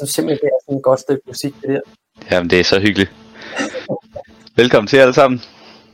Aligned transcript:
synes 0.00 0.10
simpelthen, 0.10 0.40
det 0.46 0.50
er 0.54 0.58
sådan 0.64 0.78
et 0.78 0.82
godt 0.82 1.00
stykke 1.00 1.22
musik, 1.26 1.54
det 1.60 1.68
der. 1.68 1.80
Jamen, 2.30 2.50
det 2.50 2.60
er 2.60 2.64
så 2.64 2.80
hyggeligt. 2.80 3.10
Velkommen 4.56 4.86
til 4.88 4.96
alle 4.96 5.14
sammen. 5.14 5.40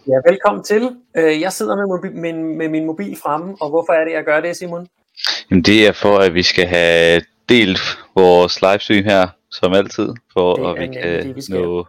Ja, 0.09 0.31
velkommen 0.31 0.65
til. 0.65 0.97
Øh, 1.17 1.41
Jeg 1.41 1.53
sidder 1.53 1.77
med, 1.77 1.85
mobi- 1.85 2.21
med, 2.21 2.33
med 2.33 2.69
min 2.69 2.85
mobil 2.87 3.17
fremme, 3.23 3.57
og 3.61 3.69
hvorfor 3.69 3.93
er 3.93 4.05
det, 4.05 4.13
jeg 4.13 4.25
gør 4.25 4.41
det, 4.41 4.57
Simon? 4.57 4.89
Jamen, 5.51 5.63
det 5.63 5.87
er 5.89 5.93
for, 5.93 6.19
at 6.19 6.35
vi 6.35 6.43
skal 6.43 6.67
have 6.67 7.23
delt 7.49 7.79
vores 8.15 8.63
livestream 8.63 9.05
her, 9.05 9.29
som 9.51 9.73
altid, 9.73 10.09
for 10.33 10.69
at 10.69 10.81
vi 10.81 10.87
kan 10.87 11.03
det, 11.27 11.37
vi 11.37 11.41
skal. 11.43 11.55
nå, 11.61 11.87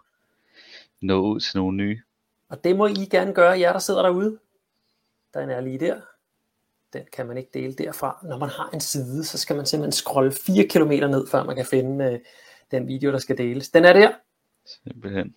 nå 1.01 1.21
ud 1.21 1.39
til 1.39 1.57
nogle 1.57 1.77
nye. 1.77 1.99
Og 2.49 2.63
det 2.63 2.75
må 2.75 2.87
I 2.87 2.93
gerne 3.11 3.33
gøre, 3.33 3.59
jer 3.59 3.71
der 3.71 3.79
sidder 3.79 4.01
derude. 4.01 4.37
Den 5.33 5.49
er 5.49 5.61
lige 5.61 5.79
der. 5.79 5.95
Den 6.93 7.01
kan 7.13 7.27
man 7.27 7.37
ikke 7.37 7.49
dele 7.53 7.73
derfra. 7.73 8.19
Når 8.23 8.37
man 8.37 8.49
har 8.49 8.69
en 8.73 8.79
side, 8.79 9.23
så 9.23 9.37
skal 9.37 9.55
man 9.55 9.65
simpelthen 9.65 9.91
scrolle 9.91 10.31
4 10.31 10.67
km 10.67 10.91
ned, 10.91 11.27
før 11.27 11.43
man 11.43 11.55
kan 11.55 11.65
finde 11.65 12.05
øh, 12.05 12.19
den 12.71 12.87
video, 12.87 13.11
der 13.11 13.17
skal 13.17 13.37
deles. 13.37 13.69
Den 13.69 13.85
er 13.85 13.93
der. 13.93 14.11
Simpelthen. 14.65 15.35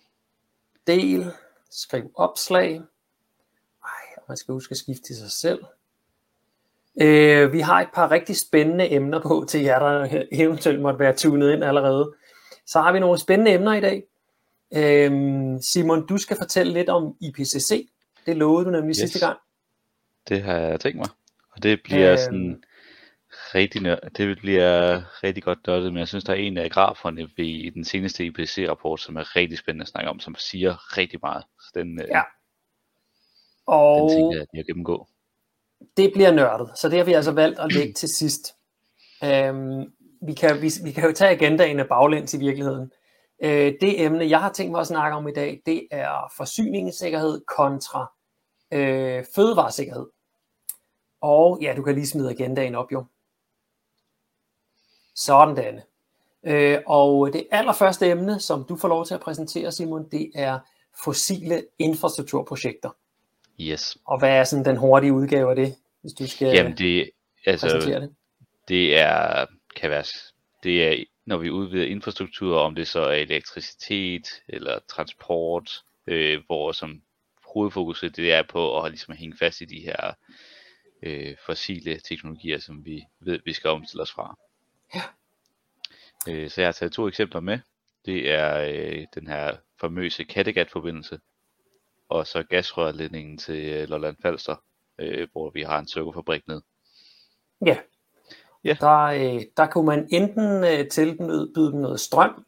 Del. 0.87 1.31
Skriv 1.71 2.11
opslag. 2.15 2.81
Ej, 3.83 4.15
og 4.17 4.23
man 4.27 4.37
skal 4.37 4.53
huske 4.53 4.71
at 4.71 4.77
skifte 4.77 5.03
til 5.03 5.15
sig 5.15 5.31
selv. 5.31 5.63
Øh, 7.01 7.53
vi 7.53 7.59
har 7.59 7.81
et 7.81 7.89
par 7.93 8.11
rigtig 8.11 8.37
spændende 8.37 8.91
emner 8.91 9.21
på 9.21 9.45
til 9.49 9.61
jer, 9.61 9.79
der 9.79 10.23
eventuelt 10.31 10.81
måtte 10.81 10.99
være 10.99 11.15
tunet 11.15 11.53
ind 11.53 11.63
allerede. 11.63 12.13
Så 12.65 12.81
har 12.81 12.93
vi 12.93 12.99
nogle 12.99 13.19
spændende 13.19 13.51
emner 13.51 13.73
i 13.73 13.81
dag. 13.81 14.03
Øhm, 14.75 15.61
Simon, 15.61 16.07
du 16.07 16.17
skal 16.17 16.37
fortælle 16.37 16.73
lidt 16.73 16.89
om 16.89 17.15
IPCC. 17.21 17.89
Det 18.25 18.37
lovede 18.37 18.65
du 18.65 18.71
nemlig. 18.71 18.89
Yes. 18.89 18.97
sidste 18.97 19.19
gang. 19.19 19.37
Det 20.29 20.41
har 20.41 20.57
jeg 20.57 20.79
tænkt 20.79 20.97
mig. 20.97 21.07
Og 21.51 21.63
det 21.63 21.79
bliver 21.83 22.09
øhm... 22.11 22.17
sådan 22.17 22.63
rigtig, 23.55 23.81
nør- 23.81 24.09
det 24.17 24.37
bliver 24.37 25.01
rigtig 25.23 25.43
godt 25.43 25.59
nørdet, 25.67 25.93
men 25.93 25.99
jeg 25.99 26.07
synes, 26.07 26.23
der 26.23 26.33
er 26.33 26.37
en 26.37 26.57
af 26.57 26.71
graferne 26.71 27.21
ved- 27.37 27.45
i 27.45 27.69
den 27.69 27.85
seneste 27.85 28.25
IPCC-rapport, 28.25 28.99
som 28.99 29.15
er 29.15 29.35
rigtig 29.35 29.57
spændende 29.57 29.83
at 29.83 29.87
snakke 29.87 30.09
om, 30.09 30.19
som 30.19 30.35
siger 30.35 30.97
rigtig 30.97 31.19
meget. 31.23 31.43
Så 31.59 31.71
den, 31.75 32.01
øh, 32.01 32.07
Ja. 32.07 32.13
den 32.15 32.23
Og 33.65 34.11
tænker 34.11 34.31
jeg, 34.31 34.41
at 34.41 34.47
jeg 34.53 34.65
gennemgå. 34.65 35.07
det 35.97 36.11
bliver 36.13 36.31
nørdet, 36.31 36.77
så 36.77 36.89
det 36.89 36.97
har 36.97 37.05
vi 37.05 37.13
altså 37.13 37.31
valgt 37.31 37.59
at 37.59 37.73
lægge 37.73 37.93
til 37.93 38.09
sidst. 38.09 38.53
Øhm, 39.23 39.93
vi, 40.27 40.33
kan, 40.33 40.61
vi, 40.61 40.71
vi 40.83 40.91
kan 40.91 41.03
jo 41.05 41.11
tage 41.13 41.31
agendaen 41.31 41.79
af 41.79 41.87
baglæns 41.87 42.33
i 42.33 42.39
virkeligheden. 42.39 42.91
Øh, 43.43 43.73
det 43.81 44.01
emne, 44.05 44.29
jeg 44.29 44.39
har 44.41 44.51
tænkt 44.53 44.71
mig 44.71 44.81
at 44.81 44.87
snakke 44.87 45.17
om 45.17 45.27
i 45.27 45.31
dag, 45.33 45.61
det 45.65 45.87
er 45.91 46.31
forsyningssikkerhed 46.37 47.41
kontra 47.57 48.11
øh, 48.73 49.25
fødevaresikkerhed. 49.35 50.05
Og 51.21 51.59
ja, 51.61 51.73
du 51.77 51.83
kan 51.83 51.95
lige 51.95 52.07
smide 52.07 52.29
agendaen 52.29 52.75
op 52.75 52.91
jo. 52.91 53.05
Sådan, 55.15 55.55
Danne. 55.55 55.83
Øh, 56.43 56.77
og 56.85 57.33
det 57.33 57.47
allerførste 57.51 58.09
emne, 58.09 58.39
som 58.39 58.63
du 58.63 58.75
får 58.75 58.87
lov 58.87 59.05
til 59.05 59.13
at 59.13 59.21
præsentere, 59.21 59.71
Simon, 59.71 60.09
det 60.09 60.31
er 60.35 60.59
fossile 61.03 61.63
infrastrukturprojekter. 61.79 62.89
Yes. 63.59 63.97
Og 64.05 64.19
hvad 64.19 64.29
er 64.29 64.43
sådan 64.43 64.65
den 64.65 64.77
hurtige 64.77 65.13
udgave 65.13 65.49
af 65.49 65.55
det, 65.55 65.75
hvis 66.01 66.13
du 66.13 66.27
skal 66.27 66.47
Jamen, 66.47 66.77
det, 66.77 67.09
altså, 67.45 67.67
præsentere 67.67 68.01
det? 68.01 68.15
det 68.67 68.99
er, 68.99 69.45
kan 69.75 69.89
være, 69.89 70.03
det 70.63 70.87
er, 70.87 71.03
når 71.25 71.37
vi 71.37 71.49
udvider 71.49 71.85
infrastruktur, 71.85 72.59
om 72.59 72.75
det 72.75 72.87
så 72.87 73.01
er 73.01 73.13
elektricitet 73.13 74.27
eller 74.47 74.79
transport, 74.87 75.83
øh, 76.07 76.39
hvor 76.45 76.71
som 76.71 77.01
hovedfokuset 77.53 78.15
det 78.15 78.33
er 78.33 78.43
på 78.49 78.81
at 78.81 78.91
ligesom 78.91 79.15
hænge 79.15 79.37
fast 79.37 79.61
i 79.61 79.65
de 79.65 79.79
her 79.79 80.13
øh, 81.03 81.35
fossile 81.45 81.99
teknologier, 81.99 82.59
som 82.59 82.85
vi 82.85 83.03
ved, 83.19 83.39
vi 83.45 83.53
skal 83.53 83.69
omstille 83.69 84.01
os 84.01 84.11
fra. 84.11 84.37
Ja. 84.95 85.01
Øh, 86.29 86.49
så 86.49 86.61
jeg 86.61 86.67
har 86.67 86.71
taget 86.71 86.91
to 86.91 87.07
eksempler 87.07 87.39
med. 87.39 87.59
Det 88.05 88.31
er 88.31 88.57
øh, 88.57 89.05
den 89.15 89.27
her 89.27 89.55
famøse 89.81 90.23
Kattegat-forbindelse, 90.23 91.19
og 92.09 92.27
så 92.27 92.43
gasrørledningen 92.43 93.37
til 93.37 93.65
øh, 93.65 93.89
Lolland 93.89 94.15
Falster, 94.21 94.55
øh, 94.99 95.27
hvor 95.31 95.49
vi 95.49 95.61
har 95.61 95.79
en 95.79 95.87
sukkerfabrik 95.87 96.47
ned. 96.47 96.61
Ja. 97.65 97.77
Ja. 98.63 98.77
Der, 98.79 98.99
øh, 99.01 99.41
der 99.57 99.65
kunne 99.65 99.85
man 99.85 100.07
enten 100.11 100.63
øh, 100.63 100.89
tilbyde 100.89 101.71
dem 101.71 101.79
noget 101.79 101.99
strøm, 101.99 102.45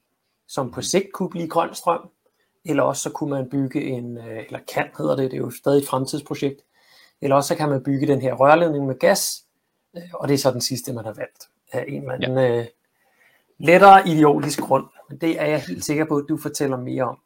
som 0.47 0.71
på 0.71 0.81
sigt 0.81 1.13
kunne 1.13 1.29
blive 1.29 1.47
grøn 1.47 1.75
strøm, 1.75 2.09
eller 2.65 2.83
også 2.83 3.01
så 3.01 3.09
kunne 3.11 3.29
man 3.29 3.49
bygge 3.49 3.81
en, 3.81 4.17
øh, 4.17 4.45
eller 4.45 4.59
kan 4.73 4.89
hedder 4.97 5.15
det, 5.15 5.31
det 5.31 5.37
er 5.37 5.41
jo 5.41 5.51
stadig 5.51 5.81
et 5.81 5.87
fremtidsprojekt, 5.87 6.61
eller 7.23 7.35
også 7.35 7.47
så 7.47 7.55
kan 7.55 7.69
man 7.69 7.83
bygge 7.83 8.07
den 8.07 8.21
her 8.21 8.33
rørledning 8.33 8.85
med 8.85 8.99
gas, 8.99 9.43
øh, 9.97 10.01
og 10.13 10.27
det 10.27 10.33
er 10.33 10.37
så 10.37 10.51
den 10.51 10.61
sidste, 10.61 10.93
man 10.93 11.05
har 11.05 11.13
valgt 11.13 11.49
af 11.71 11.85
en 11.87 12.01
eller 12.01 12.13
anden 12.13 12.37
ja. 12.37 12.59
øh, 12.59 12.65
lettere 13.59 14.07
idiotisk 14.07 14.59
grund. 14.59 14.85
Men 15.09 15.17
det 15.17 15.41
er 15.41 15.45
jeg 15.45 15.61
helt 15.61 15.85
sikker 15.85 16.05
på, 16.05 16.17
at 16.17 16.25
du 16.29 16.37
fortæller 16.37 16.77
mere 16.77 17.03
om. 17.03 17.17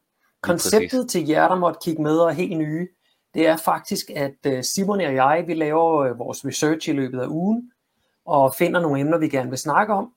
Konceptet 0.41 1.09
til 1.09 1.27
jer, 1.27 1.47
der 1.47 1.55
måtte 1.55 1.79
kigge 1.83 2.03
med 2.03 2.17
og 2.17 2.29
er 2.29 2.33
helt 2.33 2.57
nye, 2.57 2.87
det 3.33 3.47
er 3.47 3.57
faktisk, 3.57 4.09
at 4.15 4.35
øh, 4.45 4.63
Simon 4.63 5.01
og 5.01 5.15
jeg, 5.15 5.43
vi 5.47 5.53
laver 5.53 5.99
øh, 5.99 6.19
vores 6.19 6.45
research 6.45 6.89
i 6.89 6.91
løbet 6.91 7.19
af 7.19 7.27
ugen, 7.27 7.71
og 8.25 8.55
finder 8.55 8.81
nogle 8.81 8.99
emner, 8.99 9.17
vi 9.17 9.27
gerne 9.27 9.49
vil 9.49 9.59
snakke 9.59 9.93
om, 9.93 10.13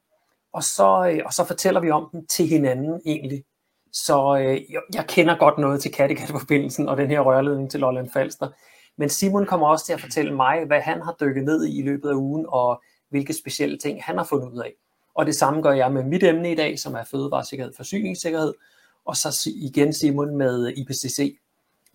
og 0.53 0.63
så, 0.63 1.21
og 1.27 1.33
så 1.33 1.45
fortæller 1.45 1.81
vi 1.81 1.91
om 1.91 2.09
dem 2.13 2.27
til 2.27 2.47
hinanden 2.47 3.01
egentlig. 3.07 3.45
Så 3.93 4.39
øh, 4.39 4.73
jeg, 4.73 4.83
jeg 4.95 5.07
kender 5.07 5.39
godt 5.39 5.59
noget 5.59 5.83
til 5.83 5.93
Kattegat-forbindelsen 5.93 6.89
og 6.89 6.97
den 6.97 7.11
her 7.11 7.21
rørledning 7.21 7.71
til 7.71 7.81
Lolland 7.81 8.11
Falster, 8.11 8.49
men 9.01 9.09
Simon 9.09 9.47
kommer 9.47 9.69
også 9.69 9.87
til 9.87 9.93
at 9.93 10.01
fortælle 10.01 10.35
mig, 10.35 10.65
hvad 10.65 10.81
han 10.81 11.03
har 11.03 11.17
dykket 11.21 11.45
ned 11.45 11.65
i 11.65 11.79
i 11.79 11.83
løbet 11.83 12.09
af 12.09 12.15
ugen, 12.15 12.47
og 12.49 12.83
hvilke 13.09 13.33
specielle 13.33 13.79
ting 13.79 14.05
han 14.05 14.17
har 14.17 14.25
fundet 14.25 14.49
ud 14.53 14.59
af. 14.59 14.73
Og 15.15 15.27
det 15.27 15.35
samme 15.35 15.63
gør 15.63 15.73
jeg 15.73 15.93
med 15.93 16.05
mit 16.05 16.23
emne 16.23 16.53
i 16.53 16.55
dag, 16.55 16.79
som 16.79 16.95
er 16.95 17.05
fødevaresikkerhed 17.05 17.73
og 17.73 17.77
forsyningssikkerhed, 17.77 18.55
og 19.05 19.17
så 19.17 19.51
igen 19.55 19.93
Simon 19.93 20.37
med 20.37 20.69
IPCC, 20.69 21.39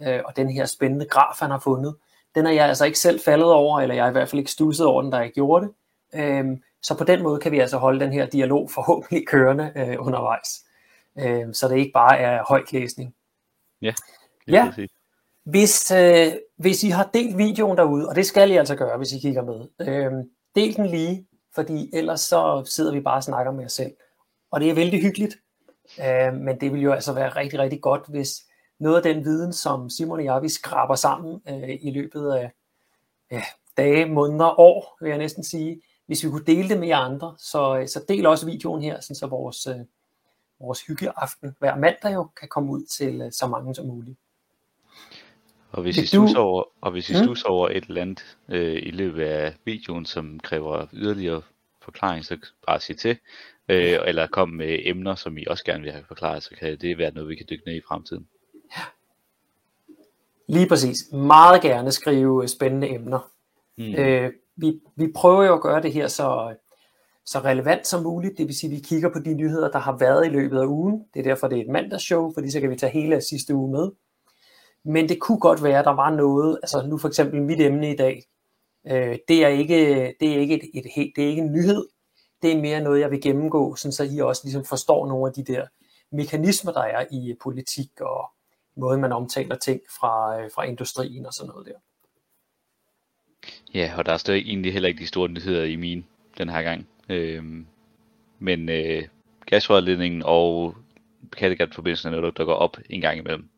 øh, 0.01 0.21
og 0.25 0.35
den 0.35 0.49
her 0.49 0.65
spændende 0.65 1.05
graf, 1.05 1.35
han 1.39 1.51
har 1.51 1.59
fundet. 1.59 1.95
Den 2.35 2.45
er 2.45 2.51
jeg 2.51 2.65
altså 2.65 2.85
ikke 2.85 2.99
selv 2.99 3.19
faldet 3.19 3.51
over, 3.51 3.79
eller 3.79 3.95
jeg 3.95 4.03
har 4.03 4.09
i 4.09 4.11
hvert 4.11 4.29
fald 4.29 4.39
ikke 4.39 4.51
stusset 4.51 4.85
over 4.85 5.01
den, 5.01 5.11
da 5.11 5.17
jeg 5.17 5.31
gjorde 5.31 5.65
det. 5.65 5.73
Øhm, 6.21 6.63
så 6.81 6.97
på 6.97 7.03
den 7.03 7.23
måde 7.23 7.39
kan 7.39 7.51
vi 7.51 7.59
altså 7.59 7.77
holde 7.77 7.99
den 7.99 8.13
her 8.13 8.25
dialog 8.25 8.71
forhåbentlig 8.71 9.27
kørende 9.27 9.71
øh, 9.75 9.95
undervejs. 9.99 10.65
Øhm, 11.19 11.53
så 11.53 11.67
det 11.67 11.77
ikke 11.77 11.93
bare 11.93 12.17
er 12.17 12.43
højt 12.47 12.73
læsning. 12.73 13.15
Ja. 13.81 13.93
Ja. 14.47 14.65
præcis. 14.65 14.94
Hvis, 15.45 15.91
øh, 15.91 16.33
hvis 16.57 16.83
I 16.83 16.89
har 16.89 17.09
delt 17.13 17.37
videoen 17.37 17.77
derude, 17.77 18.09
og 18.09 18.15
det 18.15 18.25
skal 18.25 18.51
I 18.51 18.55
altså 18.55 18.75
gøre, 18.75 18.97
hvis 18.97 19.13
I 19.13 19.19
kigger 19.19 19.43
med, 19.43 19.87
øh, 19.87 20.11
del 20.55 20.75
den 20.75 20.85
lige, 20.85 21.27
fordi 21.55 21.89
ellers 21.93 22.21
så 22.21 22.63
sidder 22.65 22.91
vi 22.91 22.99
bare 22.99 23.15
og 23.15 23.23
snakker 23.23 23.51
med 23.51 23.65
os 23.65 23.73
selv. 23.73 23.91
Og 24.51 24.59
det 24.59 24.69
er 24.69 24.73
vældig 24.73 25.01
hyggeligt, 25.01 25.35
øh, 25.99 26.33
men 26.33 26.59
det 26.59 26.73
vil 26.73 26.81
jo 26.81 26.91
altså 26.91 27.13
være 27.13 27.29
rigtig, 27.29 27.59
rigtig 27.59 27.81
godt, 27.81 28.07
hvis 28.07 28.41
noget 28.79 28.95
af 28.95 29.03
den 29.03 29.25
viden, 29.25 29.53
som 29.53 29.89
Simon 29.89 30.19
og 30.19 30.25
jeg, 30.25 30.41
vi 30.41 30.49
skraber 30.49 30.95
sammen 30.95 31.41
øh, 31.49 31.77
i 31.81 31.91
løbet 31.91 32.31
af 32.31 32.51
ja, 33.31 33.43
dage, 33.77 34.05
måneder, 34.05 34.59
år, 34.59 34.97
vil 35.01 35.09
jeg 35.09 35.17
næsten 35.17 35.43
sige, 35.43 35.81
hvis 36.05 36.23
vi 36.23 36.29
kunne 36.29 36.45
dele 36.45 36.69
det 36.69 36.79
med 36.79 36.87
jer 36.87 36.97
andre, 36.97 37.35
så, 37.37 37.83
så 37.87 38.05
del 38.07 38.25
også 38.25 38.45
videoen 38.45 38.81
her, 38.81 38.99
sådan 38.99 39.15
så 39.15 39.27
vores, 39.27 39.67
øh, 39.67 39.79
vores 40.59 40.81
hyggeaften 40.81 41.55
hver 41.59 41.75
mandag 41.75 42.13
jo 42.13 42.27
kan 42.39 42.47
komme 42.47 42.71
ud 42.71 42.85
til 42.85 43.21
øh, 43.21 43.31
så 43.31 43.47
mange 43.47 43.75
som 43.75 43.87
muligt. 43.87 44.19
Og 45.75 45.81
hvis 45.81 45.97
Vil 45.97 46.03
I 46.29 46.33
du- 46.33 46.39
over, 46.39 46.63
og 46.81 46.91
hvis 46.91 47.09
I 47.09 47.13
Mm. 47.13 47.23
stusser 47.23 47.47
over 47.47 47.69
et 47.69 47.83
eller 47.83 48.01
andet 48.01 48.37
øh, 48.49 48.75
i 48.83 48.91
løbet 48.91 49.23
af 49.23 49.53
videoen, 49.65 50.05
som 50.05 50.39
kræver 50.39 50.85
yderligere 50.93 51.41
forklaring, 51.81 52.25
så 52.25 52.37
bare 52.67 52.79
sig 52.79 52.97
til. 52.97 53.17
Øh, 53.69 53.97
eller 54.05 54.27
kom 54.27 54.49
med 54.49 54.79
emner, 54.83 55.15
som 55.15 55.37
I 55.37 55.43
også 55.47 55.63
gerne 55.65 55.83
vil 55.83 55.91
have 55.91 56.03
forklaret, 56.07 56.43
så 56.43 56.49
kan 56.59 56.77
det 56.77 56.97
være 56.97 57.11
noget, 57.13 57.29
vi 57.29 57.35
kan 57.35 57.45
dykke 57.49 57.63
ned 57.67 57.75
i 57.75 57.81
fremtiden. 57.87 58.27
Lige 60.47 60.67
præcis. 60.67 61.11
Meget 61.11 61.61
gerne 61.61 61.91
skrive 61.91 62.47
spændende 62.47 62.89
emner. 62.89 63.29
Mm. 63.77 63.95
Øh, 63.95 64.31
vi, 64.55 64.79
vi 64.95 65.07
prøver 65.15 65.43
jo 65.43 65.53
at 65.53 65.61
gøre 65.61 65.81
det 65.81 65.93
her 65.93 66.07
så, 66.07 66.55
så 67.25 67.39
relevant 67.39 67.87
som 67.87 68.03
muligt. 68.03 68.37
Det 68.37 68.47
vil 68.47 68.55
sige, 68.55 68.71
at 68.71 68.75
vi 68.75 68.81
kigger 68.83 69.09
på 69.09 69.19
de 69.19 69.33
nyheder, 69.33 69.71
der 69.71 69.79
har 69.79 69.97
været 69.97 70.25
i 70.25 70.29
løbet 70.29 70.59
af 70.59 70.65
ugen. 70.65 71.05
Det 71.13 71.19
er 71.19 71.23
derfor, 71.23 71.47
det 71.47 71.57
er 71.57 71.61
et 71.61 71.69
mandagsshow, 71.69 72.33
fordi 72.33 72.51
så 72.51 72.59
kan 72.59 72.69
vi 72.69 72.75
tage 72.75 72.91
hele 72.91 73.21
sidste 73.21 73.55
uge 73.55 73.71
med. 73.71 73.91
Men 74.85 75.09
det 75.09 75.19
kunne 75.19 75.39
godt 75.39 75.63
være, 75.63 75.79
at 75.79 75.85
der 75.85 75.91
var 75.91 76.09
noget, 76.09 76.59
altså 76.63 76.87
nu 76.87 76.97
for 76.97 77.07
eksempel 77.07 77.41
mit 77.41 77.61
emne 77.61 77.91
i 77.91 77.95
dag, 77.95 78.23
øh, 78.87 79.17
det 79.27 79.43
er 79.43 79.47
ikke, 79.47 80.15
det 80.19 80.35
er 80.35 80.39
ikke, 80.39 80.55
et, 80.55 80.69
et, 80.73 80.85
et, 80.97 81.11
det 81.15 81.23
er 81.23 81.27
ikke 81.27 81.41
en 81.41 81.51
nyhed. 81.51 81.87
Det 82.41 82.51
er 82.51 82.61
mere 82.61 82.81
noget, 82.81 82.99
jeg 82.99 83.11
vil 83.11 83.21
gennemgå, 83.21 83.75
sådan 83.75 83.91
så 83.91 84.03
I 84.03 84.19
også 84.19 84.41
ligesom 84.43 84.65
forstår 84.65 85.07
nogle 85.07 85.27
af 85.27 85.33
de 85.33 85.53
der 85.53 85.67
mekanismer, 86.11 86.71
der 86.71 86.81
er 86.81 87.05
i 87.11 87.31
øh, 87.31 87.37
politik 87.43 88.01
og 88.01 88.31
måden, 88.77 89.01
man 89.01 89.11
omtaler 89.11 89.55
ting 89.55 89.81
fra, 89.99 90.41
øh, 90.41 90.51
fra 90.55 90.63
industrien 90.63 91.25
og 91.25 91.33
sådan 91.33 91.49
noget 91.49 91.65
der. 91.65 91.79
Ja, 93.73 93.93
og 93.97 94.05
der 94.05 94.13
er 94.13 94.17
stadig 94.17 94.41
egentlig 94.41 94.73
heller 94.73 94.89
ikke 94.89 94.99
de 94.99 95.07
store 95.07 95.29
nyheder 95.29 95.63
i 95.63 95.75
min 95.75 96.05
den 96.37 96.49
her 96.49 96.61
gang. 96.61 96.87
Øhm, 97.09 97.67
men 98.39 98.69
øh, 98.69 99.03
gasrørledningen 99.45 100.23
og 100.25 100.75
Kattegat-forbindelsen 101.37 102.13
er 102.13 102.19
noget, 102.19 102.37
der 102.37 102.45
går 102.45 102.53
op 102.53 102.77
en 102.89 103.01
gang 103.01 103.17
imellem. 103.17 103.49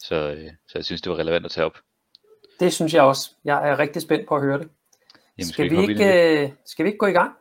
Så, 0.00 0.14
øh, 0.14 0.50
så 0.68 0.78
jeg 0.78 0.84
synes, 0.84 1.02
det 1.02 1.10
var 1.10 1.18
relevant 1.18 1.44
at 1.44 1.50
tage 1.50 1.64
op. 1.64 1.78
Det 2.60 2.72
synes 2.72 2.94
jeg 2.94 3.02
også. 3.02 3.30
Jeg 3.44 3.68
er 3.68 3.78
rigtig 3.78 4.02
spændt 4.02 4.28
på 4.28 4.36
at 4.36 4.42
høre 4.42 4.58
det. 4.58 4.68
Jamen, 5.38 5.48
skal, 5.52 5.70
vi 5.70 5.76
hoppe 5.76 5.92
ind 5.92 6.00
i 6.00 6.04
det? 6.04 6.14
ikke, 6.14 6.42
øh, 6.42 6.50
skal 6.66 6.84
vi 6.84 6.88
ikke 6.88 6.98
gå 6.98 7.06
i 7.06 7.12
gang? 7.12 7.32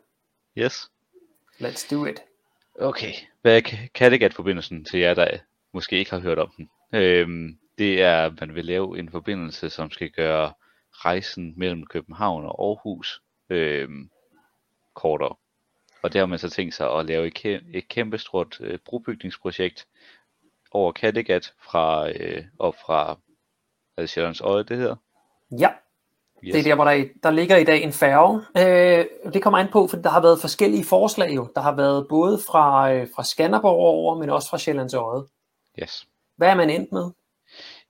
Yes. 0.58 0.92
Let's 1.62 1.96
do 1.96 2.06
it. 2.06 2.20
Okay, 2.80 3.14
hvad 3.42 3.58
er 3.58 3.62
Kattegat-forbindelsen 3.96 4.86
til 4.86 5.00
jer, 5.00 5.14
der 5.14 5.38
måske 5.74 5.98
ikke 5.98 6.12
har 6.12 6.20
hørt 6.20 6.40
om 6.40 6.54
den? 6.58 6.70
Øhm, 6.94 7.60
det 7.78 8.02
er, 8.02 8.26
at 8.26 8.40
man 8.40 8.56
vil 8.56 8.66
lave 8.66 9.00
en 9.00 9.12
forbindelse, 9.12 9.70
som 9.70 9.92
skal 9.92 10.12
gøre 10.12 10.54
rejsen 10.92 11.54
mellem 11.58 11.86
København 11.86 12.46
og 12.46 12.66
Aarhus 12.68 13.22
øhm, 13.50 14.10
kortere. 14.96 15.36
Og 16.02 16.14
der 16.14 16.20
har 16.20 16.26
man 16.26 16.40
så 16.40 16.50
tænkt 16.50 16.74
sig 16.74 16.94
at 16.94 17.06
lave 17.06 17.28
et, 17.28 17.38
kæ- 17.38 17.78
et 17.78 17.88
kæmpestort 17.88 18.58
øh, 18.62 18.80
brobygningsprojekt 18.86 19.88
over 20.72 20.92
Kattegat 20.92 21.54
fra, 21.62 22.10
øh, 22.10 22.44
og 22.60 22.76
fra 22.86 23.18
er 23.98 24.02
det 24.02 24.10
Sjællands 24.10 24.42
Øje, 24.42 24.64
det 24.64 24.78
hedder? 24.78 24.96
Ja, 25.60 25.70
yes. 26.44 26.54
det 26.54 26.60
er 26.60 26.64
der, 26.64 26.76
hvor 26.76 26.84
der, 26.84 27.06
der 27.24 27.32
ligger 27.32 27.58
i 27.58 27.64
dag 27.64 27.84
en 27.84 27.94
færge. 27.94 28.42
Øh, 28.58 29.34
det 29.34 29.44
kommer 29.44 29.60
an 29.60 29.68
på, 29.72 29.88
for 29.88 29.98
der 29.98 30.10
har 30.10 30.22
været 30.22 30.42
forskellige 30.42 30.86
forslag 30.86 31.36
jo. 31.36 31.48
Der 31.56 31.62
har 31.62 31.76
været 31.76 32.08
både 32.10 32.40
fra, 32.48 32.94
øh, 32.94 33.08
fra 33.16 33.24
Skanderborg 33.24 33.78
over, 33.78 34.20
men 34.20 34.30
også 34.30 34.50
fra 34.50 34.58
Sjællands 34.58 34.94
Øje. 34.94 35.24
Yes. 35.82 36.08
Hvad 36.38 36.50
er 36.50 36.56
man 36.56 36.70
endt 36.70 36.92
med? 36.92 37.12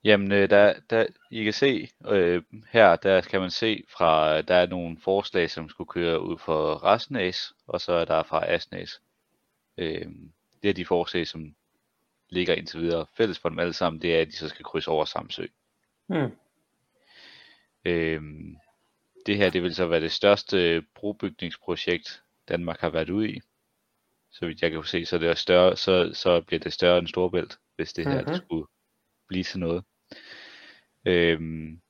Jamen, 0.04 0.32
øh, 0.32 0.50
der, 0.50 0.74
der, 0.90 1.06
I 1.30 1.44
kan 1.44 1.52
se 1.52 1.88
øh, 2.08 2.42
her, 2.70 2.96
der 2.96 3.20
kan 3.20 3.40
man 3.40 3.50
se 3.50 3.84
fra, 3.88 4.40
der 4.40 4.54
er 4.54 4.66
nogle 4.66 4.96
forslag, 5.04 5.50
som 5.50 5.68
skulle 5.68 5.88
køre 5.88 6.20
ud 6.20 6.38
for 6.38 6.74
Rastnæs, 6.74 7.52
og 7.66 7.80
så 7.80 7.92
er 7.92 8.04
der 8.04 8.22
fra 8.22 8.52
Asnæs. 8.52 9.00
Øh, 9.78 10.06
det 10.62 10.70
er 10.70 10.74
de 10.74 10.86
forslag, 10.86 11.26
som 11.26 11.54
ligger 12.30 12.54
indtil 12.54 12.80
videre. 12.80 13.06
Fælles 13.16 13.38
for 13.38 13.48
dem 13.48 13.58
alle 13.58 13.72
sammen, 13.72 14.02
det 14.02 14.16
er, 14.16 14.20
at 14.20 14.26
de 14.26 14.32
så 14.32 14.48
skal 14.48 14.64
krydse 14.64 14.90
over 14.90 15.04
Samsø. 15.04 15.46
Hmm. 16.06 16.30
Øh, 17.84 18.22
det 19.26 19.36
her, 19.36 19.50
det 19.50 19.62
vil 19.62 19.74
så 19.74 19.86
være 19.86 20.00
det 20.00 20.12
største 20.12 20.84
brobygningsprojekt, 20.94 22.22
Danmark 22.48 22.80
har 22.80 22.90
været 22.90 23.10
ude 23.10 23.30
i. 23.30 23.40
Så 24.32 24.46
vidt 24.46 24.62
jeg 24.62 24.70
kan 24.70 24.84
se, 24.84 25.06
så, 25.06 25.18
det 25.18 25.28
er 25.28 25.34
større, 25.34 25.76
så, 25.76 26.10
så 26.14 26.40
bliver 26.40 26.60
det 26.60 26.72
større 26.72 26.98
end 26.98 27.08
Storbælt, 27.08 27.58
hvis 27.76 27.92
det 27.92 28.06
her 28.06 28.20
Mhm. 28.20 28.26
det 28.26 28.36
skulle 28.36 28.66
blive 29.28 29.44
til 29.44 29.60
noget. 29.60 29.84
Øhm, 31.04 31.80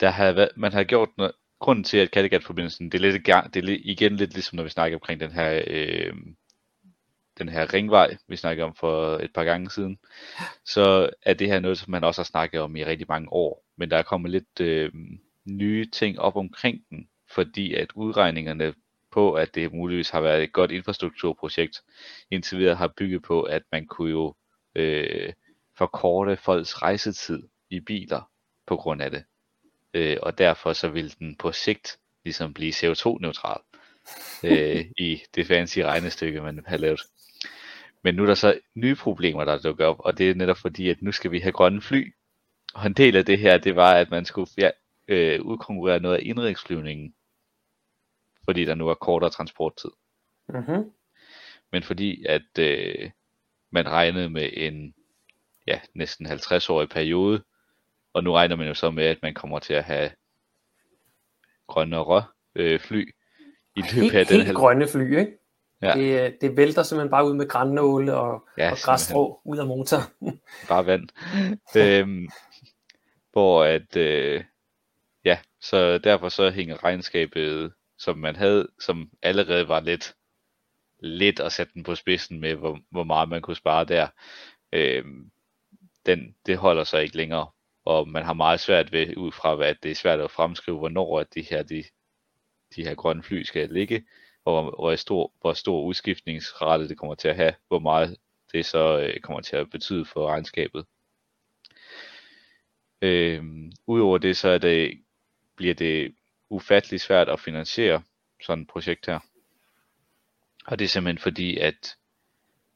der 0.00 0.10
har 0.10 0.32
været, 0.32 0.50
man 0.56 0.72
har 0.72 0.84
gjort 0.84 1.08
noget, 1.18 1.32
grunden 1.58 1.84
til, 1.84 1.98
at 1.98 2.10
Kattegat-forbindelsen, 2.10 2.92
det 2.92 2.98
er, 2.98 3.02
lidt, 3.10 3.26
det 3.54 3.64
er 3.64 3.78
igen 3.84 4.16
lidt 4.16 4.32
ligesom, 4.32 4.56
når 4.56 4.62
vi 4.62 4.68
snakker 4.68 4.96
omkring 4.96 5.20
den 5.20 5.32
her, 5.32 5.62
øh, 5.66 6.12
den 7.38 7.48
her 7.48 7.74
ringvej, 7.74 8.16
vi 8.28 8.36
snakkede 8.36 8.64
om 8.64 8.74
for 8.74 9.18
et 9.18 9.32
par 9.34 9.44
gange 9.44 9.70
siden, 9.70 9.98
så 10.64 11.10
er 11.22 11.34
det 11.34 11.48
her 11.48 11.60
noget, 11.60 11.78
som 11.78 11.90
man 11.90 12.04
også 12.04 12.20
har 12.20 12.24
snakket 12.24 12.60
om 12.60 12.76
i 12.76 12.84
rigtig 12.84 13.06
mange 13.08 13.32
år. 13.32 13.64
Men 13.76 13.90
der 13.90 13.96
er 13.96 14.02
kommet 14.02 14.30
lidt 14.30 14.60
øh, 14.60 14.92
nye 15.44 15.90
ting 15.90 16.20
op 16.20 16.36
omkring 16.36 16.80
den, 16.90 17.08
fordi 17.34 17.74
at 17.74 17.92
udregningerne 17.94 18.74
på, 19.10 19.32
at 19.32 19.54
det 19.54 19.72
muligvis 19.72 20.10
har 20.10 20.20
været 20.20 20.42
et 20.42 20.52
godt 20.52 20.70
infrastrukturprojekt, 20.70 21.82
indtil 22.30 22.58
videre 22.58 22.74
har 22.74 22.92
bygget 22.96 23.22
på, 23.22 23.42
at 23.42 23.62
man 23.72 23.86
kunne 23.86 24.10
jo 24.10 24.34
øh, 24.74 25.32
forkorte 25.78 26.36
folks 26.36 26.82
rejsetid 26.82 27.42
i 27.70 27.80
biler 27.80 28.30
på 28.66 28.76
grund 28.76 29.02
af 29.02 29.10
det. 29.10 29.24
Øh, 29.94 30.16
og 30.22 30.38
derfor 30.38 30.72
så 30.72 30.88
vil 30.88 31.14
den 31.18 31.36
på 31.36 31.52
sigt 31.52 31.98
ligesom 32.24 32.54
blive 32.54 32.72
CO2-neutral 32.72 33.60
øh, 34.44 34.84
i 35.08 35.22
det 35.34 35.46
fancy 35.46 35.78
regnestykke, 35.78 36.40
man 36.40 36.64
har 36.66 36.76
lavet. 36.76 37.00
Men 38.02 38.14
nu 38.14 38.22
er 38.22 38.26
der 38.26 38.34
så 38.34 38.58
nye 38.74 38.94
problemer, 38.94 39.44
der 39.44 39.58
dukker 39.58 39.86
op, 39.86 39.96
og 39.98 40.18
det 40.18 40.30
er 40.30 40.34
netop 40.34 40.56
fordi, 40.58 40.88
at 40.88 41.02
nu 41.02 41.12
skal 41.12 41.30
vi 41.30 41.38
have 41.38 41.52
grønne 41.52 41.82
fly. 41.82 42.14
Og 42.74 42.86
en 42.86 42.92
del 42.92 43.16
af 43.16 43.24
det 43.24 43.38
her, 43.38 43.58
det 43.58 43.76
var, 43.76 43.92
at 43.94 44.10
man 44.10 44.24
skulle 44.24 44.50
ja, 44.58 44.70
øh, 45.08 45.40
udkonkurrere 45.42 46.00
noget 46.00 46.16
af 46.16 46.22
indrigsflyvningen, 46.22 47.14
fordi 48.44 48.64
der 48.64 48.74
nu 48.74 48.88
er 48.88 48.94
kortere 48.94 49.30
transporttid. 49.30 49.90
Mm-hmm. 50.48 50.90
Men 51.72 51.82
fordi 51.82 52.24
at 52.24 52.58
øh, 52.58 53.10
man 53.70 53.88
regnede 53.88 54.30
med 54.30 54.50
en 54.52 54.94
ja, 55.66 55.80
næsten 55.94 56.26
50-årig 56.26 56.88
periode, 56.88 57.42
og 58.12 58.24
nu 58.24 58.32
regner 58.32 58.56
man 58.56 58.68
jo 58.68 58.74
så 58.74 58.90
med, 58.90 59.04
at 59.04 59.18
man 59.22 59.34
kommer 59.34 59.58
til 59.58 59.74
at 59.74 59.84
have 59.84 60.10
grønnere 61.66 62.24
øh, 62.54 62.80
fly 62.80 63.14
i 63.76 63.80
løbet 63.80 63.92
Helt, 63.92 64.14
af 64.14 64.26
den 64.26 64.40
helt 64.40 64.56
grønne 64.56 64.88
fly, 64.88 65.18
ikke? 65.18 65.38
Ja. 65.82 65.92
Det, 65.94 66.24
øh, 66.26 66.32
det 66.40 66.56
vælter 66.56 66.82
simpelthen 66.82 67.10
bare 67.10 67.26
ud 67.26 67.34
med 67.34 67.48
grænnåle 67.48 68.14
og, 68.14 68.48
Ja, 68.58 68.70
og 68.70 68.76
græsstrå 68.76 69.40
ud 69.44 69.58
af 69.58 69.66
motoren. 69.66 70.04
bare 70.68 70.86
vand. 70.86 71.08
øhm, 71.76 72.28
hvor 73.32 73.64
at, 73.64 73.96
øh, 73.96 74.44
ja, 75.24 75.38
så 75.60 75.98
derfor 75.98 76.28
så 76.28 76.50
hænger 76.50 76.84
regnskabet, 76.84 77.72
som 77.98 78.18
man 78.18 78.36
havde, 78.36 78.68
som 78.80 79.10
allerede 79.22 79.68
var 79.68 79.80
lidt, 79.80 80.14
lidt 81.00 81.40
at 81.40 81.52
sætte 81.52 81.72
den 81.74 81.82
på 81.82 81.94
spidsen 81.94 82.40
med, 82.40 82.54
hvor, 82.54 82.78
hvor 82.90 83.04
meget 83.04 83.28
man 83.28 83.42
kunne 83.42 83.56
spare 83.56 83.84
der, 83.84 84.06
øhm, 84.72 85.30
den, 86.06 86.34
det 86.46 86.56
holder 86.56 86.84
sig 86.84 87.02
ikke 87.02 87.16
længere. 87.16 87.46
Og 87.84 88.08
man 88.08 88.24
har 88.24 88.32
meget 88.32 88.60
svært 88.60 88.92
ved, 88.92 89.16
ud 89.16 89.32
fra 89.32 89.54
hvad 89.54 89.74
det 89.82 89.90
er 89.90 89.94
svært 89.94 90.20
at 90.20 90.30
fremskrive, 90.30 90.78
hvornår 90.78 91.20
at 91.20 91.34
de 91.34 91.42
her, 91.42 91.62
de, 91.62 91.84
de 92.76 92.84
her 92.84 92.94
grønne 92.94 93.22
fly 93.22 93.42
skal 93.42 93.70
ligge, 93.70 94.04
hvor, 94.42 94.62
hvor, 94.62 94.96
stor, 94.96 95.32
hvor 95.40 95.52
stor 95.52 95.82
udskiftningsrate 95.82 96.88
det 96.88 96.98
kommer 96.98 97.14
til 97.14 97.28
at 97.28 97.36
have, 97.36 97.54
hvor 97.68 97.78
meget 97.78 98.16
det 98.52 98.66
så 98.66 98.98
øh, 98.98 99.20
kommer 99.20 99.40
til 99.40 99.56
at 99.56 99.70
betyde 99.70 100.04
for 100.04 100.28
regnskabet. 100.28 100.86
Øh, 103.02 103.44
Udover 103.86 104.18
det, 104.18 104.36
så 104.36 104.48
er 104.48 104.58
det, 104.58 105.02
bliver 105.56 105.74
det 105.74 106.14
ufatteligt 106.50 107.02
svært 107.02 107.28
at 107.28 107.40
finansiere 107.40 108.02
sådan 108.42 108.62
et 108.62 108.68
projekt 108.68 109.06
her. 109.06 109.18
Og 110.66 110.78
det 110.78 110.84
er 110.84 110.88
simpelthen 110.88 111.22
fordi, 111.22 111.58
at 111.58 111.96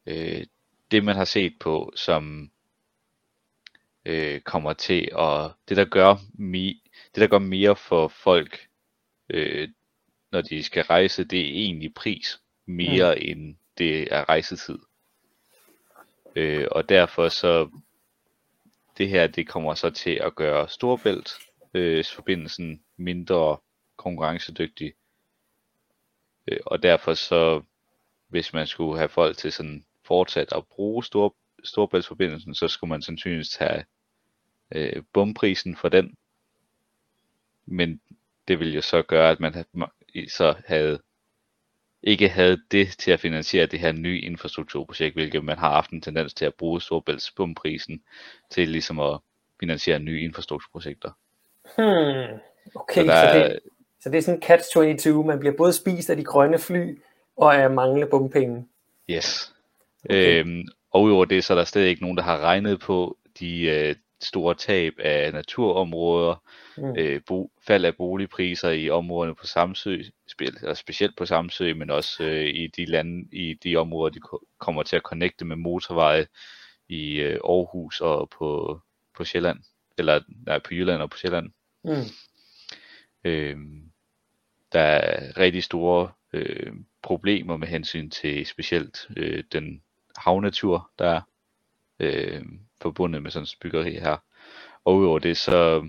øh, 0.07 0.47
det 0.91 1.05
man 1.05 1.17
har 1.17 1.25
set 1.25 1.55
på, 1.61 1.93
som 1.97 2.51
øh, 4.05 4.41
kommer 4.41 4.73
til 4.73 5.09
at, 5.19 5.51
det 5.69 5.77
der 5.77 5.85
gør, 5.85 6.17
mi, 6.35 6.83
det 7.15 7.21
der 7.21 7.27
gør 7.27 7.39
mere 7.39 7.77
for 7.77 8.09
folk, 8.09 8.69
øh, 9.29 9.69
når 10.37 10.43
de 10.43 10.63
skal 10.63 10.85
rejse, 10.85 11.25
det 11.25 11.41
er 11.41 11.51
egentlig 11.51 11.95
pris, 11.95 12.41
mere 12.67 13.15
mm. 13.15 13.21
end 13.25 13.57
det 13.79 14.13
er 14.13 14.29
rejsetid. 14.29 14.79
Øh, 16.37 16.67
og 16.71 16.89
derfor 16.89 17.29
så, 17.29 17.71
det 18.99 19.09
her, 19.09 19.27
det 19.27 19.49
kommer 19.49 19.75
så 19.75 19.91
til 19.91 20.11
at 20.11 20.35
gøre 20.35 20.69
Storbælt 20.69 21.31
øh, 21.75 22.05
forbindelsen 22.15 22.83
mindre 22.97 23.57
konkurrencedygtig. 23.97 24.95
Øh, 26.47 26.59
og 26.67 26.83
derfor 26.83 27.15
så, 27.15 27.63
hvis 28.29 28.53
man 28.53 28.67
skulle 28.67 28.99
have 28.99 29.09
folk 29.09 29.37
til 29.37 29.53
sådan 29.53 29.85
fortsat 30.05 30.53
at 30.53 30.67
bruge 30.67 31.05
Stor, 31.05 31.37
Storbæltsforbindelsen, 31.65 32.55
så 32.55 32.69
skulle 32.69 32.89
man 32.89 33.03
sandsynligvis 33.03 33.51
tage 33.51 33.85
øh, 34.71 35.03
bumprisen 35.13 35.77
for 35.77 35.89
den. 35.89 36.17
Men 37.67 38.01
det 38.49 38.61
vil 38.61 38.75
jo 38.75 38.81
så 38.81 39.03
gøre, 39.03 39.31
at 39.31 39.41
man 39.41 39.65
så 40.29 40.55
havde 40.67 40.99
ikke 42.03 42.29
havde 42.29 42.59
det 42.71 42.89
til 42.99 43.11
at 43.11 43.21
finansiere 43.21 43.67
det 43.67 43.81
her 43.81 43.93
nye 43.93 44.21
infrastrukturprojekt, 44.21 45.15
hvilket 45.15 45.45
man 45.45 45.59
har 45.59 45.71
haft 45.71 45.91
en 45.91 46.01
tendens 46.01 46.35
til 46.35 46.45
at 46.45 46.55
bruge 46.55 46.81
Storbælts 46.81 47.31
bumprisen 47.31 48.03
til 48.51 48.69
ligesom 48.69 49.01
at 49.01 49.19
finansiere 49.61 49.99
nye 49.99 50.21
infrastrukturprojekter. 50.21 51.11
Hmm. 51.77 52.39
Okay, 52.75 53.01
Så 53.01 53.07
der 53.07 53.33
så, 53.33 53.39
det, 53.39 53.59
så 54.01 54.11
det 54.11 54.19
er 54.19 54.23
sådan 54.23 54.43
catch-22. 54.43 55.27
Man 55.27 55.39
bliver 55.39 55.57
både 55.57 55.73
spist 55.73 56.11
af 56.11 56.17
de 56.17 56.25
grønne 56.25 56.59
fly 56.59 56.99
og 57.37 57.57
af 57.57 57.71
manglende 57.71 58.07
bumpenge. 58.07 58.69
Yes. 59.11 59.55
Okay. 60.05 60.41
Øhm, 60.41 60.65
og 60.91 61.03
udover 61.03 61.25
det, 61.25 61.45
så 61.45 61.53
er 61.53 61.57
der 61.57 61.65
stadig 61.65 61.89
ikke 61.89 62.03
nogen, 62.03 62.17
der 62.17 62.23
har 62.23 62.39
regnet 62.39 62.81
på 62.81 63.17
de 63.41 63.61
øh, 63.63 63.95
store 64.21 64.55
tab 64.55 64.93
af 64.99 65.33
naturområder, 65.33 66.43
Mm. 66.79 66.97
øh, 66.99 67.21
bo, 67.27 67.53
fald 67.67 67.85
af 67.85 67.97
boligpriser 67.97 68.71
i 68.71 68.91
områderne 68.91 69.35
på 69.35 69.47
Samsø, 69.47 70.03
eller 70.41 70.75
specielt 70.75 71.17
på 71.17 71.27
Samsø, 71.27 71.75
men 71.75 71.91
også 71.91 72.25
øh, 72.25 72.47
i 72.47 72.67
de 72.67 72.85
lande, 72.85 73.29
i 73.33 73.55
de 73.55 73.77
områder, 73.77 74.13
de 74.13 74.21
ko- 74.21 74.47
kommer 74.59 74.83
til 74.83 74.97
at 74.97 75.03
connecte 75.03 75.45
med 75.45 75.57
motorveje 75.57 76.27
i 76.89 77.15
øh, 77.15 77.41
Aarhus 77.45 78.01
og 78.01 78.31
på, 78.31 78.81
på 79.17 79.25
Sjælland, 79.25 79.59
eller 79.99 80.21
nej, 80.47 80.59
på 80.59 80.75
Jylland 80.75 81.03
og 81.03 81.11
på 81.11 81.19
Sjælland. 81.19 81.51
Mm. 81.85 82.03
Øhm, 83.25 83.83
der 84.73 84.81
er 84.81 85.39
rigtig 85.39 85.65
store 85.65 86.11
øh, 86.33 86.73
problemer 87.03 87.57
med 87.57 87.69
hensyn 87.69 88.11
til 88.11 88.47
specielt 88.47 89.09
øh, 89.17 89.45
den 89.53 89.83
havnatur, 90.17 90.91
der 90.99 91.07
er 91.09 91.21
øh, 92.01 92.43
forbundet 92.83 93.23
med 93.23 93.31
sådan 93.31 93.45
et 93.45 93.57
byggeri 93.61 93.93
her. 93.93 94.17
Og 94.85 94.97
udover 94.97 95.19
det, 95.19 95.37
så 95.37 95.89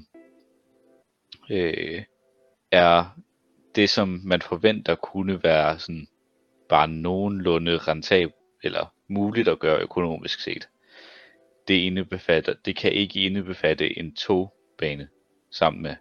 øh, 1.50 2.03
er 2.72 3.17
det, 3.75 3.89
som 3.89 4.22
man 4.24 4.41
forventer 4.41 4.96
kunne 4.96 5.44
være 5.44 5.79
sådan 5.79 6.08
bare 6.70 6.88
nogenlunde 6.88 7.77
rentabelt 7.77 8.36
eller 8.63 8.94
muligt 9.08 9.48
at 9.48 9.60
gøre 9.60 9.82
økonomisk 9.82 10.39
set. 10.39 10.70
Det, 11.67 11.74
indebefatter, 11.74 12.53
det 12.65 12.75
kan 12.75 12.91
ikke 12.91 13.25
indebefatte 13.25 14.00
en 14.00 14.15
togbane 14.15 15.08
sammen 15.51 15.82
med 15.82 15.96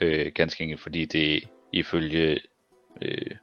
øh, 0.00 0.32
ganske 0.34 0.62
enkelt, 0.62 0.80
fordi 0.80 1.04
det 1.04 1.48
ifølge 1.72 2.40
øh, 3.02 3.36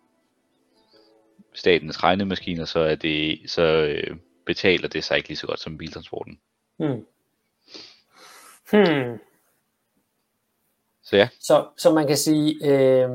statens 1.54 2.04
regnemaskiner, 2.04 2.66
så, 2.66 2.80
er 2.80 2.96
det, 2.96 3.40
så 3.46 3.62
øh, 3.62 4.18
betaler 4.46 4.88
det 4.88 5.04
sig 5.04 5.18
ikke 5.18 5.30
lige 5.30 5.38
så 5.38 5.48
godt 5.48 5.60
som 5.60 5.78
biltransporten. 5.78 6.40
Hmm. 6.78 7.06
Hmm. 8.72 9.20
Så 11.04 11.18
ja. 11.18 11.30
Så, 11.40 11.68
så 11.78 11.94
man 11.94 12.08
kan 12.08 12.18
sige, 12.18 12.66
øh, 12.66 13.10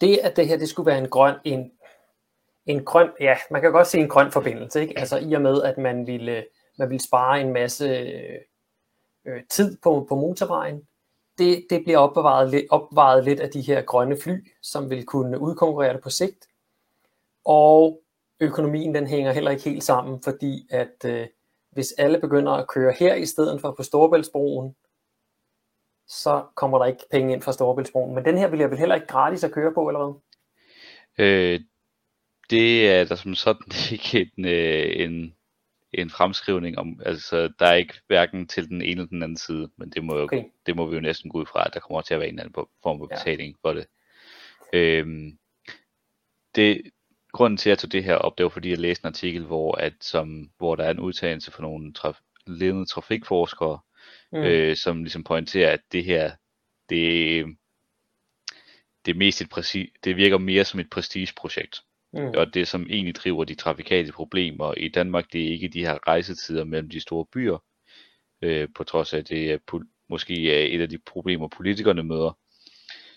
det 0.00 0.18
at 0.18 0.36
det 0.36 0.48
her 0.48 0.56
det 0.56 0.68
skulle 0.68 0.86
være 0.86 0.98
en 0.98 1.08
grøn, 1.08 1.34
en, 1.44 1.72
en 2.66 2.84
grøn, 2.84 3.10
ja, 3.20 3.36
man 3.50 3.60
kan 3.60 3.72
godt 3.72 3.86
sige 3.86 4.02
en 4.02 4.08
grøn 4.08 4.32
forbindelse, 4.32 4.80
ikke? 4.80 4.98
Altså 4.98 5.18
i 5.18 5.32
og 5.32 5.40
med, 5.40 5.62
at 5.62 5.78
man 5.78 6.06
ville, 6.06 6.46
man 6.76 6.90
ville 6.90 7.02
spare 7.02 7.40
en 7.40 7.52
masse 7.52 7.86
øh, 9.24 9.42
tid 9.50 9.76
på, 9.82 10.06
på 10.08 10.14
motorvejen, 10.14 10.86
det, 11.38 11.66
det 11.70 11.84
bliver 11.84 11.98
opbevaret, 11.98 12.66
opvejet 12.70 13.24
lidt 13.24 13.40
af 13.40 13.50
de 13.50 13.60
her 13.60 13.82
grønne 13.82 14.16
fly, 14.22 14.52
som 14.62 14.90
vil 14.90 15.06
kunne 15.06 15.38
udkonkurrere 15.38 15.92
det 15.92 16.02
på 16.02 16.10
sigt. 16.10 16.46
Og 17.44 18.01
økonomien 18.40 18.94
den 18.94 19.06
hænger 19.06 19.32
heller 19.32 19.50
ikke 19.50 19.70
helt 19.70 19.84
sammen, 19.84 20.22
fordi 20.22 20.66
at 20.70 21.04
øh, 21.04 21.26
hvis 21.70 21.92
alle 21.98 22.20
begynder 22.20 22.52
at 22.52 22.68
køre 22.68 22.94
her 22.98 23.14
i 23.14 23.26
stedet 23.26 23.60
for 23.60 23.74
på 23.76 23.82
Storebæltsbroen, 23.82 24.74
så 26.08 26.44
kommer 26.54 26.78
der 26.78 26.86
ikke 26.86 27.04
penge 27.10 27.32
ind 27.32 27.42
fra 27.42 27.52
Storebæltsbroen. 27.52 28.14
Men 28.14 28.24
den 28.24 28.38
her 28.38 28.48
vil 28.48 28.60
jeg 28.60 28.70
vel 28.70 28.78
heller 28.78 28.94
ikke 28.94 29.06
gratis 29.06 29.44
at 29.44 29.52
køre 29.52 29.74
på, 29.74 29.88
eller 29.88 30.04
hvad? 30.04 30.20
Øh, 31.26 31.60
det 32.50 32.90
er 32.90 33.04
der 33.04 33.14
som 33.14 33.34
sådan 33.34 33.72
ikke 33.92 34.30
en, 34.36 34.44
øh, 34.44 34.92
en, 34.96 35.34
en 35.92 36.10
fremskrivning 36.10 36.78
om. 36.78 37.00
Altså, 37.06 37.52
der 37.58 37.66
er 37.66 37.74
ikke 37.74 37.94
hverken 38.06 38.48
til 38.48 38.68
den 38.68 38.82
ene 38.82 38.90
eller 38.90 39.06
den 39.06 39.22
anden 39.22 39.36
side, 39.36 39.70
men 39.76 39.90
det 39.90 40.04
må, 40.04 40.18
okay. 40.18 40.44
det 40.66 40.76
må 40.76 40.86
vi 40.86 40.94
jo 40.94 41.00
næsten 41.00 41.30
gå 41.30 41.38
ud 41.38 41.46
fra, 41.46 41.64
at 41.66 41.74
der 41.74 41.80
kommer 41.80 42.00
til 42.00 42.14
at 42.14 42.20
være 42.20 42.28
en 42.28 42.38
anden 42.38 42.54
form 42.82 42.98
for 42.98 43.06
betaling 43.06 43.56
ja. 43.64 43.68
for 43.68 43.74
det. 43.74 43.86
Øhm, 44.72 45.38
det. 46.54 46.82
Grunden 47.32 47.56
til, 47.56 47.68
at 47.68 47.70
jeg 47.70 47.78
tog 47.78 47.92
det 47.92 48.04
her 48.04 48.14
op, 48.14 48.38
det 48.38 48.44
var 48.44 48.50
fordi, 48.50 48.70
jeg 48.70 48.78
læste 48.78 49.04
en 49.04 49.08
artikel, 49.08 49.44
hvor, 49.44 49.74
at, 49.74 49.92
som, 50.00 50.50
hvor 50.58 50.76
der 50.76 50.84
er 50.84 50.90
en 50.90 51.00
udtalelse 51.00 51.50
for 51.50 51.62
nogle 51.62 51.92
traf- 51.98 52.42
ledende 52.46 52.86
trafikforskere, 52.86 53.78
mm. 54.32 54.38
øh, 54.38 54.76
som 54.76 55.02
ligesom 55.02 55.24
pointerer, 55.24 55.70
at 55.70 55.80
det 55.92 56.04
her, 56.04 56.30
det, 56.88 57.44
det, 59.06 59.12
er 59.12 59.18
mest 59.18 59.40
et 59.40 59.50
præcis, 59.50 59.90
det 60.04 60.16
virker 60.16 60.38
mere 60.38 60.64
som 60.64 60.80
et 60.80 60.90
prestigeprojekt. 60.90 61.82
Mm. 62.12 62.28
Og 62.36 62.54
det, 62.54 62.68
som 62.68 62.86
egentlig 62.90 63.14
driver 63.14 63.44
de 63.44 63.54
trafikale 63.54 64.12
problemer 64.12 64.74
i 64.74 64.88
Danmark, 64.88 65.32
det 65.32 65.44
er 65.44 65.52
ikke 65.52 65.68
de 65.68 65.86
her 65.86 66.08
rejsetider 66.08 66.64
mellem 66.64 66.90
de 66.90 67.00
store 67.00 67.26
byer, 67.32 67.58
øh, 68.42 68.68
på 68.74 68.84
trods 68.84 69.14
af, 69.14 69.18
at 69.18 69.28
det 69.28 69.52
er 69.52 69.58
måske 70.08 70.52
er 70.54 70.76
et 70.76 70.80
af 70.80 70.88
de 70.88 70.98
problemer, 70.98 71.48
politikerne 71.48 72.02
møder. 72.02 72.38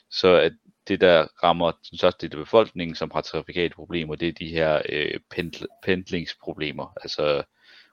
Så 0.10 0.36
at 0.36 0.54
det, 0.88 1.02
der 1.02 1.28
rammer 1.44 1.72
den 1.72 1.98
største 1.98 2.28
del 2.28 2.38
af 2.38 2.44
befolkningen, 2.46 2.96
som 2.96 3.12
har 3.12 3.22
trafikale 3.22 3.74
problemer, 3.74 4.16
det 4.16 4.28
er 4.28 4.32
de 4.34 4.48
her 4.48 4.82
øh, 4.90 5.20
pendl- 5.34 5.80
pendlingsproblemer, 5.84 6.94
altså 7.02 7.44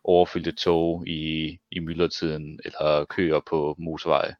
overfyldte 0.04 0.52
tog 0.52 1.08
i, 1.08 1.58
i 1.70 1.78
myldretiden, 1.78 2.60
eller 2.64 3.04
køer 3.04 3.40
på 3.40 3.74
motorveje. 3.78 4.36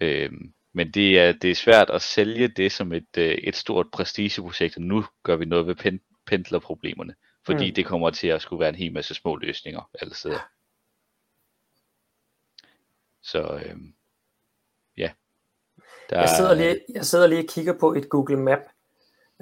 Øhm, 0.00 0.52
men 0.72 0.90
det 0.90 1.18
er, 1.18 1.32
det 1.32 1.50
er 1.50 1.54
svært 1.54 1.90
at 1.90 2.02
sælge 2.02 2.48
det 2.48 2.72
som 2.72 2.92
et, 2.92 3.18
øh, 3.18 3.34
et 3.34 3.56
stort 3.56 3.90
prestigeprojekt, 3.90 4.76
og 4.76 4.82
nu 4.82 5.04
gør 5.22 5.36
vi 5.36 5.44
noget 5.44 5.66
ved 5.66 5.74
pen, 5.74 6.00
pendlerproblemerne, 6.26 7.14
fordi 7.46 7.68
mm. 7.70 7.74
det 7.74 7.86
kommer 7.86 8.10
til 8.10 8.28
at 8.28 8.42
skulle 8.42 8.60
være 8.60 8.68
en 8.68 8.74
hel 8.74 8.92
masse 8.92 9.14
små 9.14 9.36
løsninger 9.36 9.90
alle 10.00 10.14
steder. 10.14 10.40
Så 13.22 13.60
ja. 13.64 13.74
Der 16.10 16.20
jeg, 16.20 16.28
sidder 16.28 16.54
lige, 16.54 16.80
jeg 16.94 17.04
sidder 17.04 17.26
lige 17.26 17.40
og 17.40 17.48
kigger 17.48 17.72
på 17.72 17.92
et 17.92 18.08
Google 18.08 18.36
Map, 18.36 18.58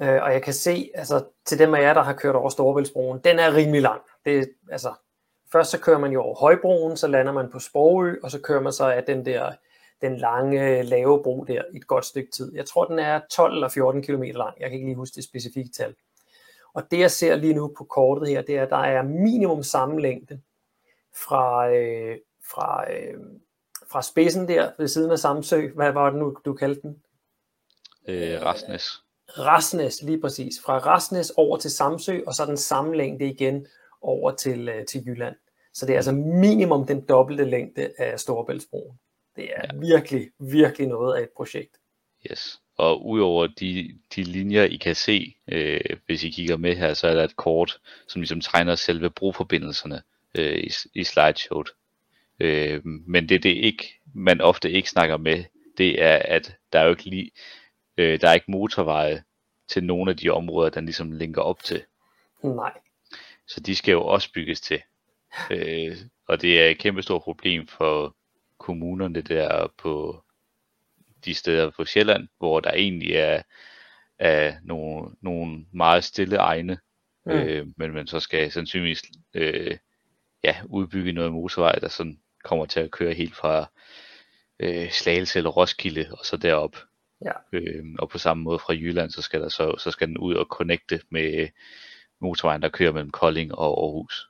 øh, 0.01 0.23
og 0.23 0.33
jeg 0.33 0.41
kan 0.43 0.53
se, 0.53 0.91
altså 0.95 1.23
til 1.45 1.59
dem 1.59 1.73
af 1.73 1.81
jer, 1.81 1.93
der 1.93 2.03
har 2.03 2.13
kørt 2.13 2.35
over 2.35 2.49
Storebæltsbroen, 2.49 3.19
den 3.23 3.39
er 3.39 3.55
rimelig 3.55 3.81
lang. 3.81 4.01
Det, 4.25 4.49
altså, 4.71 4.93
først 5.51 5.71
så 5.71 5.79
kører 5.79 5.99
man 5.99 6.11
jo 6.11 6.21
over 6.21 6.35
Højbroen, 6.35 6.97
så 6.97 7.07
lander 7.07 7.33
man 7.33 7.51
på 7.51 7.59
Sprogø, 7.59 8.15
og 8.23 8.31
så 8.31 8.41
kører 8.41 8.61
man 8.61 8.73
så 8.73 8.89
af 8.89 9.03
den 9.03 9.25
der 9.25 9.51
den 10.01 10.17
lange, 10.17 10.83
lave 10.83 11.23
bro 11.23 11.45
der 11.47 11.61
i 11.73 11.77
et 11.77 11.87
godt 11.87 12.05
stykke 12.05 12.31
tid. 12.31 12.55
Jeg 12.55 12.65
tror, 12.65 12.85
den 12.85 12.99
er 12.99 13.21
12 13.31 13.53
eller 13.53 13.69
14 13.69 14.03
km 14.03 14.23
lang. 14.23 14.59
Jeg 14.59 14.69
kan 14.69 14.73
ikke 14.73 14.87
lige 14.87 14.95
huske 14.95 15.15
det 15.15 15.23
specifikke 15.23 15.71
tal. 15.71 15.95
Og 16.73 16.91
det, 16.91 16.99
jeg 16.99 17.11
ser 17.11 17.35
lige 17.35 17.53
nu 17.53 17.73
på 17.77 17.83
kortet 17.83 18.29
her, 18.29 18.41
det 18.41 18.57
er, 18.57 18.63
at 18.63 18.69
der 18.69 18.77
er 18.77 19.01
minimum 19.01 19.63
samme 19.63 20.01
længde 20.01 20.41
fra, 21.13 21.69
øh, 21.69 22.17
fra, 22.49 22.91
øh, 22.91 23.19
fra 23.95 24.01
spidsen 24.01 24.47
der 24.47 24.71
ved 24.77 24.87
siden 24.87 25.11
af 25.11 25.19
Samsø. 25.19 25.67
Hvad 25.75 25.91
var 25.91 26.09
det 26.09 26.19
nu, 26.19 26.37
du 26.45 26.53
kaldte 26.53 26.81
den? 26.81 26.95
Øh, 28.07 28.41
Rastnes. 28.41 29.03
Rastnes, 29.27 30.01
lige 30.01 30.21
præcis. 30.21 30.61
Fra 30.65 30.77
Rastnes 30.77 31.33
over 31.37 31.57
til 31.57 31.71
Samsø, 31.71 32.19
og 32.27 32.33
så 32.33 32.45
den 32.45 32.57
samme 32.57 32.97
længde 32.97 33.29
igen 33.29 33.67
over 34.01 34.31
til, 34.31 34.69
øh, 34.69 34.85
til 34.85 35.03
Jylland. 35.05 35.35
Så 35.73 35.85
det 35.85 35.93
er 35.93 35.97
altså 35.97 36.11
minimum 36.11 36.87
den 36.87 37.01
dobbelte 37.01 37.45
længde 37.45 37.91
af 37.97 38.19
Storebæltsbroen. 38.19 38.99
Det 39.35 39.43
er 39.55 39.61
ja. 39.73 39.79
virkelig, 39.79 40.29
virkelig 40.39 40.87
noget 40.87 41.17
af 41.17 41.21
et 41.21 41.29
projekt. 41.35 41.77
Yes. 42.31 42.61
Og 42.77 43.05
udover 43.05 43.47
de, 43.47 43.99
de 44.15 44.23
linjer, 44.23 44.63
I 44.63 44.75
kan 44.75 44.95
se, 44.95 45.35
øh, 45.51 45.97
hvis 46.05 46.23
I 46.23 46.29
kigger 46.29 46.57
med 46.57 46.75
her, 46.75 46.93
så 46.93 47.07
er 47.07 47.13
der 47.13 47.23
et 47.23 47.35
kort, 47.35 47.79
som 48.07 48.21
ligesom 48.21 48.41
tegner 48.41 48.75
selve 48.75 49.09
broforbindelserne 49.09 50.01
øh, 50.37 50.57
i, 50.57 50.71
i 50.93 51.03
slideshowet. 51.03 51.69
Øh, 52.39 52.81
men 52.85 53.29
det, 53.29 53.43
det 53.43 53.49
ikke, 53.49 53.99
man 54.13 54.41
ofte 54.41 54.71
ikke 54.71 54.89
snakker 54.89 55.17
med, 55.17 55.43
det 55.77 56.01
er, 56.01 56.17
at 56.17 56.57
der 56.73 56.79
er 56.79 56.83
jo 56.83 56.89
ikke 56.89 57.05
lige, 57.05 57.31
øh, 57.97 58.21
der 58.21 58.29
er 58.29 58.33
ikke 58.33 58.51
motorveje 58.51 59.23
til 59.67 59.83
nogle 59.83 60.11
af 60.11 60.17
de 60.17 60.29
områder, 60.29 60.69
der 60.69 60.81
ligesom 60.81 61.11
linker 61.11 61.41
op 61.41 61.63
til. 61.63 61.83
Nej. 62.43 62.73
Så 63.47 63.59
de 63.59 63.75
skal 63.75 63.91
jo 63.91 64.05
også 64.05 64.31
bygges 64.33 64.61
til. 64.61 64.81
Øh, 65.51 65.97
og 66.27 66.41
det 66.41 66.61
er 66.61 66.67
et 66.69 66.77
kæmpe 66.77 67.01
stort 67.01 67.21
problem 67.21 67.67
for 67.67 68.15
kommunerne 68.57 69.21
der 69.21 69.67
på 69.77 70.23
de 71.25 71.33
steder 71.33 71.71
på 71.71 71.85
Sjælland, 71.85 72.27
hvor 72.37 72.59
der 72.59 72.71
egentlig 72.71 73.11
er, 73.11 73.41
er 74.19 74.55
nogle, 74.63 75.15
nogle 75.21 75.65
meget 75.71 76.03
stille 76.03 76.37
egne, 76.37 76.77
mm. 77.25 77.31
øh, 77.31 77.67
men 77.77 77.91
man 77.91 78.07
så 78.07 78.19
skal 78.19 78.51
sandsynligvis 78.51 79.03
øh, 79.33 79.77
ja, 80.43 80.55
udbygge 80.69 81.11
noget 81.11 81.31
motorvej, 81.31 81.75
der 81.75 81.87
sådan 81.87 82.19
kommer 82.45 82.65
til 82.65 82.79
at 82.79 82.91
køre 82.91 83.13
helt 83.13 83.35
fra 83.35 83.69
øh, 84.59 84.91
Slagelse 84.91 85.39
eller 85.39 85.49
Roskilde 85.49 86.07
og 86.11 86.25
så 86.25 86.37
derop. 86.37 86.75
Ja. 87.25 87.31
Øh, 87.53 87.85
og 87.99 88.09
på 88.09 88.17
samme 88.17 88.43
måde 88.43 88.59
fra 88.59 88.73
Jylland, 88.73 89.11
så 89.11 89.21
skal, 89.21 89.41
der 89.41 89.49
så, 89.49 89.75
så 89.77 89.91
skal 89.91 90.07
den 90.07 90.17
ud 90.17 90.35
og 90.35 90.45
connecte 90.45 91.01
med 91.09 91.47
motorvejen, 92.21 92.61
der 92.61 92.69
kører 92.69 92.91
mellem 92.91 93.11
Kolding 93.11 93.55
og 93.55 93.83
Aarhus. 93.83 94.29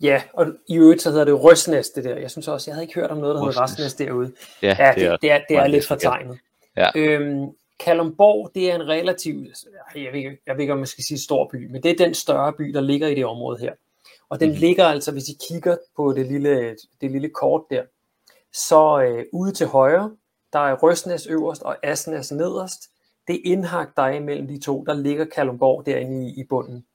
Ja, 0.00 0.22
og 0.32 0.46
i 0.68 0.76
øvrigt 0.76 1.02
så 1.02 1.10
hedder 1.10 1.24
det 1.24 1.42
Røsnæs, 1.42 1.90
det 1.90 2.04
der. 2.04 2.16
Jeg 2.16 2.30
synes 2.30 2.48
også, 2.48 2.70
jeg 2.70 2.74
havde 2.74 2.84
ikke 2.84 3.00
hørt 3.00 3.10
om 3.10 3.18
noget, 3.18 3.34
der 3.34 3.44
hedder 3.44 3.62
Røsnæs 3.62 3.94
derude. 3.94 4.32
Ja, 4.62 4.76
ja 4.78 4.92
det, 4.94 4.96
det, 4.96 5.06
er, 5.06 5.16
det 5.16 5.30
er, 5.30 5.40
det 5.48 5.56
er 5.56 5.66
lidt 5.66 5.86
fortegnet. 5.86 6.38
Ja. 6.76 6.90
Øhm, 6.94 7.50
Kalumborg, 7.78 8.50
det 8.54 8.70
er 8.70 8.74
en 8.74 8.88
relativt, 8.88 9.56
jeg 9.94 10.12
ved, 10.12 10.36
jeg 10.46 10.54
ved 10.54 10.60
ikke, 10.60 10.72
om 10.72 10.78
man 10.78 10.86
skal 10.86 11.04
sige 11.04 11.18
stor 11.18 11.48
by, 11.52 11.70
men 11.70 11.82
det 11.82 11.90
er 11.90 12.04
den 12.04 12.14
større 12.14 12.52
by, 12.52 12.64
der 12.64 12.80
ligger 12.80 13.08
i 13.08 13.14
det 13.14 13.24
område 13.24 13.58
her. 13.58 13.72
Og 14.28 14.40
den 14.40 14.48
mm. 14.48 14.54
ligger 14.54 14.84
altså, 14.84 15.12
hvis 15.12 15.28
I 15.28 15.36
kigger 15.48 15.76
på 15.96 16.12
det 16.12 16.26
lille, 16.26 16.76
det 17.00 17.10
lille 17.10 17.28
kort 17.28 17.62
der, 17.70 17.82
så 18.52 19.02
øh, 19.02 19.24
ude 19.32 19.52
til 19.52 19.66
højre, 19.66 20.16
der 20.52 20.58
er 20.58 20.76
Røsnæs 20.76 21.26
øverst 21.26 21.62
og 21.62 21.76
Asnæs 21.82 22.32
nederst. 22.32 22.82
Det 23.28 23.40
indhak, 23.44 23.96
der 23.96 24.02
er 24.02 24.12
imellem 24.12 24.46
de 24.46 24.60
to, 24.60 24.84
der 24.84 24.94
ligger 24.94 25.24
Kalumborg 25.24 25.86
derinde 25.86 26.28
i, 26.28 26.40
i 26.40 26.44
bunden. 26.44 26.86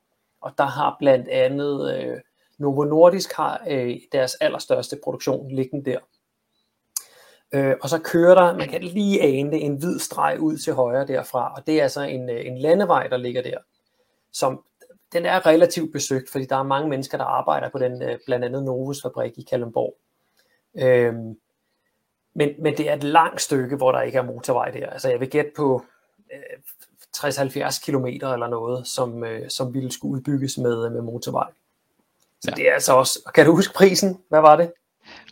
Og 0.41 0.51
der 0.57 0.63
har 0.63 0.95
blandt 1.00 1.27
andet 1.27 1.97
øh, 1.97 2.19
Novo 2.57 2.83
Nordisk 2.83 3.33
har 3.33 3.63
øh, 3.69 3.97
deres 4.11 4.35
allerstørste 4.35 5.00
produktion 5.03 5.51
liggende 5.51 5.91
der. 5.91 6.00
Øh, 7.51 7.75
og 7.81 7.89
så 7.89 8.00
kører 8.00 8.35
der, 8.35 8.57
man 8.57 8.69
kan 8.69 8.83
lige 8.83 9.21
ane 9.21 9.51
det, 9.51 9.65
en 9.65 9.75
hvid 9.75 10.00
streg 10.00 10.39
ud 10.39 10.57
til 10.57 10.73
højre 10.73 11.07
derfra, 11.07 11.53
og 11.57 11.67
det 11.67 11.79
er 11.79 11.83
altså 11.83 12.01
en, 12.01 12.29
øh, 12.29 12.45
en 12.45 12.57
landevej, 12.57 13.07
der 13.07 13.17
ligger 13.17 13.41
der, 13.41 13.57
som 14.33 14.63
den 15.13 15.25
er 15.25 15.46
relativt 15.46 15.94
besøgt, 15.94 16.30
fordi 16.30 16.46
der 16.46 16.56
er 16.56 16.63
mange 16.63 16.89
mennesker, 16.89 17.18
der 17.18 17.25
arbejder 17.25 17.70
på 17.70 17.80
den, 17.80 18.01
øh, 18.01 18.20
blandt 18.25 18.46
andet 18.46 18.63
Novus 18.63 19.01
fabrik 19.01 19.32
i 19.38 19.41
Kalundborg. 19.50 19.96
Øh, 20.75 21.13
men, 22.34 22.50
men 22.60 22.77
det 22.77 22.89
er 22.89 22.94
et 22.94 23.03
langt 23.03 23.41
stykke, 23.41 23.75
hvor 23.75 23.91
der 23.91 24.01
ikke 24.01 24.18
er 24.18 24.24
motorvej 24.24 24.70
der. 24.70 24.89
Altså 24.89 25.10
jeg 25.10 25.20
vil 25.20 25.30
gætte 25.30 25.51
på 25.56 25.86
øh, 26.34 26.60
60-70 27.18 27.86
km 27.86 28.06
eller 28.06 28.48
noget, 28.48 28.88
som, 28.88 29.24
øh, 29.24 29.50
som 29.50 29.74
ville 29.74 29.91
skulle 29.91 30.13
udbygges 30.13 30.58
med, 30.58 30.89
med 30.89 31.01
motorvej. 31.01 31.48
Så 32.41 32.51
ja. 32.51 32.56
det 32.56 32.70
er 32.70 32.74
altså 32.74 32.94
også... 32.94 33.32
Kan 33.36 33.46
du 33.46 33.56
huske 33.56 33.74
prisen? 33.74 34.20
Hvad 34.30 34.41
var 34.41 34.56
det? 34.56 34.72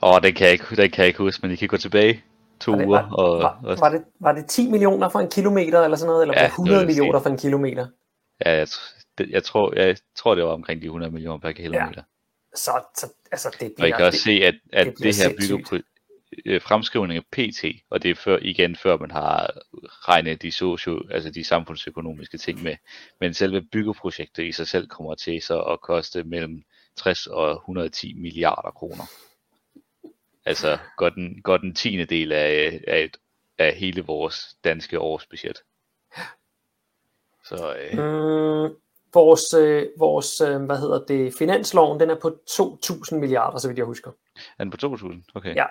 Åh, 0.04 0.14
oh, 0.14 0.22
den 0.22 0.34
kan 0.34 0.46
jeg 0.46 0.54
ikke, 0.54 0.76
den 0.76 0.92
kan 0.92 1.02
jeg 1.02 1.08
ikke 1.08 1.18
huske, 1.18 1.42
men 1.42 1.52
I 1.52 1.56
kan 1.56 1.68
gå 1.68 1.78
tilbage 1.78 2.24
to 2.60 2.72
var 2.72 2.78
det, 2.78 2.86
uger. 2.86 3.02
Var, 3.02 3.10
og, 3.12 3.40
var, 3.40 3.76
var, 3.80 3.90
det, 3.90 4.04
var 4.20 4.32
det 4.32 4.46
10 4.46 4.70
millioner 4.70 5.10
for 5.10 5.20
en 5.20 5.30
kilometer, 5.30 5.82
eller 5.82 5.98
sådan 5.98 6.08
noget? 6.08 6.22
Eller 6.22 6.42
ja, 6.42 6.46
100 6.46 6.86
millioner 6.86 7.20
for 7.20 7.30
en 7.30 7.38
kilometer? 7.38 7.88
Ja, 8.46 8.58
jeg, 8.58 8.68
det, 9.20 9.30
jeg, 9.30 9.44
tror, 9.44 9.74
jeg 9.76 9.98
tror, 10.16 10.36
det 10.36 10.44
var 10.44 10.52
omkring 10.52 10.82
de 10.82 10.86
100 10.86 11.12
millioner 11.12 11.40
per 11.40 11.52
kilometer. 11.52 11.94
Ja. 11.98 12.02
Så, 12.56 12.72
så 12.96 13.14
altså, 13.32 13.58
det 13.60 13.74
bliver... 13.76 13.82
Og 13.82 13.88
I 13.88 13.92
kan 13.92 14.06
også 14.06 14.18
det, 14.18 14.24
se, 14.24 14.46
at, 14.46 14.56
at 14.74 14.86
det, 14.88 15.04
det 15.04 15.16
her 15.18 15.30
bygger 15.40 15.66
på, 15.70 15.78
øh, 16.46 16.62
fremskrivninger 16.62 17.22
PT, 17.32 17.66
og 17.90 18.04
det 18.04 18.12
er 18.12 18.16
før, 18.16 18.38
igen 18.42 18.76
før 18.76 18.98
man 18.98 19.12
har 19.12 19.52
regnet 20.08 20.42
de, 20.42 20.52
socio, 20.52 21.02
altså 21.12 21.32
de 21.32 21.44
samfundsøkonomiske 21.44 22.38
ting 22.38 22.64
med, 22.64 22.76
men 23.20 23.34
selve 23.34 23.62
byggeprojektet 23.62 24.44
i 24.44 24.52
sig 24.52 24.68
selv 24.68 24.88
kommer 24.88 25.16
til 25.16 25.42
så 25.42 25.62
at 25.62 25.82
koste 25.82 26.24
mellem 26.24 26.64
60 26.98 27.28
og 27.28 27.52
110 27.52 28.14
milliarder 28.14 28.72
kroner. 28.72 29.04
Altså 30.46 30.78
godt 30.98 31.16
en, 31.16 31.42
godt 31.42 31.64
en 31.64 31.76
tiende 31.76 32.06
del 32.06 32.32
af, 32.32 32.82
af, 32.88 33.04
et, 33.04 33.18
af 33.58 33.76
hele 33.76 34.02
vores 34.02 34.56
danske 34.64 35.00
årsbudget. 35.00 35.58
Så, 37.46 37.76
øh... 37.76 37.94
mm, 37.94 38.76
vores, 39.14 39.54
øh, 39.54 39.88
vores 39.98 40.42
øh, 40.42 40.62
hvad 40.62 40.78
hedder 40.78 41.06
det, 41.06 41.34
finansloven, 41.34 42.00
den 42.00 42.10
er 42.10 42.16
på 42.16 42.38
2.000 42.50 43.16
milliarder, 43.16 43.58
så 43.58 43.68
vidt 43.68 43.78
jeg 43.78 43.86
husker. 43.86 44.12
Er 44.60 44.64
den 44.64 44.72
på 44.72 44.78
2.000? 44.88 45.32
Okay. 45.36 45.56
Ja. 45.56 45.66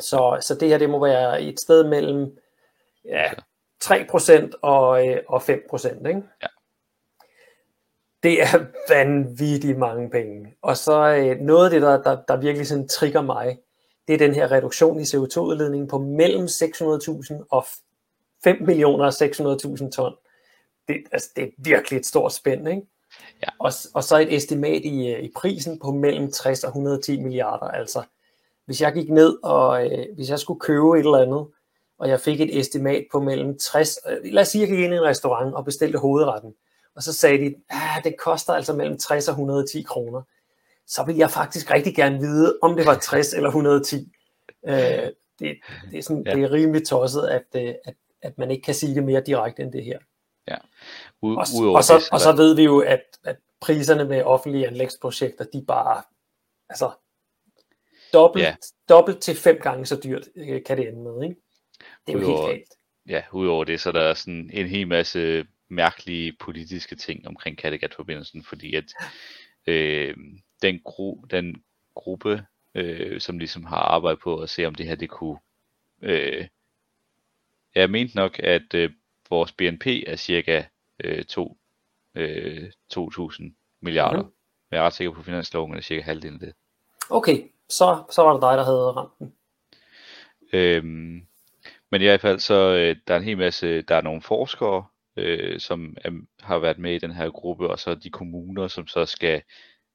Så, 0.00 0.38
så 0.40 0.54
det 0.54 0.68
her, 0.68 0.78
det 0.78 0.90
må 0.90 1.04
være 1.04 1.42
et 1.42 1.60
sted 1.60 1.88
mellem 1.88 2.38
ja, 3.04 3.30
3% 3.84 4.50
og, 4.62 5.08
øh, 5.08 5.18
og 5.28 5.42
5%, 5.42 6.08
ikke? 6.08 6.22
Ja. 6.42 6.46
Det 8.22 8.42
er 8.42 8.66
vanvittigt 8.94 9.78
mange 9.78 10.10
penge. 10.10 10.54
Og 10.62 10.76
så 10.76 11.14
øh, 11.14 11.40
noget 11.40 11.64
af 11.64 11.70
det, 11.70 11.82
der, 11.82 12.02
der, 12.02 12.22
der 12.28 12.36
virkelig 12.36 12.66
sådan 12.66 12.88
trigger 12.88 13.22
mig, 13.22 13.58
det 14.08 14.14
er 14.14 14.18
den 14.18 14.34
her 14.34 14.52
reduktion 14.52 15.00
i 15.00 15.02
CO2-udledningen 15.02 15.88
på 15.88 15.98
mellem 15.98 16.44
600.000 16.44 17.46
og 17.50 17.66
5 18.44 18.62
millioner 18.62 19.04
og 19.04 19.12
600.000 19.12 19.90
ton. 19.90 20.14
Det, 20.88 20.96
altså, 21.12 21.30
det 21.36 21.44
er 21.44 21.48
virkelig 21.58 21.98
et 21.98 22.06
stort 22.06 22.32
spænd, 22.32 22.68
ikke? 22.68 22.82
Ja. 23.42 23.48
Og, 23.58 23.72
og 23.94 24.04
så 24.04 24.18
et 24.18 24.34
estimat 24.34 24.84
i, 24.84 25.08
øh, 25.12 25.22
i 25.24 25.32
prisen 25.36 25.78
på 25.78 25.90
mellem 25.90 26.32
60 26.32 26.64
og 26.64 26.68
110 26.68 27.20
milliarder. 27.20 27.66
Altså, 27.66 28.02
hvis 28.66 28.80
jeg 28.80 28.92
gik 28.92 29.10
ned, 29.10 29.38
og 29.42 29.86
øh, 29.86 30.06
hvis 30.14 30.30
jeg 30.30 30.38
skulle 30.38 30.60
købe 30.60 30.98
et 30.98 30.98
eller 30.98 31.18
andet, 31.18 31.46
og 31.98 32.08
jeg 32.08 32.20
fik 32.20 32.40
et 32.40 32.58
estimat 32.58 33.06
på 33.12 33.20
mellem 33.20 33.58
60, 33.58 33.98
øh, 34.10 34.32
lad 34.32 34.42
os 34.42 34.48
sige, 34.48 34.62
jeg 34.62 34.68
gik 34.68 34.78
ind 34.78 34.94
i 34.94 34.96
en 34.96 35.02
restaurant 35.02 35.54
og 35.54 35.64
bestilte 35.64 35.98
hovedretten, 35.98 36.54
og 36.96 37.02
så 37.02 37.12
sagde 37.12 37.38
de, 37.38 37.46
at 37.46 37.54
ah, 37.70 38.04
det 38.04 38.16
koster 38.18 38.52
altså 38.52 38.72
mellem 38.72 38.98
60 38.98 39.28
og 39.28 39.32
110 39.32 39.82
kroner 39.82 40.22
så 40.86 41.04
vil 41.04 41.16
jeg 41.16 41.30
faktisk 41.30 41.70
rigtig 41.70 41.94
gerne 41.94 42.18
vide, 42.18 42.58
om 42.62 42.76
det 42.76 42.86
var 42.86 42.98
60 42.98 43.32
eller 43.32 43.48
110. 43.48 44.12
Øh, 44.66 44.74
det, 44.74 45.12
det, 45.38 45.98
er 45.98 46.02
sådan, 46.02 46.22
ja. 46.26 46.34
det 46.34 46.42
er 46.42 46.52
rimelig 46.52 46.86
tosset, 46.86 47.28
at, 47.28 47.44
øh, 47.54 47.74
at, 47.84 47.94
at 48.22 48.38
man 48.38 48.50
ikke 48.50 48.62
kan 48.62 48.74
sige 48.74 48.94
det 48.94 49.04
mere 49.04 49.22
direkte 49.26 49.62
end 49.62 49.72
det 49.72 49.84
her. 49.84 49.98
Ja. 50.48 50.56
U- 51.22 51.28
og, 51.28 51.46
og, 51.74 51.84
så, 51.84 51.94
det, 51.98 52.12
og 52.12 52.20
så 52.20 52.32
ved 52.36 52.56
vi 52.56 52.62
jo, 52.62 52.78
at, 52.80 53.02
at 53.24 53.36
priserne 53.60 54.04
med 54.04 54.22
offentlige 54.22 54.66
anlægsprojekter, 54.66 55.44
de 55.44 55.64
bare, 55.68 56.02
altså, 56.68 56.90
dobbelt, 58.12 58.44
ja. 58.44 58.56
dobbelt 58.88 59.20
til 59.20 59.36
fem 59.36 59.58
gange 59.62 59.86
så 59.86 60.00
dyrt 60.04 60.28
øh, 60.36 60.64
kan 60.64 60.76
det 60.76 60.88
ende 60.88 61.02
med, 61.02 61.22
ikke? 61.22 61.40
Det 62.06 62.14
er 62.14 62.18
jo 62.18 62.18
udover, 62.18 62.46
helt 62.46 62.58
galt. 62.58 62.74
Ja, 63.08 63.22
udover 63.32 63.64
det, 63.64 63.80
så 63.80 63.88
er 63.88 63.92
der 63.92 64.14
sådan 64.14 64.50
en 64.52 64.66
hel 64.66 64.88
masse 64.88 65.46
mærkelige 65.68 66.36
politiske 66.40 66.96
ting 66.96 67.26
omkring 67.26 67.58
Kattegat-forbindelsen, 67.58 68.44
fordi 68.44 68.74
at 68.74 68.84
øh, 69.66 70.16
den, 70.62 70.80
gru, 70.84 71.24
den 71.30 71.62
gruppe, 71.94 72.44
øh, 72.74 73.20
som 73.20 73.38
ligesom 73.38 73.64
har 73.64 73.76
arbejdet 73.76 74.22
på 74.22 74.38
at 74.38 74.50
se, 74.50 74.66
om 74.66 74.74
det 74.74 74.86
her 74.86 74.94
det 74.94 75.10
kunne... 75.10 75.38
Øh, 76.02 76.48
jeg 77.74 77.90
mente 77.90 78.16
nok, 78.16 78.38
at 78.38 78.74
øh, 78.74 78.90
vores 79.32 79.52
BNP 79.52 79.86
er 79.86 80.16
cirka 80.16 80.64
øh, 81.04 81.24
2, 81.24 81.58
øh, 82.14 82.72
2.000 82.94 83.78
milliarder. 83.80 84.22
Mm. 84.22 84.32
Men 84.70 84.76
jeg 84.76 84.78
er 84.78 84.82
ret 84.82 84.92
sikker 84.92 85.12
på, 85.12 85.18
at 85.18 85.24
finansloven 85.24 85.74
er 85.74 85.80
cirka 85.80 86.02
halvdelen 86.02 86.34
af 86.34 86.46
det. 86.46 86.54
Okay, 87.10 87.42
så, 87.68 88.04
så 88.10 88.22
var 88.22 88.32
det 88.32 88.42
dig, 88.42 88.58
der 88.58 88.64
havde 88.64 88.92
ramt 88.92 89.18
den. 89.18 89.34
Øhm, 90.52 91.26
men 91.90 92.02
i 92.02 92.04
hvert 92.04 92.20
fald, 92.20 92.38
så 92.38 92.54
øh, 92.54 92.96
der 93.08 93.14
er 93.14 93.18
en 93.18 93.24
hel 93.24 93.38
masse, 93.38 93.82
der 93.82 93.96
er 93.96 94.00
nogle 94.00 94.22
forskere, 94.22 94.84
øh, 95.16 95.60
som 95.60 95.96
er, 96.04 96.10
har 96.40 96.58
været 96.58 96.78
med 96.78 96.94
i 96.94 96.98
den 96.98 97.12
her 97.12 97.30
gruppe, 97.30 97.70
og 97.70 97.78
så 97.78 97.94
de 97.94 98.10
kommuner, 98.10 98.68
som 98.68 98.86
så 98.86 99.06
skal 99.06 99.42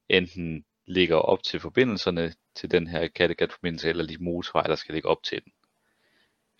enten 0.08 0.64
ligger 0.86 1.16
op 1.16 1.42
til 1.42 1.60
forbindelserne 1.60 2.32
til 2.54 2.70
den 2.70 2.86
her 2.86 3.08
Kattegat-forbindelse, 3.08 3.88
eller 3.88 4.06
de 4.06 4.16
motorveje, 4.20 4.68
der 4.68 4.74
skal 4.76 4.94
ligge 4.94 5.08
op 5.08 5.22
til 5.22 5.42
den. 5.44 5.52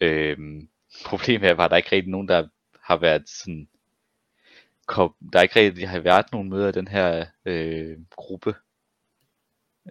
Øhm, 0.01 0.69
problemet 1.07 1.51
er 1.51 1.55
bare, 1.55 1.65
at 1.65 1.71
der 1.71 1.77
ikke 1.77 1.93
rigtig 1.93 2.11
nogen, 2.11 2.29
der 2.29 2.49
har 2.89 2.97
været 2.97 3.29
sådan, 3.29 3.69
kom, 4.87 5.15
der 5.33 5.39
er 5.39 5.43
ikke 5.43 5.61
rigtig 5.61 5.89
har 5.89 6.01
været 6.01 6.33
nogen 6.33 6.49
møder 6.51 6.69
i 6.69 6.73
den 6.73 6.89
her 6.89 7.27
øh, 7.45 7.99
gruppe. 8.17 8.55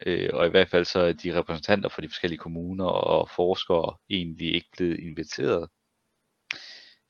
Øh, 0.05 0.29
og 0.33 0.47
i 0.47 0.49
hvert 0.49 0.69
fald 0.69 0.85
så 0.85 0.99
er 0.99 1.13
de 1.13 1.39
repræsentanter 1.39 1.89
for 1.89 2.01
de 2.01 2.09
forskellige 2.09 2.39
kommuner 2.39 2.85
og 2.85 3.29
forskere 3.29 3.97
egentlig 4.09 4.55
ikke 4.55 4.69
blevet 4.77 4.99
inviteret. 4.99 5.69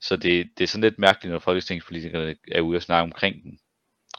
Så 0.00 0.16
det, 0.16 0.50
det 0.58 0.64
er 0.64 0.68
sådan 0.68 0.84
lidt 0.84 0.98
mærkeligt, 0.98 1.32
når 1.32 1.38
folketingspolitikerne 1.38 2.36
er 2.52 2.60
ude 2.60 2.76
og 2.76 2.82
snakke 2.82 3.02
omkring 3.02 3.42
den. 3.42 3.58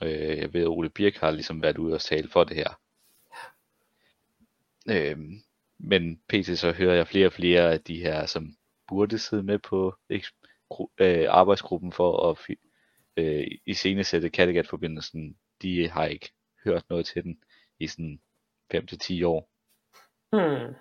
Øh, 0.03 0.37
jeg 0.37 0.53
ved, 0.53 0.61
at 0.61 0.67
Ole 0.67 0.89
Birk 0.89 1.17
har 1.17 1.31
ligesom 1.31 1.61
været 1.61 1.77
ude 1.77 1.93
og 1.93 2.01
tale 2.01 2.29
for 2.29 2.43
det 2.43 2.55
her. 2.55 2.79
Øh, 4.89 5.17
men 5.77 6.21
pt. 6.29 6.59
så 6.59 6.71
hører 6.71 6.95
jeg 6.95 7.07
flere 7.07 7.25
og 7.25 7.33
flere 7.33 7.71
af 7.73 7.81
de 7.81 7.99
her, 7.99 8.25
som 8.25 8.55
burde 8.87 9.19
sidde 9.19 9.43
med 9.43 9.59
på 9.59 9.95
øh, 10.99 11.25
arbejdsgruppen 11.29 11.91
for 11.91 12.29
at 12.29 12.55
øh, 13.17 13.47
iscenesætte 13.65 14.29
Kattegat-forbindelsen, 14.29 15.37
de 15.61 15.89
har 15.89 16.05
ikke 16.05 16.31
hørt 16.65 16.83
noget 16.89 17.05
til 17.05 17.23
den 17.23 17.39
i 17.79 17.87
sådan 17.87 18.21
5-10 18.73 19.25
år. 19.25 19.49
Hmm. 20.31 20.75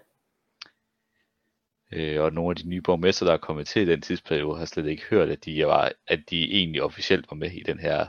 Øh, 1.92 2.22
og 2.22 2.33
nogle 2.33 2.51
af 2.51 2.57
de 2.57 2.68
nye 2.68 2.83
borgmester, 2.83 3.27
der 3.27 3.33
er 3.33 3.38
kommet 3.38 3.66
til 3.66 3.83
i 3.83 3.90
den 3.90 4.03
tidsperiode, 4.03 4.59
har 4.59 4.64
slet 4.64 4.87
ikke 4.87 5.05
hørt, 5.11 5.29
at 5.29 5.44
de, 5.44 5.66
var, 5.66 5.92
at 6.07 6.20
de 6.31 6.53
egentlig 6.53 6.83
officielt 6.83 7.31
var 7.31 7.37
med 7.37 7.51
i 7.51 7.62
den 7.62 7.79
her 7.79 8.07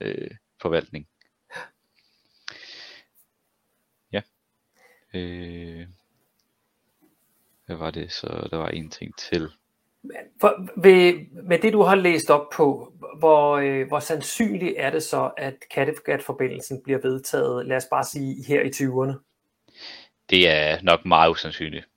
øh, 0.00 0.30
forvaltning. 0.62 1.08
Ja. 4.12 4.22
Øh, 5.14 5.88
hvad 7.66 7.76
var 7.76 7.90
det 7.90 8.12
så? 8.12 8.48
Der 8.50 8.56
var 8.56 8.68
en 8.68 8.90
ting 8.90 9.18
til. 9.18 9.50
For, 10.40 10.80
ved, 10.80 11.14
med 11.42 11.58
det 11.58 11.72
du 11.72 11.82
har 11.82 11.94
læst 11.94 12.30
op 12.30 12.46
på, 12.56 12.92
hvor, 13.18 13.56
øh, 13.56 13.88
hvor 13.88 14.00
sandsynligt 14.00 14.74
er 14.76 14.90
det 14.90 15.02
så, 15.02 15.30
at 15.36 15.54
Kattegat-forbindelsen 15.74 16.82
bliver 16.82 16.98
vedtaget, 17.02 17.66
lad 17.66 17.76
os 17.76 17.86
bare 17.90 18.04
sige, 18.04 18.44
her 18.48 18.60
i 18.60 18.68
20'erne? 18.68 19.12
Det 20.30 20.48
er 20.48 20.78
nok 20.82 21.06
meget 21.06 21.30
usandsynligt. 21.30 21.88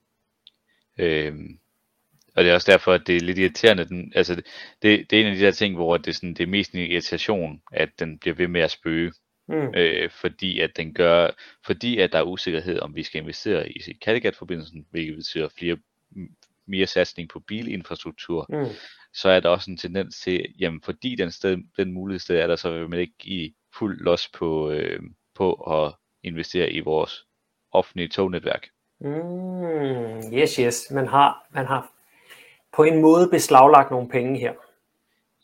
Øhm, 0.98 1.60
og 2.36 2.43
det 2.43 2.50
er 2.50 2.54
også 2.54 2.72
derfor, 2.72 2.93
at 2.93 3.08
det 3.08 3.15
er 3.15 3.22
lidt 3.22 3.38
irriterende. 3.38 3.86
Den, 3.86 4.12
altså, 4.15 4.36
det, 4.36 4.46
det, 4.82 5.13
er 5.13 5.22
en 5.22 5.28
af 5.28 5.36
de 5.36 5.46
der 5.46 5.52
ting, 5.52 5.76
hvor 5.76 5.98
det 5.98 6.08
er, 6.08 6.13
sådan, 6.13 6.34
det 6.34 6.43
er 6.43 6.48
mest 6.48 6.72
en 6.72 6.80
irritation, 6.80 7.62
at 7.72 7.89
den 8.00 8.17
bliver 8.17 8.36
ved 8.36 8.48
med 8.48 8.62
at 8.62 8.72
spøge. 8.72 9.13
Mm. 9.48 9.76
Øh, 9.76 10.10
fordi 10.10 10.60
at 10.60 10.78
den 10.78 10.93
gør, 10.93 11.30
fordi 11.65 11.98
at 11.98 12.12
der 12.12 12.20
er 12.20 12.24
usikkerhed 12.24 12.80
om 12.80 12.96
vi 12.96 13.04
skal 13.04 13.22
investere 13.22 13.70
i 13.70 13.80
Kattegat-forbindelsen, 14.02 14.86
hvilket 14.91 15.15
betyder 15.15 15.50
flere, 15.58 15.78
mere 16.67 16.88
satsning 16.88 17.30
på 17.30 17.39
bilinfrastruktur, 17.39 18.45
mm. 18.49 18.65
så 19.13 19.30
er 19.30 19.39
der 19.39 19.49
også 19.49 19.71
en 19.71 19.77
tendens 19.77 20.19
til, 20.19 20.45
jamen 20.60 20.82
fordi 20.82 21.15
den, 21.15 21.32
sted, 21.32 21.58
den 21.77 21.91
mulighed 21.91 22.19
sted 22.19 22.39
er 22.39 22.47
der, 22.47 22.56
så 22.56 22.71
vil 22.71 22.89
man 22.89 22.99
ikke 22.99 23.17
give 23.19 23.53
fuld 23.77 23.99
los 23.99 24.30
på, 24.30 24.71
øh, 24.71 24.99
på 25.36 25.53
at 25.53 25.93
investere 26.23 26.71
i 26.71 26.80
vores 26.80 27.25
offentlige 27.71 28.08
tognetværk. 28.08 28.67
Mm, 28.99 30.34
yes, 30.34 30.56
yes. 30.56 30.91
Man 30.91 31.08
har, 31.08 31.47
man 31.51 31.65
har 31.65 31.91
på 32.75 32.84
en 32.84 33.01
måde 33.01 33.30
beslaglagt 33.32 33.91
nogle 33.91 34.10
penge 34.10 34.39
her. 34.39 34.53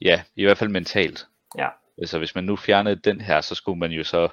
Ja, 0.01 0.23
i 0.35 0.43
hvert 0.43 0.57
fald 0.57 0.69
mentalt. 0.69 1.27
Ja. 1.57 1.69
Altså 1.97 2.17
hvis 2.17 2.35
man 2.35 2.43
nu 2.43 2.55
fjernede 2.55 2.95
den 2.95 3.21
her, 3.21 3.41
så 3.41 3.55
skulle 3.55 3.79
man 3.79 3.91
jo 3.91 4.03
så, 4.03 4.29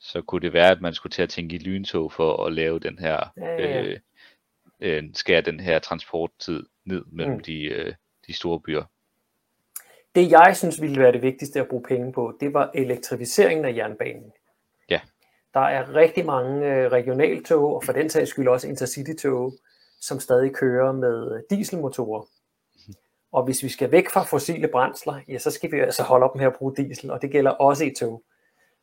så 0.00 0.22
kunne 0.22 0.40
det 0.40 0.52
være, 0.52 0.70
at 0.70 0.80
man 0.80 0.94
skulle 0.94 1.10
til 1.10 1.22
at 1.22 1.28
tænke 1.28 1.56
i 1.56 1.58
lyntog 1.58 2.12
for 2.12 2.46
at 2.46 2.52
lave 2.52 2.78
den 2.78 2.98
her, 2.98 3.32
ja, 3.36 3.56
ja. 3.56 3.82
Øh, 3.82 3.98
øh, 4.80 5.04
skære 5.14 5.40
den 5.40 5.60
her 5.60 5.78
transporttid 5.78 6.66
ned 6.84 7.04
mellem 7.12 7.34
mm. 7.34 7.40
de, 7.40 7.64
øh, 7.64 7.94
de 8.26 8.32
store 8.32 8.60
byer. 8.60 8.84
Det 10.14 10.30
jeg 10.30 10.56
synes 10.56 10.80
ville 10.80 11.00
være 11.00 11.12
det 11.12 11.22
vigtigste 11.22 11.60
at 11.60 11.68
bruge 11.68 11.82
penge 11.82 12.12
på, 12.12 12.36
det 12.40 12.54
var 12.54 12.70
elektrificeringen 12.74 13.64
af 13.64 13.76
jernbanen. 13.76 14.32
Ja. 14.90 15.00
Der 15.54 15.60
er 15.60 15.94
rigtig 15.94 16.26
mange 16.26 16.66
øh, 16.66 16.92
regionaltog, 16.92 17.74
og 17.74 17.84
for 17.84 17.92
den 17.92 18.10
sags 18.10 18.30
skyld 18.30 18.48
også 18.48 18.68
intercity-tog, 18.68 19.52
som 20.00 20.20
stadig 20.20 20.54
kører 20.54 20.92
med 20.92 21.42
dieselmotorer. 21.50 22.26
Og 23.32 23.44
hvis 23.44 23.62
vi 23.62 23.68
skal 23.68 23.92
væk 23.92 24.10
fra 24.10 24.22
fossile 24.22 24.68
brændsler, 24.68 25.20
ja, 25.28 25.38
så 25.38 25.50
skal 25.50 25.72
vi 25.72 25.80
altså 25.80 26.02
holde 26.02 26.24
op 26.24 26.36
med 26.36 26.44
at 26.44 26.54
bruge 26.58 26.76
diesel, 26.76 27.10
og 27.10 27.22
det 27.22 27.30
gælder 27.30 27.50
også 27.50 27.84
i 27.84 27.94
tog. 27.98 28.22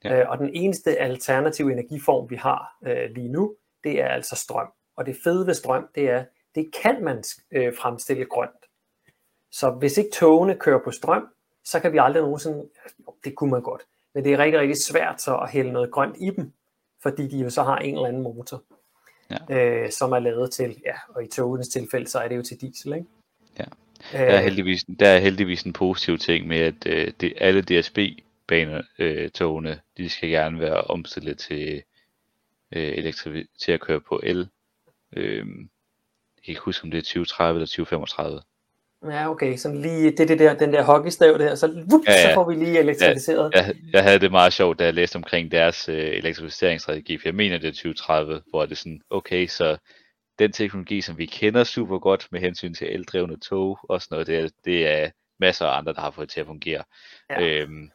Ja. 0.04 0.20
Øh, 0.20 0.30
og 0.30 0.38
den 0.38 0.50
eneste 0.54 0.98
alternative 0.98 1.72
energiform, 1.72 2.30
vi 2.30 2.36
har 2.36 2.78
øh, 2.88 3.10
lige 3.16 3.30
nu, 3.30 3.56
det 3.84 4.02
er 4.02 4.08
altså 4.08 4.36
strøm. 4.36 4.68
Og 4.98 5.06
det 5.06 5.18
fede 5.24 5.48
ved 5.48 5.54
strøm, 5.54 5.88
det 5.96 6.10
er, 6.10 6.26
det 6.56 6.72
kan 6.84 7.04
man 7.04 7.24
øh, 7.52 7.74
fremstille 7.78 8.26
grønt. 8.26 8.66
Så 9.52 9.70
hvis 9.72 9.98
ikke 9.98 10.12
togene 10.12 10.56
kører 10.56 10.80
på 10.84 10.92
strøm, 10.92 11.28
så 11.66 11.80
kan 11.80 11.94
vi 11.94 11.98
aldrig 11.98 12.24
nogensinde, 12.24 12.70
det 13.24 13.36
kunne 13.36 13.52
man 13.52 13.62
godt, 13.62 13.82
men 14.14 14.24
det 14.24 14.34
er 14.34 14.38
rigtig, 14.38 14.60
rigtig 14.60 14.78
svært 14.78 15.22
så 15.22 15.38
at 15.38 15.52
hælde 15.52 15.72
noget 15.72 15.92
grønt 15.92 16.16
i 16.20 16.30
dem, 16.30 16.54
fordi 17.04 17.28
de 17.28 17.38
jo 17.38 17.50
så 17.50 17.64
har 17.64 17.78
en 17.78 17.96
eller 17.96 18.08
anden 18.08 18.24
motor. 18.24 18.64
ja. 19.50 19.56
øh, 19.56 19.92
som 19.92 20.12
er 20.12 20.20
lavet 20.20 20.52
til, 20.52 20.76
ja, 20.86 20.96
og 21.10 21.24
i 21.24 21.28
togenes 21.28 21.68
tilfælde, 21.68 22.08
så 22.08 22.20
er 22.20 22.28
det 22.28 22.38
jo 22.38 22.42
til 22.42 22.62
diesel, 22.62 22.94
ikke? 22.94 23.06
Ja. 23.60 23.64
Der 24.12 24.20
er, 24.20 24.38
øh. 24.38 24.44
heldigvis, 24.44 24.86
der 25.00 25.08
er 25.08 25.20
heldigvis 25.20 25.64
en 25.64 25.74
positiv 25.74 26.18
ting 26.18 26.48
med, 26.48 26.60
at 26.60 26.86
øh, 26.86 27.14
det, 27.22 27.34
alle 27.38 27.62
DSB-baner, 27.62 28.82
øh, 29.00 29.30
de 29.98 30.10
skal 30.10 30.30
gerne 30.30 30.60
være 30.60 30.82
omstillet 30.82 31.38
til, 31.38 31.84
øh, 32.72 32.92
elektri- 32.98 33.56
til 33.60 33.72
at 33.72 33.80
køre 33.80 34.02
på 34.02 34.22
el. 34.24 34.50
Øh, 35.16 35.46
jeg 36.38 36.44
kan 36.46 36.52
ikke 36.52 36.62
huske, 36.62 36.84
om 36.84 36.92
det 36.92 36.98
er 36.98 37.02
2030 37.02 37.58
eller 37.58 37.68
2035. 37.68 38.42
Ja, 39.06 39.30
okay, 39.30 39.58
så 39.58 39.74
lige 39.74 40.12
det, 40.12 40.28
det 40.30 40.40
der, 40.40 40.54
den 40.54 40.74
der 40.74 40.84
hockeystav 40.84 41.38
der, 41.38 41.56
så, 41.56 41.68
vup, 41.68 42.02
ja, 42.08 42.12
ja. 42.12 42.30
så 42.30 42.34
får 42.34 42.50
vi 42.50 42.56
lige 42.56 42.80
elektrificeret. 42.80 43.52
Ja, 43.56 43.66
jeg, 43.66 43.76
jeg 43.94 44.04
havde 44.04 44.20
det 44.20 44.32
meget 44.32 44.54
sjovt, 44.54 44.80
da 44.80 44.86
jeg 44.86 44.94
læste 44.94 45.16
omkring 45.16 45.52
deres 45.52 45.90
øh, 45.90 45.96
elektrificeringsstrategi, 45.96 47.18
for 47.18 47.28
jeg 47.28 47.36
mener, 47.36 47.58
det 47.58 47.68
er 47.68 47.72
2030, 47.72 48.42
hvor 48.50 48.62
det 48.62 48.72
er 48.72 48.76
sådan, 48.76 49.02
okay, 49.10 49.48
så 49.48 49.78
den 50.40 50.52
teknologi, 50.52 51.02
som 51.02 51.18
vi 51.18 51.26
kender 51.26 51.64
super 51.64 52.00
godt 52.00 52.28
med 52.32 52.40
hensyn 52.40 52.74
til 52.74 52.94
eldrevne 52.94 53.40
tog 53.40 53.80
og 53.84 54.02
sådan 54.02 54.16
noget, 54.16 54.28
det 54.28 54.40
er, 54.40 54.50
det 54.66 54.88
er 54.88 55.10
masser 55.40 55.66
af 55.66 55.78
andre, 55.78 55.94
der 55.94 56.02
har 56.02 56.12
fået 56.12 56.30
til 56.30 56.40
at 56.40 56.46
fungere. 56.46 56.84
Ja. 57.30 57.42
Øhm, 57.42 57.92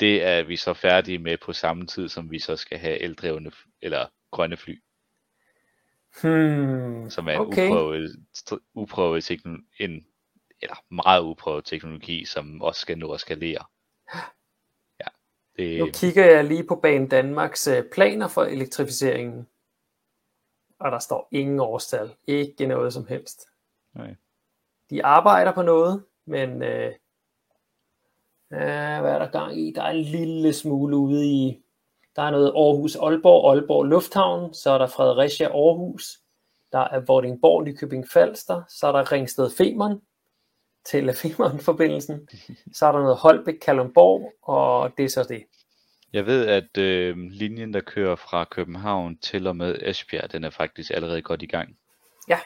det 0.00 0.24
er 0.24 0.42
vi 0.42 0.56
så 0.56 0.74
færdige 0.74 1.18
med 1.18 1.36
på 1.36 1.52
samme 1.52 1.86
tid, 1.86 2.08
som 2.08 2.30
vi 2.30 2.38
så 2.38 2.56
skal 2.56 2.78
have 2.78 2.98
eldrevne 2.98 3.50
eller 3.82 4.06
grønne 4.30 4.56
fly. 4.56 4.78
Hmm, 6.22 7.10
som 7.10 7.28
er 7.28 7.32
en 7.32 7.40
okay. 7.40 7.68
uprøvet, 7.68 8.16
uprøvet 8.74 9.24
teknologi, 9.24 9.64
en 9.80 10.06
eller 10.60 10.76
meget 10.90 11.22
uprøvet 11.22 11.64
teknologi, 11.64 12.24
som 12.24 12.62
også 12.62 12.80
skal 12.80 12.98
nå 12.98 13.12
at 13.12 13.20
skalere. 13.20 13.64
Ja, 15.00 15.06
det... 15.56 15.78
Nu 15.78 15.88
kigger 15.94 16.24
jeg 16.24 16.44
lige 16.44 16.64
på 16.64 16.76
Bane 16.76 17.08
Danmarks 17.08 17.66
øh, 17.66 17.84
planer 17.92 18.28
for 18.28 18.42
elektrificeringen, 18.42 19.46
og 20.78 20.92
der 20.92 20.98
står 20.98 21.28
ingen 21.32 21.60
årstal, 21.60 22.14
ikke 22.26 22.66
noget 22.66 22.92
som 22.92 23.06
helst. 23.06 23.46
Nej. 23.94 24.14
De 24.90 25.04
arbejder 25.04 25.52
på 25.52 25.62
noget, 25.62 26.04
men 26.26 26.62
øh, 26.62 26.92
øh, 28.52 29.00
hvad 29.00 29.12
er 29.12 29.18
der 29.18 29.30
gang 29.30 29.58
i? 29.58 29.72
Der 29.76 29.82
er 29.82 29.90
en 29.90 30.02
lille 30.02 30.52
smule 30.52 30.96
ude 30.96 31.26
i 31.26 31.63
der 32.16 32.22
er 32.22 32.30
noget 32.30 32.52
Aarhus 32.56 32.96
Aalborg, 32.96 33.50
Aalborg 33.50 33.84
Lufthavn, 33.84 34.54
så 34.54 34.70
er 34.70 34.78
der 34.78 34.86
Fredericia 34.86 35.46
Aarhus, 35.46 36.18
der 36.72 36.78
er 36.78 37.00
Vordingborg 37.00 37.64
Nykøbing 37.64 38.08
Falster, 38.08 38.62
så 38.68 38.86
er 38.86 38.92
der 38.92 39.12
Ringsted 39.12 39.50
Femern 39.50 40.00
til 40.84 41.12
Femern-forbindelsen, 41.22 42.28
så 42.72 42.86
er 42.86 42.92
der 42.92 42.98
noget 42.98 43.16
Holbæk 43.16 43.54
Kalundborg, 43.54 44.32
og 44.42 44.92
det 44.96 45.04
er 45.04 45.08
så 45.08 45.22
det. 45.22 45.44
Jeg 46.12 46.26
ved, 46.26 46.46
at 46.46 46.78
øh, 46.78 47.16
linjen, 47.16 47.74
der 47.74 47.80
kører 47.80 48.16
fra 48.16 48.44
København 48.44 49.18
til 49.18 49.46
og 49.46 49.56
med 49.56 49.78
Esbjerg, 49.82 50.32
den 50.32 50.44
er 50.44 50.50
faktisk 50.50 50.90
allerede 50.90 51.22
godt 51.22 51.42
i 51.42 51.46
gang. 51.46 51.78
Ja. 52.28 52.38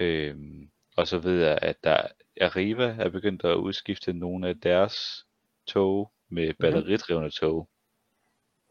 Øh, 0.00 0.36
og 0.96 1.08
så 1.08 1.18
ved 1.18 1.44
jeg, 1.44 1.58
at 1.62 1.76
der 1.84 2.06
Arriva 2.40 2.96
er 2.98 3.08
begyndt 3.08 3.44
at 3.44 3.54
udskifte 3.54 4.12
nogle 4.12 4.48
af 4.48 4.60
deres 4.60 5.26
tog 5.66 6.12
med 6.28 6.46
mhm. 6.46 6.56
batteridrevne 6.60 7.30
tog. 7.30 7.68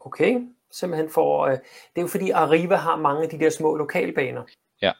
Okay, 0.04 0.48
simpelthen 0.70 1.10
for, 1.10 1.46
øh, 1.46 1.52
det 1.52 1.96
er 1.96 2.00
jo 2.00 2.06
fordi 2.06 2.30
Arriva 2.30 2.74
har 2.74 2.96
mange 2.96 3.22
af 3.22 3.28
de 3.28 3.38
der 3.38 3.50
små 3.50 3.76
lokalbaner. 3.76 4.42
Ja. 4.82 4.92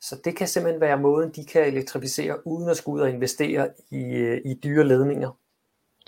Så 0.00 0.20
det 0.24 0.36
kan 0.36 0.48
simpelthen 0.48 0.80
være 0.80 0.98
måden, 0.98 1.32
de 1.32 1.44
kan 1.44 1.66
elektrificere, 1.66 2.46
uden 2.46 2.68
at 2.68 2.76
skulle 2.76 2.94
ud 2.96 3.00
og 3.00 3.10
investere 3.10 3.70
i, 3.90 4.04
øh, 4.04 4.40
i 4.44 4.54
dyre 4.54 4.84
ledninger. 4.84 5.30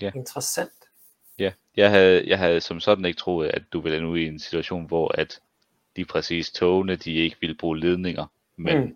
Ja. 0.01 0.11
Interessant. 0.15 0.71
Ja, 1.39 1.51
jeg 1.75 1.89
havde, 1.89 2.27
jeg 2.27 2.37
havde 2.37 2.61
som 2.61 2.79
sådan 2.79 3.05
ikke 3.05 3.19
troet, 3.19 3.47
at 3.47 3.63
du 3.73 3.79
ville 3.79 3.97
ende 3.97 4.21
i 4.21 4.27
en 4.27 4.39
situation, 4.39 4.85
hvor 4.85 5.19
at 5.19 5.39
de 5.95 6.05
præcis 6.05 6.51
togene, 6.51 6.95
de 6.95 7.13
ikke 7.13 7.37
ville 7.41 7.55
bruge 7.55 7.79
ledninger, 7.79 8.25
men 8.55 8.81
mm. 8.81 8.95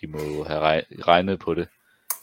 de 0.00 0.06
må 0.06 0.18
jo 0.18 0.44
have 0.44 0.82
regnet 1.08 1.38
på 1.38 1.54
det. 1.54 1.68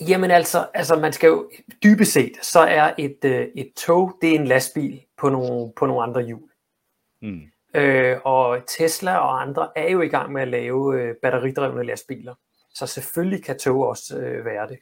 Jamen 0.01 0.31
altså, 0.31 0.67
altså 0.73 0.95
man 0.95 1.13
skal 1.13 1.27
jo 1.27 1.51
dybest 1.83 2.13
set, 2.13 2.31
så 2.41 2.59
er 2.59 2.93
et, 2.97 3.17
øh, 3.25 3.47
et 3.55 3.71
tog, 3.77 4.17
det 4.21 4.29
er 4.29 4.39
en 4.39 4.47
lastbil 4.47 5.01
på 5.17 5.29
nogle, 5.29 5.73
på 5.77 5.85
nogle 5.85 6.03
andre 6.03 6.21
hjul. 6.21 6.49
Mm. 7.21 7.41
Øh, 7.75 8.17
og 8.23 8.63
Tesla 8.67 9.17
og 9.17 9.41
andre 9.41 9.69
er 9.75 9.89
jo 9.89 10.01
i 10.01 10.07
gang 10.07 10.31
med 10.31 10.41
at 10.41 10.47
lave 10.47 11.01
øh, 11.01 11.15
batteridrevne 11.21 11.83
lastbiler. 11.83 12.35
Så 12.73 12.87
selvfølgelig 12.87 13.43
kan 13.43 13.59
tog 13.59 13.87
også 13.87 14.17
øh, 14.17 14.45
være 14.45 14.67
det. 14.67 14.77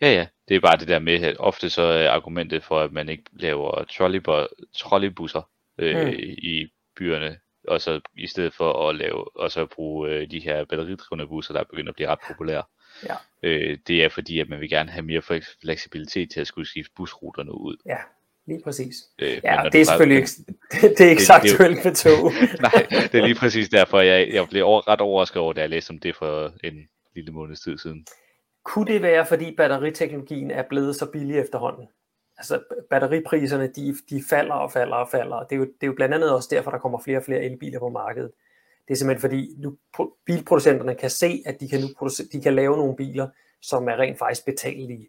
Ja, 0.00 0.12
ja. 0.12 0.26
Det 0.48 0.56
er 0.56 0.60
bare 0.60 0.76
det 0.76 0.88
der 0.88 0.98
med, 0.98 1.24
at 1.24 1.36
ofte 1.38 1.70
så 1.70 1.82
er 1.82 2.10
argumentet 2.10 2.64
for, 2.64 2.80
at 2.80 2.92
man 2.92 3.08
ikke 3.08 3.24
laver 3.32 3.84
trolleybusser 4.74 5.42
øh, 5.78 6.06
mm. 6.06 6.12
i 6.38 6.66
byerne, 6.96 7.38
og 7.68 7.80
så 7.80 8.00
i 8.16 8.26
stedet 8.26 8.54
for 8.54 8.88
at 8.88 8.96
lave, 8.96 9.36
og 9.36 9.50
så 9.50 9.66
bruge 9.66 10.10
øh, 10.10 10.30
de 10.30 10.40
her 10.40 10.64
batteridrevne 10.64 11.28
busser, 11.28 11.52
der 11.52 11.60
er 11.60 11.64
begyndt 11.64 11.88
at 11.88 11.94
blive 11.94 12.08
ret 12.08 12.18
populære. 12.28 12.62
Ja. 13.04 13.14
Øh, 13.42 13.78
det 13.86 14.04
er 14.04 14.08
fordi, 14.08 14.40
at 14.40 14.48
man 14.48 14.60
vil 14.60 14.70
gerne 14.70 14.90
have 14.90 15.02
mere 15.02 15.22
fleksibilitet 15.62 16.30
til 16.30 16.40
at 16.40 16.46
skulle 16.46 16.68
skifte 16.68 16.92
busruterne 16.96 17.52
ud. 17.54 17.76
Ja, 17.86 17.98
lige 18.46 18.60
præcis. 18.64 18.96
Øh, 19.18 19.40
ja, 19.44 19.62
det 19.72 19.80
er 19.80 19.84
selvfølgelig 19.84 20.16
ikke, 20.16 20.30
det, 20.72 20.98
det 20.98 21.06
er 21.06 21.10
ikke 21.10 21.20
det, 21.20 21.30
aktuelt 21.30 21.84
med 21.84 21.94
tog. 21.94 22.32
Nej, 22.68 22.86
det 23.12 23.20
er 23.20 23.26
lige 23.26 23.38
præcis 23.38 23.68
derfor, 23.68 24.00
jeg, 24.00 24.28
jeg 24.32 24.46
blev 24.48 24.64
over, 24.64 24.88
ret 24.88 25.00
overrasket 25.00 25.42
over, 25.42 25.52
da 25.52 25.60
jeg 25.60 25.70
læste 25.70 25.90
om 25.90 25.98
det 25.98 26.16
for 26.16 26.52
en 26.64 26.88
lille 27.14 27.32
måneds 27.32 27.60
tid 27.60 27.78
siden. 27.78 28.06
Kunne 28.64 28.92
det 28.92 29.02
være, 29.02 29.26
fordi 29.26 29.54
batteriteknologien 29.56 30.50
er 30.50 30.62
blevet 30.62 30.96
så 30.96 31.10
billig 31.10 31.38
efterhånden? 31.38 31.88
Altså 32.38 32.60
batteripriserne, 32.90 33.66
de, 33.76 33.96
de 34.10 34.22
falder 34.30 34.54
og 34.54 34.72
falder 34.72 34.96
og 34.96 35.08
falder. 35.10 35.42
Det 35.42 35.52
er, 35.52 35.56
jo, 35.56 35.64
det 35.64 35.82
er 35.82 35.86
jo 35.86 35.92
blandt 35.92 36.14
andet 36.14 36.34
også 36.34 36.48
derfor, 36.52 36.70
der 36.70 36.78
kommer 36.78 36.98
flere 36.98 37.18
og 37.18 37.24
flere 37.24 37.42
elbiler 37.42 37.78
på 37.78 37.88
markedet. 37.88 38.30
Det 38.88 38.94
er 38.94 38.98
simpelthen 38.98 39.20
fordi, 39.20 39.54
nu 39.58 39.76
bilproducenterne 40.26 40.94
kan 40.94 41.10
se, 41.10 41.42
at 41.46 41.60
de 41.60 41.68
kan, 41.68 41.80
nu 41.80 42.08
de 42.32 42.40
kan 42.42 42.54
lave 42.54 42.76
nogle 42.76 42.96
biler, 42.96 43.28
som 43.62 43.88
er 43.88 43.96
rent 43.96 44.18
faktisk 44.18 44.44
betalelige. 44.44 45.08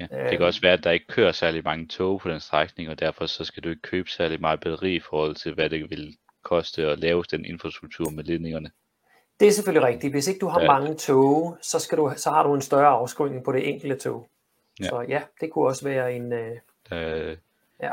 Ja, 0.00 0.06
det 0.30 0.38
kan 0.38 0.46
også 0.46 0.60
være, 0.60 0.72
at 0.72 0.84
der 0.84 0.90
ikke 0.90 1.06
kører 1.06 1.32
særlig 1.32 1.64
mange 1.64 1.86
tog 1.86 2.20
på 2.20 2.28
den 2.28 2.40
strækning, 2.40 2.88
og 2.88 3.00
derfor 3.00 3.26
så 3.26 3.44
skal 3.44 3.62
du 3.62 3.68
ikke 3.68 3.82
købe 3.82 4.10
særlig 4.10 4.40
meget 4.40 4.60
batteri 4.60 4.94
i 4.94 5.00
forhold 5.00 5.34
til, 5.34 5.54
hvad 5.54 5.70
det 5.70 5.90
vil 5.90 6.16
koste 6.42 6.86
at 6.86 6.98
lave 6.98 7.24
den 7.30 7.44
infrastruktur 7.44 8.10
med 8.10 8.24
ledningerne. 8.24 8.70
Det 9.40 9.48
er 9.48 9.52
selvfølgelig 9.52 9.88
rigtigt. 9.88 10.12
Hvis 10.12 10.28
ikke 10.28 10.40
du 10.40 10.46
har 10.46 10.60
ja. 10.60 10.66
mange 10.66 10.94
tog, 10.94 11.58
så, 11.62 11.78
skal 11.78 11.98
du, 11.98 12.12
så 12.16 12.30
har 12.30 12.42
du 12.42 12.54
en 12.54 12.60
større 12.60 12.86
afskrivning 12.86 13.44
på 13.44 13.52
det 13.52 13.68
enkelte 13.68 13.96
tog. 13.96 14.28
Ja. 14.80 14.84
Så 14.84 15.04
ja, 15.08 15.22
det 15.40 15.50
kunne 15.50 15.66
også 15.66 15.84
være 15.84 16.14
en... 16.14 16.32
Øh, 16.32 16.56
der, 16.90 17.36
ja 17.82 17.92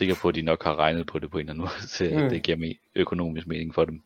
sikker 0.00 0.14
på, 0.22 0.28
at 0.28 0.34
de 0.34 0.42
nok 0.42 0.64
har 0.64 0.76
regnet 0.76 1.06
på 1.06 1.18
det 1.18 1.30
på 1.30 1.38
en 1.38 1.40
eller 1.40 1.52
anden 1.52 1.62
måde, 1.62 1.86
til 1.96 2.22
mm. 2.22 2.28
det 2.28 2.42
giver 2.42 2.58
me- 2.58 2.90
økonomisk 2.94 3.46
mening 3.46 3.74
for 3.74 3.84
dem. 3.84 4.02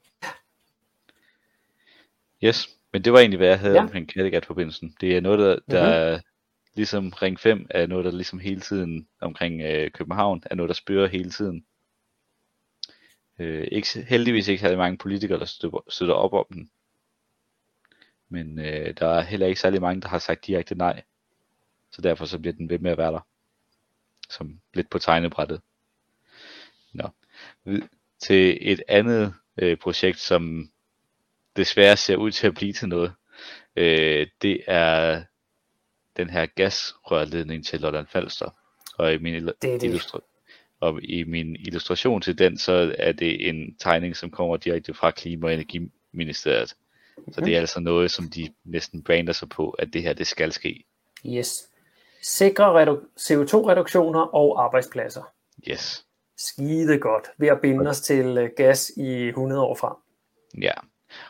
Yes, 2.44 2.68
men 2.92 3.04
det 3.04 3.12
var 3.12 3.18
egentlig, 3.18 3.38
hvad 3.38 3.48
jeg 3.48 3.59
havde 3.59 3.74
ja. 3.74 3.83
omkring 3.83 4.09
Kattegat-forbindelsen. 4.09 4.96
Det 5.00 5.16
er 5.16 5.20
noget, 5.20 5.38
der, 5.38 5.59
der 5.74 6.11
mm-hmm. 6.11 6.24
ligesom 6.74 7.11
Ring 7.11 7.40
5 7.40 7.66
er 7.70 7.87
noget, 7.87 8.04
der 8.04 8.11
ligesom 8.11 8.38
hele 8.38 8.61
tiden 8.61 9.09
omkring 9.20 9.62
øh, 9.62 9.90
København, 9.90 10.42
er 10.46 10.54
noget, 10.54 10.68
der 10.68 10.74
spørger 10.74 11.09
hele 11.09 11.30
tiden. 11.30 11.64
Øh, 13.38 13.68
ikke, 13.72 14.02
heldigvis 14.09 14.48
ikke 14.48 14.62
havde 14.62 14.76
mange 14.76 14.98
politikere, 14.98 15.38
der 15.38 15.44
støtter, 15.44 15.78
støtter 15.88 16.14
op 16.14 16.33
om 16.33 16.46
den. 16.52 16.70
Men 18.28 18.59
øh, 18.59 18.94
der 18.98 19.07
er 19.09 19.20
heller 19.20 19.46
ikke 19.46 19.61
særlig 19.61 19.80
mange, 19.80 20.00
der 20.00 20.09
har 20.09 20.18
sagt 20.18 20.46
direkte 20.46 20.74
nej. 20.74 21.02
Så 21.90 22.02
derfor 22.02 22.24
så 22.24 22.38
bliver 22.38 22.54
den 22.54 22.68
ved 22.68 22.78
med 22.78 22.90
at 22.90 22.98
være 22.98 23.12
der. 23.12 23.26
Som 24.28 24.61
lidt 24.74 24.90
på 24.90 24.98
tegnebrættet. 24.98 25.61
Til 28.18 28.59
et 28.61 28.83
andet 28.88 29.35
øh, 29.59 29.77
projekt, 29.77 30.18
som 30.18 30.70
desværre 31.57 31.96
ser 31.96 32.16
ud 32.16 32.31
til 32.31 32.46
at 32.46 32.55
blive 32.55 32.72
til 32.72 32.88
noget. 32.88 33.12
Øh, 33.77 34.27
det 34.42 34.61
er 34.66 35.22
den 36.16 36.31
her 36.31 36.46
gasrørledning 36.46 37.66
til 37.66 37.81
Lolland 37.81 38.07
Falster. 38.07 38.50
Og 38.98 39.14
i 39.14 39.18
min, 39.18 39.35
det 39.35 39.62
det. 39.62 39.83
Illustra- 39.83 40.20
og 40.81 41.03
i 41.03 41.24
min 41.24 41.57
illustration 41.57 42.20
til 42.20 42.38
den, 42.38 42.59
så 42.59 42.94
er 42.98 43.12
det 43.12 43.48
en 43.48 43.77
tegning, 43.77 44.16
som 44.16 44.31
kommer 44.31 44.57
direkte 44.57 44.94
fra 44.94 45.11
Klima- 45.11 45.46
og 45.46 45.55
Energiministeriet. 45.55 46.74
Mm-hmm. 47.16 47.33
Så 47.33 47.40
det 47.40 47.48
er 47.48 47.59
mhm. 47.59 47.61
altså 47.61 47.81
noget, 47.81 48.11
som 48.11 48.31
de 48.31 48.55
næsten 48.64 49.03
brander 49.03 49.33
sig 49.33 49.48
på, 49.48 49.70
at 49.70 49.92
det 49.92 50.03
her, 50.03 50.12
det 50.12 50.27
skal 50.27 50.53
ske. 50.53 50.85
Yes. 51.27 51.68
Sikre 52.22 52.83
redu- 52.83 53.09
CO2-reduktioner 53.20 54.35
og 54.35 54.64
arbejdspladser. 54.64 55.22
Yes 55.68 56.04
skide 56.38 56.99
godt 56.99 57.29
ved 57.38 57.49
at 57.49 57.61
binde 57.61 57.90
os 57.90 58.01
til 58.01 58.38
øh, 58.38 58.51
gas 58.57 58.92
i 58.97 59.29
100 59.29 59.62
år 59.62 59.75
frem. 59.75 59.94
Ja, 60.62 60.73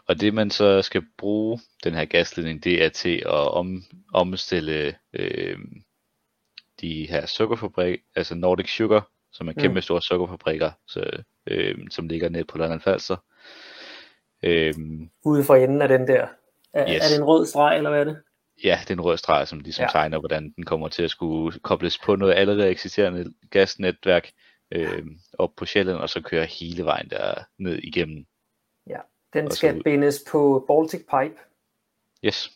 og 0.06 0.20
det 0.20 0.34
man 0.34 0.50
så 0.50 0.82
skal 0.82 1.02
bruge 1.18 1.60
den 1.84 1.94
her 1.94 2.04
gasledning, 2.04 2.64
det 2.64 2.84
er 2.84 2.88
til 2.88 3.22
at 3.26 3.54
om, 3.54 3.82
omstille 4.14 4.94
øh, 5.12 5.58
de 6.80 7.06
her 7.10 7.26
sukkerfabrik, 7.26 8.00
altså 8.16 8.34
Nordic 8.34 8.76
Sugar, 8.76 9.08
som 9.32 9.48
er 9.48 9.52
mm. 9.52 9.60
kæmpe 9.60 9.82
store 9.82 10.02
sukkerfabrikker, 10.02 10.70
så, 10.88 11.22
øh, 11.46 11.78
som 11.90 12.08
ligger 12.08 12.28
nede 12.28 12.44
på 12.44 12.58
Lolland 12.58 12.80
Falster. 12.80 13.16
Øh, 14.42 14.74
Ude 15.24 15.44
for 15.44 15.54
enden 15.54 15.82
af 15.82 15.88
den 15.88 16.08
der. 16.08 16.26
Er, 16.72 16.94
yes. 16.94 17.04
er 17.04 17.08
det 17.08 17.18
en 17.18 17.24
rød 17.24 17.46
streg, 17.46 17.76
eller 17.76 17.90
hvad 17.90 18.00
er 18.00 18.04
det? 18.04 18.16
Ja, 18.64 18.78
det 18.82 18.90
er 18.90 18.94
en 18.94 19.00
rød 19.00 19.16
streg, 19.16 19.48
som 19.48 19.58
ligesom 19.58 19.82
ja. 19.82 19.88
tegner, 19.92 20.18
hvordan 20.18 20.52
den 20.56 20.64
kommer 20.64 20.88
til 20.88 21.02
at 21.02 21.10
skulle 21.10 21.58
kobles 21.58 21.98
på 21.98 22.16
noget 22.16 22.34
allerede 22.34 22.68
eksisterende 22.68 23.32
gasnetværk, 23.50 24.30
øh, 24.74 25.06
op 25.38 25.50
på 25.56 25.64
Sjælland, 25.66 25.98
og 25.98 26.08
så 26.10 26.20
køre 26.22 26.44
hele 26.46 26.84
vejen 26.84 27.10
der 27.10 27.34
ned 27.58 27.78
igennem. 27.78 28.26
Ja, 28.86 28.98
den 29.32 29.50
skal 29.50 29.76
ud. 29.76 29.82
bindes 29.82 30.24
på 30.30 30.64
Baltic 30.68 31.00
Pipe, 31.00 31.40
Yes. 32.24 32.50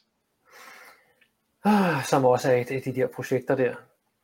ah, 1.65 2.05
som 2.05 2.25
også 2.25 2.53
er 2.53 2.57
et 2.57 2.71
af 2.71 2.83
de 2.83 2.95
der 2.95 3.07
projekter 3.07 3.55
der. 3.55 3.75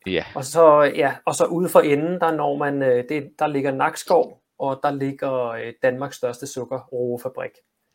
Ja, 0.06 0.24
Og 0.34 0.44
så, 0.44 0.80
ja, 0.82 1.14
og 1.24 1.34
så 1.34 1.44
ude 1.44 1.68
for 1.68 1.80
enden, 1.80 2.20
der 2.20 2.34
når 2.36 2.56
man, 2.56 2.82
øh, 2.82 3.08
det, 3.08 3.32
der 3.38 3.46
ligger 3.46 3.72
Nakskov, 3.72 4.42
og 4.58 4.80
der 4.82 4.90
ligger 4.90 5.48
øh, 5.48 5.72
Danmarks 5.82 6.16
største 6.16 6.46
sukkerroefabrik, 6.46 7.50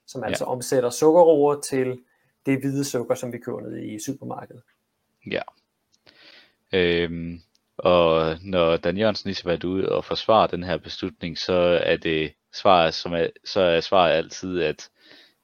som 0.08 0.24
altså 0.24 0.46
omsætter 0.46 0.90
sukkerroer 0.90 1.62
til 1.62 2.00
det 2.46 2.60
hvide 2.60 2.86
sukker, 2.86 3.16
som 3.16 3.34
vi 3.34 3.38
køber 3.38 3.62
ned 3.62 3.78
i 3.78 4.00
supermarkedet. 4.06 4.64
ja. 5.32 5.42
Øhm, 6.74 7.42
og 7.80 8.38
når 8.42 8.78
Dan 8.78 8.98
Jørgensen 8.98 9.28
lige 9.28 9.44
har 9.44 9.50
været 9.50 9.64
ude 9.64 9.90
og 9.90 10.06
forsvare 10.06 10.48
den 10.48 10.64
her 10.64 10.78
beslutning, 10.78 11.38
så 11.38 11.54
er 11.84 11.98
det 11.98 12.34
svaret, 12.54 12.94
som 12.94 13.14
er, 13.14 13.28
så 13.46 13.62
er 13.62 13.82
svaret 13.82 14.12
altid, 14.12 14.62
at 14.62 14.90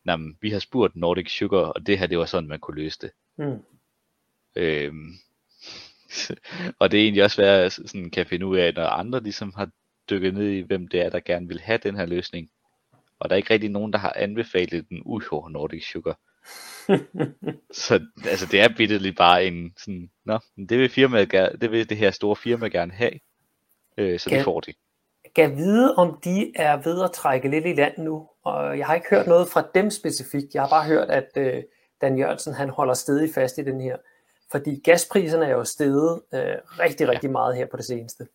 jamen, 0.05 0.37
vi 0.41 0.49
har 0.49 0.59
spurgt 0.59 0.95
Nordic 0.95 1.31
Sugar, 1.37 1.59
og 1.59 1.87
det 1.87 1.99
her, 1.99 2.07
det 2.07 2.17
var 2.17 2.25
sådan, 2.25 2.49
man 2.49 2.59
kunne 2.59 2.81
løse 2.81 2.99
det. 3.01 3.11
Mm. 3.37 3.63
Øhm, 4.55 5.13
og 6.79 6.91
det 6.91 6.99
er 6.99 7.03
egentlig 7.03 7.23
også 7.23 7.41
værd, 7.41 7.65
at 7.65 7.73
sådan 7.73 8.09
kan 8.09 8.25
finde 8.25 8.45
ud 8.45 8.57
af, 8.57 8.73
når 8.73 8.85
andre 8.85 9.23
ligesom 9.23 9.53
har 9.55 9.69
dykket 10.09 10.33
ned 10.33 10.49
i, 10.49 10.59
hvem 10.59 10.87
det 10.87 11.01
er, 11.01 11.09
der 11.09 11.19
gerne 11.19 11.47
vil 11.47 11.59
have 11.59 11.79
den 11.83 11.95
her 11.95 12.05
løsning. 12.05 12.49
Og 13.19 13.29
der 13.29 13.35
er 13.35 13.37
ikke 13.37 13.53
rigtig 13.53 13.69
nogen, 13.69 13.93
der 13.93 13.99
har 13.99 14.13
anbefalet 14.15 14.89
den 14.89 15.01
ud 15.03 15.21
over 15.31 15.49
Nordic 15.49 15.91
Sugar. 15.91 16.19
Så 17.85 17.99
altså, 18.29 18.45
det 18.51 18.61
er 18.61 18.67
bitterligt 18.77 19.17
bare 19.17 19.45
en 19.45 19.73
sådan, 19.77 20.09
nå, 20.25 20.39
det 20.69 20.79
vil, 20.79 20.89
firmaet 20.89 21.29
gerne, 21.29 21.57
det 21.61 21.71
vil 21.71 21.89
det 21.89 21.97
her 21.97 22.11
store 22.11 22.35
firma 22.35 22.67
gerne 22.67 22.91
have, 22.91 23.11
øh, 23.97 24.19
så 24.19 24.29
Ja. 24.29 24.35
det 24.35 24.43
får 24.43 24.59
de. 24.59 24.73
Kan 25.35 25.57
vide, 25.57 25.95
om 25.95 26.19
de 26.23 26.51
er 26.55 26.77
ved 26.77 27.03
at 27.03 27.11
trække 27.11 27.49
lidt 27.49 27.65
i 27.65 27.73
land 27.73 27.97
nu, 27.97 28.29
og 28.43 28.77
jeg 28.77 28.85
har 28.85 28.95
ikke 28.95 29.07
hørt 29.09 29.27
noget 29.27 29.47
fra 29.49 29.67
dem 29.75 29.89
specifikt. 29.89 30.53
Jeg 30.53 30.61
har 30.61 30.69
bare 30.69 30.85
hørt, 30.87 31.09
at 31.09 31.27
øh, 31.37 31.63
Dan 32.01 32.17
Jørgensen 32.17 32.53
han 32.53 32.69
holder 32.69 32.93
stedig 32.93 33.33
fast 33.33 33.57
i 33.57 33.61
den 33.63 33.81
her. 33.81 33.97
Fordi 34.51 34.81
gaspriserne 34.83 35.45
er 35.45 35.49
jo 35.51 35.63
steget 35.63 36.21
øh, 36.33 36.39
rigtig, 36.79 37.07
rigtig 37.07 37.31
meget 37.31 37.55
her 37.55 37.65
på 37.65 37.77
det 37.77 37.85
seneste. 37.85 38.27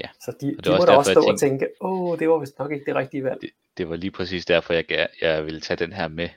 Ja, 0.00 0.08
Så 0.20 0.32
de, 0.40 0.54
og 0.58 0.64
det 0.64 0.64
de 0.64 0.70
må 0.70 0.76
også 0.76 0.86
da 0.86 0.92
også 0.96 1.10
stå 1.12 1.20
og 1.20 1.38
tænkte- 1.38 1.46
tænke, 1.66 1.66
åh, 1.80 2.18
det 2.18 2.28
var 2.28 2.38
vist 2.38 2.58
nok 2.58 2.72
ikke 2.72 2.84
det 2.86 2.94
rigtige 2.94 3.24
valg. 3.24 3.40
Det, 3.40 3.50
det 3.78 3.88
var 3.88 3.96
lige 3.96 4.10
præcis 4.10 4.46
derfor, 4.46 4.72
jeg, 4.74 5.08
jeg 5.22 5.44
ville 5.44 5.60
tage 5.60 5.76
den 5.76 5.92
her 5.92 6.08
med. 6.08 6.28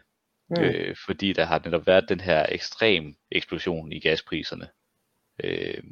Mm. 0.49 0.63
Øh, 0.63 0.95
fordi 1.05 1.33
der 1.33 1.45
har 1.45 1.62
netop 1.65 1.88
været 1.88 2.09
den 2.09 2.19
her 2.19 2.45
ekstrem 2.49 3.15
eksplosion 3.31 3.91
i 3.91 3.99
gaspriserne. 3.99 4.67
Øh, 5.43 5.83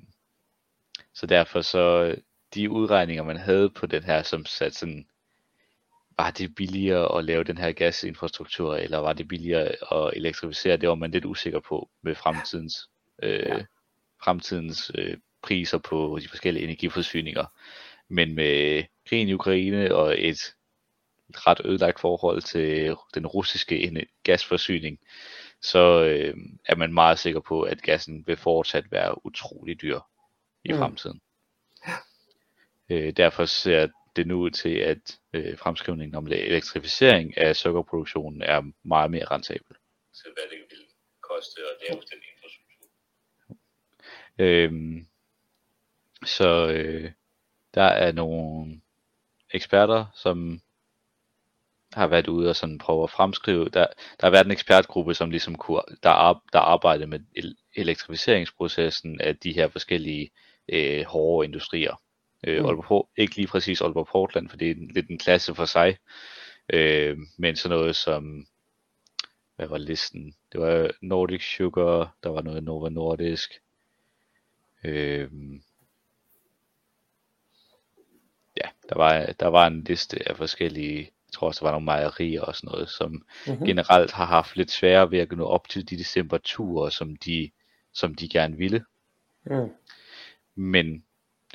så 1.14 1.26
derfor 1.26 1.62
så 1.62 2.16
de 2.54 2.70
udregninger, 2.70 3.24
man 3.24 3.38
havde 3.38 3.70
på 3.70 3.86
den 3.86 4.04
her, 4.04 4.24
som 4.24 4.46
sat 4.46 4.76
sådan, 4.76 5.08
var 6.18 6.32
det 6.32 6.56
billigere 6.56 7.18
at 7.18 7.26
lave 7.26 7.44
den 7.44 7.58
her 7.58 7.72
gasinfrastruktur, 7.72 8.76
eller 8.76 8.98
var 8.98 9.14
det 9.14 9.28
billigere 9.28 9.68
at 9.92 10.14
elektrificere, 10.16 10.78
det 10.78 10.90
var 10.90 10.96
man 10.96 11.12
lidt 11.12 11.26
usikker 11.26 11.60
på 11.60 11.90
med 12.02 12.16
fremtidens, 12.16 12.90
øh, 13.24 13.46
ja. 13.46 13.66
fremtidens 14.24 14.92
øh, 14.96 15.18
priser 15.42 15.78
på 15.78 16.20
de 16.22 16.28
forskellige 16.28 16.64
energiforsyninger. 16.64 17.46
Men 18.10 18.36
med 18.36 18.84
krigen 19.10 19.28
i 19.28 19.34
Ukraine 19.34 19.96
og 19.96 20.16
et 20.18 20.56
ret 21.34 21.62
ødelagt 21.66 22.00
forhold 22.00 22.42
til 22.42 22.96
den 23.14 23.28
russiske 23.28 24.08
gasforsyning, 24.24 25.00
så 25.62 26.04
øh, 26.04 26.38
er 26.66 26.76
man 26.76 26.94
meget 26.94 27.20
sikker 27.20 27.40
på, 27.40 27.62
at 27.62 27.82
gassen 27.82 28.28
vil 28.28 28.38
fortsat 28.38 28.92
være 28.92 29.26
utrolig 29.26 29.82
dyr 29.82 30.00
i 30.64 30.72
Mm. 30.72 30.78
fremtiden. 30.78 31.22
Øh, 32.90 33.14
derfor 33.18 33.46
ser 33.46 33.88
det 34.16 34.28
nu 34.28 34.40
ud 34.40 34.52
til, 34.52 34.76
at 34.76 35.20
øh, 35.34 35.58
fremskrivningen 35.58 36.16
om 36.16 36.28
elektrificering 36.28 37.38
af 37.38 37.56
sukkerproduktionen 37.56 38.42
er 38.42 38.72
meget 38.84 39.12
mere 39.12 39.26
rentabel. 39.26 39.76
Så 40.14 40.24
hvad 40.34 40.44
det 40.52 40.60
vil 40.70 40.86
koste 41.22 41.62
at 41.62 41.90
lave 41.90 42.02
den 42.02 42.20
infrastruktur. 42.34 42.90
Øhm, 44.40 45.08
så 46.26 46.68
øh, 46.68 47.12
der 47.74 47.84
er 47.84 48.12
nogle 48.12 48.82
eksperter, 49.54 50.06
som 50.14 50.62
har 51.98 52.08
været 52.08 52.28
ude 52.28 52.50
og 52.50 52.56
sådan 52.56 52.78
prøve 52.78 53.04
at 53.04 53.10
fremskrive. 53.10 53.66
Der, 53.66 53.86
der 54.20 54.26
har 54.28 54.30
været 54.30 54.46
en 54.46 54.52
ekspertgruppe, 54.52 55.14
som 55.14 55.30
ligesom 55.30 55.56
kunne, 55.56 55.82
der, 56.04 56.44
der 56.54 56.60
arbejder 56.60 57.06
med 57.06 57.20
el- 57.36 57.58
elektrificeringsprocessen 57.76 59.22
af 59.22 59.38
de 59.38 59.54
her 59.54 59.68
forskellige 59.68 60.30
øh, 60.70 61.06
hårde 61.06 61.46
industrier. 61.48 62.02
Øh, 62.48 62.60
Mm. 62.60 62.66
Aalborg, 62.66 63.10
ikke 63.18 63.36
lige 63.36 63.48
præcis 63.48 63.82
Aalborg 63.82 64.08
Portland, 64.12 64.50
for 64.50 64.58
det 64.58 64.68
er 64.72 64.76
en, 64.76 64.92
lidt 64.94 65.10
en 65.10 65.18
klasse 65.18 65.56
for 65.56 65.66
sig, 65.66 65.98
øh, 66.74 67.18
men 67.38 67.56
sådan 67.56 67.78
noget 67.78 67.96
som, 67.96 68.48
hvad 69.56 69.68
var 69.68 69.78
listen? 69.78 70.34
Det 70.52 70.62
var 70.62 70.92
Nordic 71.02 71.44
Sugar, 71.58 72.16
der 72.24 72.30
var 72.30 72.42
noget 72.42 72.64
Nova 72.64 72.90
Nordisk, 72.90 73.54
øh, 74.84 75.30
ja, 78.58 78.70
der 78.90 78.96
var, 78.96 79.26
der 79.40 79.48
var 79.48 79.68
en 79.68 79.84
liste 79.84 80.30
af 80.30 80.38
forskellige, 80.38 81.12
tror 81.38 81.48
også, 81.48 81.60
der 81.60 81.66
var 81.66 81.72
nogle 81.72 81.86
mejerier 81.86 82.42
og 82.42 82.56
sådan 82.56 82.70
noget, 82.72 82.90
som 82.90 83.26
Mm-hmm. 83.48 83.66
generelt 83.66 84.12
har 84.12 84.26
haft 84.26 84.58
lidt 84.58 84.72
sværere 84.72 85.12
ved 85.12 85.20
at 85.20 85.32
nå 85.32 85.46
op 85.46 85.70
til 85.70 85.90
de 85.90 86.04
temperaturer, 86.04 86.90
som 86.90 87.16
de, 87.16 87.52
som 87.94 88.16
de 88.16 88.30
gerne 88.30 88.58
ville. 88.58 88.86
Mm. 89.46 89.70
Men 90.56 91.04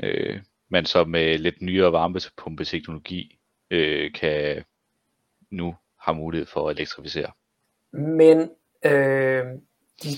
øh, 0.02 0.40
man 0.68 0.86
så 0.86 1.04
med 1.04 1.38
lidt 1.38 1.62
nyere 1.62 1.92
varmepumpeteknologi 1.92 3.38
øh, 3.70 4.12
kan 4.12 4.64
nu 5.50 5.74
have 6.00 6.14
mulighed 6.14 6.46
for 6.46 6.68
at 6.68 6.76
elektrificere. 6.76 7.32
Men 7.92 8.50
øh, 8.84 9.44
de, 10.02 10.08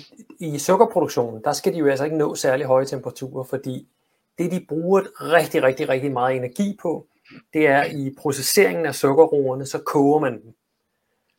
i 0.41 0.59
sukkerproduktionen, 0.59 1.45
der 1.45 1.53
skal 1.53 1.73
de 1.73 1.79
jo 1.79 1.87
altså 1.87 2.05
ikke 2.05 2.17
nå 2.17 2.35
særlig 2.35 2.67
høje 2.67 2.85
temperaturer, 2.85 3.45
fordi 3.45 3.89
det 4.39 4.53
de 4.53 4.67
bruger 4.69 5.01
rigtig, 5.21 5.63
rigtig, 5.63 5.89
rigtig 5.89 6.13
meget 6.13 6.37
energi 6.37 6.77
på, 6.83 7.07
det 7.53 7.67
er 7.67 7.85
i 7.85 8.15
processeringen 8.19 8.87
af 8.87 8.95
sukkerroerne, 8.95 9.67
så 9.67 9.79
koger 9.79 10.19
man 10.19 10.33
dem. 10.33 10.55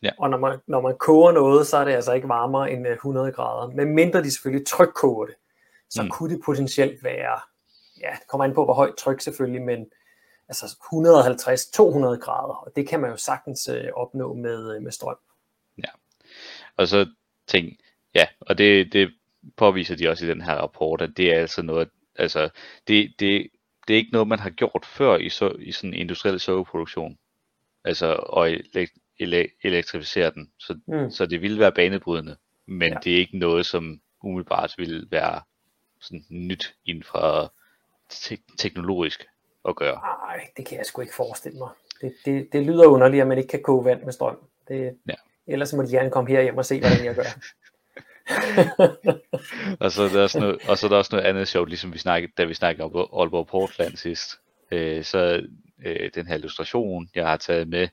Ja. 0.03 0.11
Og 0.17 0.29
når 0.29 0.37
man, 0.37 0.59
når 0.67 0.81
man 0.81 0.95
koger 0.99 1.31
noget, 1.31 1.67
så 1.67 1.77
er 1.77 1.85
det 1.85 1.91
altså 1.91 2.13
ikke 2.13 2.27
varmere 2.27 2.71
end 2.71 2.87
øh, 2.87 2.93
100 2.93 3.31
grader. 3.31 3.71
Men 3.71 3.95
mindre 3.95 4.23
de 4.23 4.31
selvfølgelig 4.31 4.67
trykkoger 4.67 5.25
det, 5.25 5.35
så 5.89 6.03
mm. 6.03 6.09
Kunne 6.09 6.33
det 6.35 6.41
potentielt 6.45 7.03
være, 7.03 7.39
ja, 8.01 8.11
det 8.19 8.27
kommer 8.27 8.45
an 8.45 8.53
på, 8.53 8.65
hvor 8.65 8.73
højt 8.73 8.95
tryk 8.95 9.21
selvfølgelig, 9.21 9.61
men 9.61 9.85
altså 10.47 10.65
150-200 10.65 12.19
grader, 12.19 12.53
og 12.53 12.71
det 12.75 12.87
kan 12.87 12.99
man 12.99 13.09
jo 13.09 13.17
sagtens 13.17 13.67
øh, 13.67 13.85
opnå 13.93 14.33
med, 14.33 14.75
øh, 14.75 14.81
med 14.81 14.91
strøm. 14.91 15.17
Og 16.77 16.87
så 16.87 17.05
tænk, 17.47 17.79
ja, 18.15 18.27
og 18.39 18.57
det, 18.57 18.93
det 18.93 19.13
påviser 19.57 19.95
de 19.95 20.09
også 20.09 20.25
i 20.25 20.29
den 20.29 20.41
her 20.41 20.55
rapport, 20.55 21.01
at 21.01 21.09
det 21.17 21.33
er 21.33 21.39
altså 21.39 21.61
noget, 21.61 21.89
altså 22.15 22.49
det, 22.87 23.13
det, 23.19 23.47
det 23.87 23.93
er 23.93 23.97
ikke 23.97 24.11
noget, 24.11 24.27
man 24.27 24.39
har 24.39 24.49
gjort 24.49 24.85
før 24.85 25.17
i, 25.17 25.29
så, 25.29 25.49
i 25.59 25.71
sådan 25.71 25.93
en 25.93 25.99
industriel 25.99 26.39
sukkerproduktion. 26.39 27.17
Altså 27.83 28.13
at 28.15 28.51
ele, 28.51 28.87
ele, 29.19 29.47
elektrificere 29.63 30.31
den. 30.31 30.51
Så, 30.59 30.79
Mm. 30.87 31.11
så 31.11 31.25
det 31.25 31.41
ville 31.41 31.59
være 31.59 31.71
banebrydende, 31.71 32.35
men 32.65 32.93
Ja. 32.93 32.97
det 33.03 33.13
er 33.13 33.17
ikke 33.17 33.37
noget, 33.37 33.65
som 33.65 34.01
umiddelbart 34.23 34.73
vil 34.77 35.07
være 35.11 35.41
sådan 36.01 36.25
nyt 36.29 36.75
inden 36.85 37.03
for 37.03 37.53
te- 38.09 38.37
teknologisk 38.57 39.25
at 39.67 39.75
gøre. 39.75 39.95
Nej, 39.95 40.47
det 40.57 40.65
kan 40.65 40.77
jeg 40.77 40.85
sgu 40.85 41.01
ikke 41.01 41.15
forestille 41.15 41.57
mig. 41.57 41.69
Det, 42.01 42.13
det, 42.25 42.47
det 42.53 42.65
lyder 42.65 42.85
underligt, 42.87 43.21
at 43.21 43.27
man 43.27 43.37
ikke 43.37 43.47
kan 43.47 43.63
koge 43.63 43.85
vand 43.85 44.03
med 44.03 44.13
strøm. 44.13 44.37
Det, 44.67 44.97
Ja. 45.09 45.13
Ellers 45.47 45.73
må 45.73 45.81
de 45.81 45.91
gerne 45.91 46.09
komme 46.11 46.29
her 46.29 46.41
hjem 46.41 46.57
og 46.57 46.65
se, 46.65 46.79
hvordan 46.79 47.05
jeg 47.05 47.15
gør. 47.15 47.23
Og 49.79 49.91
så 49.91 50.03
er 50.03 50.09
der 50.09 50.21
også 50.21 50.39
noget, 50.39 50.57
og 50.69 50.77
så 50.77 50.87
er 50.87 50.89
der 50.89 50.97
også 50.97 51.15
noget 51.15 51.25
andet 51.25 51.47
sjovt, 51.47 51.69
ligesom 51.69 51.93
vi 51.93 51.97
snakkede, 51.97 52.31
da 52.37 52.43
vi 52.43 52.53
snakkede 52.53 52.85
om 52.85 53.19
Aalborg 53.19 53.47
Portland 53.47 53.95
sidst. 53.95 54.39
Øh, 54.71 55.03
så 55.03 55.47
øh, 55.85 56.11
den 56.15 56.27
her 56.27 56.35
illustration, 56.35 57.09
jeg 57.15 57.27
har 57.27 57.37
taget 57.37 57.67
med, 57.67 57.87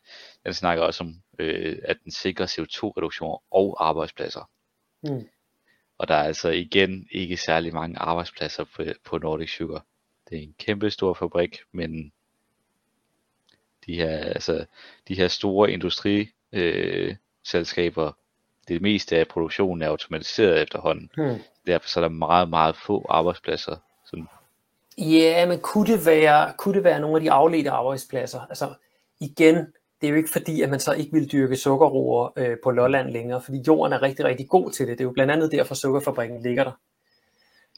den 0.45 0.55
snakker 0.55 0.85
også 0.85 1.05
om, 1.05 1.14
øh, 1.38 1.79
at 1.85 1.97
den 2.05 2.12
sikrer 2.12 2.47
CO2-reduktion 2.47 3.38
og 3.51 3.88
arbejdspladser. 3.88 4.51
Mm. 5.03 5.29
Og 5.99 6.09
der 6.09 6.14
er 6.14 6.25
altså 6.25 6.49
igen 6.49 7.07
ikke 7.11 7.37
særlig 7.37 7.75
mange 7.75 7.99
arbejdspladser 7.99 8.64
på, 8.64 8.83
på 9.05 9.18
Nordic 9.18 9.51
Sugar. 9.51 9.85
Det 10.31 10.38
er 10.38 10.42
en 10.42 10.55
kæmpe 10.59 10.90
stor 10.90 11.14
fabrik, 11.14 11.59
men 11.73 12.12
de 13.87 13.95
her, 13.95 14.18
altså, 14.18 14.66
de 15.09 15.14
her 15.14 15.29
store 15.29 15.73
industriselskaber, 15.73 17.09
øh, 17.09 17.16
selskaber, 17.45 18.12
det 18.68 18.83
meste 18.83 19.16
af 19.16 19.29
produktionen 19.29 19.83
er 19.83 19.88
automatiseret 19.88 20.62
efterhånden. 20.62 21.11
Hmm. 21.16 21.37
Derfor 21.66 21.88
så 21.88 22.01
er 22.01 22.05
der 22.05 22.09
meget, 22.09 22.48
meget 22.48 22.77
få 22.77 23.07
arbejdspladser. 23.09 23.77
Sådan, 24.07 24.27
Ja, 24.98 25.46
men 25.46 25.61
kunne 25.61 25.92
det, 25.92 26.07
være, 26.07 26.53
kunne 26.59 26.75
det 26.75 26.85
være 26.85 27.01
nogle 27.01 27.16
af 27.16 27.22
de 27.22 27.31
afledte 27.31 27.70
arbejdspladser? 27.70 28.40
Altså 28.40 28.75
igen, 29.20 29.57
det 30.01 30.07
er 30.07 30.11
jo 30.11 30.16
ikke 30.16 30.31
fordi, 30.31 30.62
at 30.62 30.70
man 30.70 30.81
så 30.81 30.92
ikke 30.92 31.12
vil 31.12 31.33
dyrke 31.33 31.57
sukkerroer 31.57 32.31
øh, 32.37 32.57
på 32.62 32.70
Lolland 32.70 33.11
længere, 33.11 33.42
fordi 33.42 33.62
jorden 33.66 33.92
er 33.92 34.03
rigtig, 34.03 34.25
rigtig 34.25 34.48
god 34.48 34.70
til 34.70 34.87
det. 34.87 34.98
Det 34.98 35.05
er 35.05 35.09
jo 35.09 35.12
blandt 35.12 35.33
andet 35.33 35.53
derfor, 35.53 35.75
sukkerfabrikken 35.75 36.42
ligger 36.42 36.64
der. 36.64 36.72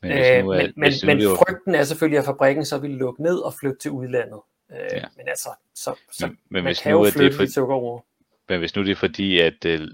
Men, 0.02 0.12
øh, 0.12 0.46
men, 0.46 0.72
men, 0.76 0.92
men 1.04 1.36
frygten 1.36 1.74
er 1.74 1.84
selvfølgelig, 1.84 2.18
at 2.18 2.24
fabrikken 2.24 2.64
så 2.64 2.78
vil 2.78 2.90
lukke 2.90 3.22
ned 3.22 3.38
og 3.38 3.54
flytte 3.54 3.78
til 3.78 3.90
udlandet. 3.90 4.40
Øh, 4.72 4.78
ja. 4.92 5.04
Men 5.16 5.28
altså, 5.28 5.48
så, 5.74 5.94
så 6.12 6.26
men, 6.26 6.38
men 6.48 6.64
man 6.64 6.64
hvis 6.64 6.80
kan 6.80 6.92
nu 6.92 7.04
jo 7.04 7.10
flytte 7.10 7.46
det 7.46 7.54
for, 7.54 7.72
over. 7.72 8.00
Men 8.48 8.58
hvis 8.58 8.76
nu 8.76 8.82
det 8.82 8.90
er 8.90 8.96
fordi, 8.96 9.38
at 9.38 9.64
uh, 9.64 9.86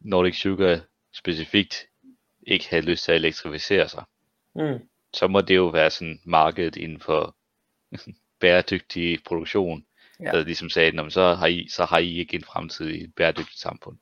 Nordic 0.00 0.36
Sugar 0.36 0.80
specifikt 1.12 1.86
ikke 2.42 2.68
havde 2.70 2.82
lyst 2.82 3.04
til 3.04 3.12
at 3.12 3.16
elektrificere 3.16 3.88
sig, 3.88 4.04
mm. 4.54 4.78
så 5.12 5.26
må 5.26 5.40
det 5.40 5.56
jo 5.56 5.66
være 5.66 5.90
sådan 5.90 6.20
markedet 6.24 6.76
inden 6.76 7.00
for 7.00 7.36
bæredygtig 8.40 9.18
produktion, 9.24 9.84
ja. 10.20 10.30
der 10.30 10.44
ligesom 10.44 10.70
sagde, 10.70 11.10
så 11.10 11.34
har, 11.34 11.46
I, 11.46 11.68
så 11.70 11.84
har 11.84 11.98
I 11.98 12.18
ikke 12.18 12.34
en 12.34 12.44
fremtid 12.44 12.88
i 12.88 13.04
et 13.04 13.14
bæredygtigt 13.14 13.60
samfund. 13.60 13.96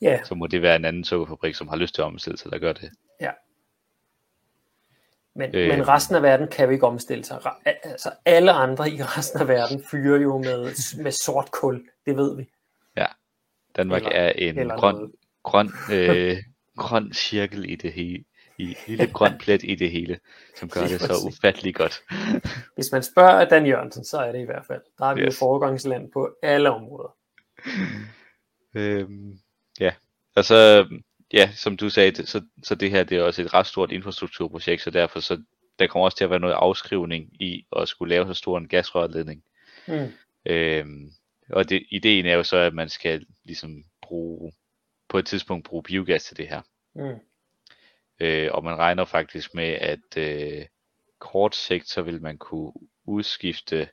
Ja. 0.00 0.24
Så 0.24 0.34
må 0.34 0.46
det 0.46 0.62
være 0.62 0.76
en 0.76 0.84
anden 0.84 1.04
sukkerfabrik, 1.04 1.54
som 1.54 1.68
har 1.68 1.76
lyst 1.76 1.94
til 1.94 2.02
at 2.02 2.06
omstille 2.06 2.38
sig, 2.38 2.52
der 2.52 2.58
gør 2.58 2.72
det. 2.72 2.90
Ja. 3.20 3.30
Men, 5.34 5.54
øh, 5.54 5.68
men 5.68 5.88
resten 5.88 6.16
af 6.16 6.22
verden 6.22 6.48
kan 6.48 6.64
jo 6.64 6.70
ikke 6.70 6.86
omstille 6.86 7.24
sig. 7.24 7.40
Altså 7.64 8.10
alle 8.24 8.52
andre 8.52 8.90
i 8.90 9.02
resten 9.02 9.40
af 9.40 9.48
verden 9.48 9.84
fyrer 9.90 10.20
jo 10.20 10.38
med, 10.38 10.62
med 11.02 11.12
sort 11.12 11.50
kul, 11.50 11.88
det 12.06 12.16
ved 12.16 12.36
vi. 12.36 12.48
Danmark 13.76 14.02
eller, 14.02 14.18
er 14.18 14.32
en 14.32 14.68
grøn, 14.68 15.12
grøn, 15.42 15.70
øh, 15.92 16.36
grøn 16.76 17.12
cirkel 17.12 17.70
i 17.70 17.76
det 17.76 17.92
hele. 17.92 18.24
I 18.58 18.76
lille 18.86 19.06
grøn 19.06 19.38
plet 19.38 19.62
i 19.64 19.74
det 19.74 19.90
hele, 19.90 20.18
som 20.58 20.68
gør 20.68 20.80
det 20.80 21.00
så 21.00 21.12
ufatteligt 21.26 21.76
godt. 21.76 22.02
Hvis 22.76 22.92
man 22.92 23.02
spørger 23.02 23.44
Dan 23.44 23.66
Jørgensen, 23.66 24.04
så 24.04 24.18
er 24.18 24.32
det 24.32 24.40
i 24.40 24.44
hvert 24.44 24.64
fald. 24.66 24.80
Der 24.98 25.04
er 25.04 25.14
vi 25.14 25.20
yes. 25.20 25.38
foregangsland 25.38 26.12
på 26.12 26.36
alle 26.42 26.70
områder. 26.70 27.14
Øhm, 28.74 29.38
ja, 29.80 29.92
og 30.36 30.44
så 30.44 30.86
ja, 31.32 31.50
som 31.54 31.76
du 31.76 31.90
sagde, 31.90 32.26
så, 32.26 32.42
så 32.62 32.74
det 32.74 32.90
her 32.90 33.04
det 33.04 33.18
er 33.18 33.22
også 33.22 33.42
et 33.42 33.54
ret 33.54 33.66
stort 33.66 33.92
infrastrukturprojekt, 33.92 34.82
så 34.82 34.90
derfor 34.90 35.20
så 35.20 35.42
der 35.78 35.86
kommer 35.86 36.04
også 36.04 36.16
til 36.16 36.24
at 36.24 36.30
være 36.30 36.40
noget 36.40 36.54
afskrivning 36.54 37.42
i 37.42 37.66
at 37.76 37.88
skulle 37.88 38.10
lave 38.10 38.26
så 38.26 38.34
stor 38.34 38.58
en 38.58 38.68
gasrørledning. 38.68 39.42
Mm. 39.88 40.12
Øhm, 40.46 41.10
og 41.52 41.68
det, 41.68 41.86
ideen 41.90 42.26
er 42.26 42.34
jo 42.34 42.42
så, 42.42 42.56
at 42.56 42.74
man 42.74 42.88
skal 42.88 43.26
ligesom 43.44 43.84
bruge, 44.02 44.52
på 45.08 45.18
et 45.18 45.26
tidspunkt 45.26 45.66
bruge 45.66 45.82
biogas 45.82 46.24
til 46.24 46.36
det 46.36 46.48
her. 46.48 46.62
Mm. 46.94 47.20
Øh, 48.20 48.48
og 48.52 48.64
man 48.64 48.78
regner 48.78 49.04
faktisk 49.04 49.54
med, 49.54 49.68
at 49.68 50.16
øh, 50.16 50.66
kort 51.18 51.56
sigt, 51.56 51.88
så 51.88 52.02
vil 52.02 52.22
man 52.22 52.38
kunne 52.38 52.72
udskifte, 53.04 53.88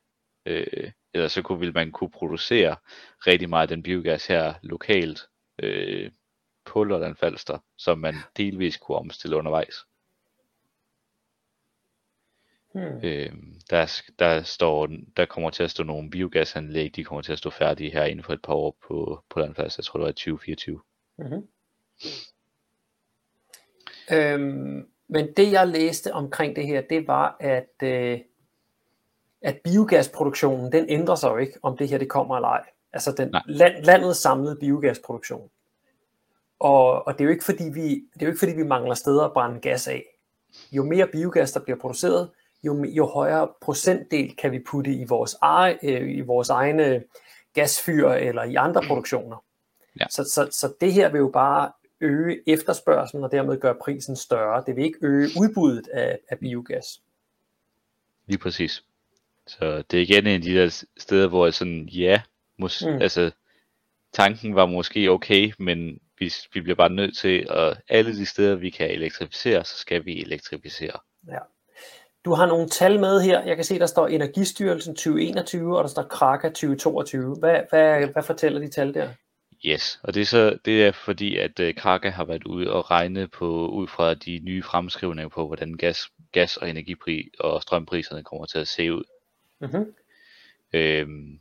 øh, 0.46 0.91
eller 1.13 1.28
så 1.28 1.41
kunne, 1.41 1.60
vil 1.60 1.74
man 1.74 1.91
kunne 1.91 2.12
producere 2.12 2.76
rigtig 3.28 3.50
meget 3.50 3.62
af 3.62 3.67
den 3.67 3.84
biogas 3.84 4.28
her 4.28 4.54
lokalt, 4.63 5.20
øh, 5.63 6.12
på 6.65 6.84
Lolland 6.84 7.15
Falster, 7.15 7.60
som 7.78 8.00
man 8.00 8.15
delvis 8.38 8.78
kunne 8.78 8.98
omstille 8.98 9.38
undervejs. 9.38 9.76
Hmm. 12.78 13.00
Øh, 13.04 13.32
der, 13.70 14.02
der, 14.20 14.44
står, 14.44 14.90
der 15.18 15.26
kommer 15.26 15.50
til 15.50 15.63
at 15.63 15.72
stå 15.72 15.84
nogle 15.84 16.10
biogasanlæg, 16.10 16.96
de 16.96 17.04
kommer 17.04 17.22
til 17.22 17.32
at 17.32 17.38
stå 17.38 17.50
færdige 17.50 17.92
her 17.92 18.04
inden 18.04 18.24
for 18.24 18.34
et 18.34 18.42
par 18.42 18.54
år 18.54 18.78
på, 18.88 19.24
på 19.30 19.40
Landfalster. 19.40 19.80
Jeg 19.80 19.86
tror 19.86 20.00
det 20.00 20.06
var 20.06 20.12
2024. 20.12 20.82
Mm-hmm. 21.18 21.48
Øhm, 24.12 24.88
men 25.08 25.34
det 25.38 25.52
jeg 25.52 25.68
læste 25.68 26.13
omkring 26.13 26.56
det 26.56 26.68
her, 26.68 26.82
det 26.82 27.08
var, 27.08 27.38
at, 27.40 27.74
øh, 27.84 28.20
at 29.42 29.60
biogasproduktionen, 29.63 30.72
den 30.72 30.90
ændrer 30.90 31.16
sig 31.16 31.30
jo 31.30 31.38
ikke, 31.38 31.60
om 31.62 31.78
det 31.78 31.88
her 31.88 31.98
det 31.98 32.10
kommer 32.10 32.36
eller 32.36 32.50
ej. 32.50 32.66
Altså 32.94 33.12
den 33.12 33.36
land, 33.46 33.84
landets 33.84 34.20
samlede 34.20 34.58
biogasproduktion. 34.60 35.50
Og, 36.60 37.08
og 37.08 37.13
det 37.13 37.22
er 37.22 37.26
jo 37.26 37.32
ikke 37.32 37.46
fordi 37.46 37.63
vi, 37.63 37.90
det 38.13 38.22
er 38.22 38.26
jo 38.26 38.28
ikke 38.28 38.40
fordi 38.40 38.54
vi 38.54 38.63
mangler 38.63 38.96
steder 38.96 39.24
at 39.24 39.34
brænde 39.34 39.60
gas 39.60 39.88
af. 39.88 40.04
Jo 40.72 40.84
mere 40.84 41.08
biogas 41.08 41.52
der 41.52 41.60
bliver 41.60 41.80
produceret, 41.80 42.30
jo, 42.63 42.84
jo 42.84 43.06
højere 43.06 43.48
procentdel 43.62 44.36
kan 44.36 44.52
vi 44.52 44.60
putte 44.60 44.91
i 44.91 45.04
vores, 45.04 45.36
ege, 45.41 45.80
øh, 45.84 46.17
i 46.17 46.22
vores 46.22 46.50
egne 46.50 47.04
gasfyr 47.54 48.10
eller 48.10 48.43
i 48.43 48.56
andre 48.56 48.82
produktioner. 48.88 49.43
Ja. 50.00 50.06
Så, 50.10 50.24
så, 50.24 50.48
så 50.52 50.74
det 50.82 50.93
her 50.93 51.10
vil 51.10 51.20
jo 51.20 51.30
bare 51.34 51.72
øge 52.02 52.50
efterspørgselen 52.50 53.24
og 53.24 53.32
dermed 53.32 53.60
gøre 53.60 53.76
prisen 53.76 54.15
større. 54.15 54.63
Det 54.67 54.76
vil 54.76 54.86
ikke 54.86 55.00
øge 55.02 55.30
udbuddet 55.39 55.88
af, 55.88 56.20
af 56.30 56.39
biogas. 56.39 57.02
Lige 58.28 58.38
præcis. 58.38 58.84
Så 59.48 59.84
det 59.91 59.98
er 59.98 60.02
igen 60.02 60.28
en 60.28 60.36
af 60.36 60.41
de 60.41 60.56
der 60.56 60.86
steder, 60.98 61.28
hvor 61.28 61.46
jeg 61.46 61.54
sådan, 61.54 61.89
ja, 61.89 62.22
mås- 62.62 62.89
mm. 62.89 63.02
altså 63.02 63.32
tanken 64.13 64.56
var 64.56 64.65
måske 64.65 65.12
okay, 65.12 65.54
men 65.60 66.00
vi, 66.20 66.34
vi 66.54 66.62
bliver 66.62 66.76
bare 66.76 66.89
nødt 66.89 67.17
til, 67.17 67.48
at 67.50 67.78
alle 67.89 68.17
de 68.17 68.26
steder, 68.26 68.56
vi 68.56 68.70
kan 68.70 68.91
elektrificere, 68.91 69.63
så 69.63 69.78
skal 69.78 70.06
vi 70.06 70.22
elektrificere. 70.22 71.00
Ja. 71.28 71.39
Du 72.28 72.34
har 72.34 72.46
nogle 72.46 72.70
tal 72.70 73.00
med 73.00 73.22
her. 73.22 73.44
Jeg 73.44 73.56
kan 73.56 73.66
se, 73.66 73.80
der 73.80 73.86
står 73.86 74.08
Energistyrelsen 74.08 74.96
2021, 74.96 75.78
og 75.78 75.84
der 75.84 75.90
står 75.90 76.04
Kraka 76.04 76.48
2022. 76.48 77.36
Hvad, 77.40 77.60
hvad, 77.70 78.08
hvad 78.08 78.24
fortæller 78.24 78.60
de 78.60 78.70
tal 78.70 78.94
der? 78.94 79.10
Yes, 79.66 80.00
og 80.04 80.13
det 80.13 80.22
er, 80.22 80.26
så, 80.26 80.58
det 80.66 80.86
er 80.86 80.92
fordi, 80.92 81.38
at 81.38 81.60
uh, 81.60 81.74
Kraka 81.78 82.10
har 82.10 82.26
været 82.26 82.44
ude 82.44 82.74
og 82.74 82.92
regne 82.92 83.28
på, 83.28 83.68
ud 83.68 83.88
fra 83.88 84.13
de 84.13 84.40
nye 84.44 84.63
fremskrivninger 84.63 85.30
på, 85.30 85.48
hvordan 85.48 85.74
gas, 85.74 86.10
gas 86.32 86.58
og 86.58 86.70
energipris 86.70 87.26
og 87.40 87.62
strømpriserne 87.62 88.24
kommer 88.24 88.46
til 88.46 88.60
at 88.60 88.68
se 88.68 88.94
ud. 88.94 89.04
Mm-hmm. 89.60 89.94
Øhm, 90.74 91.40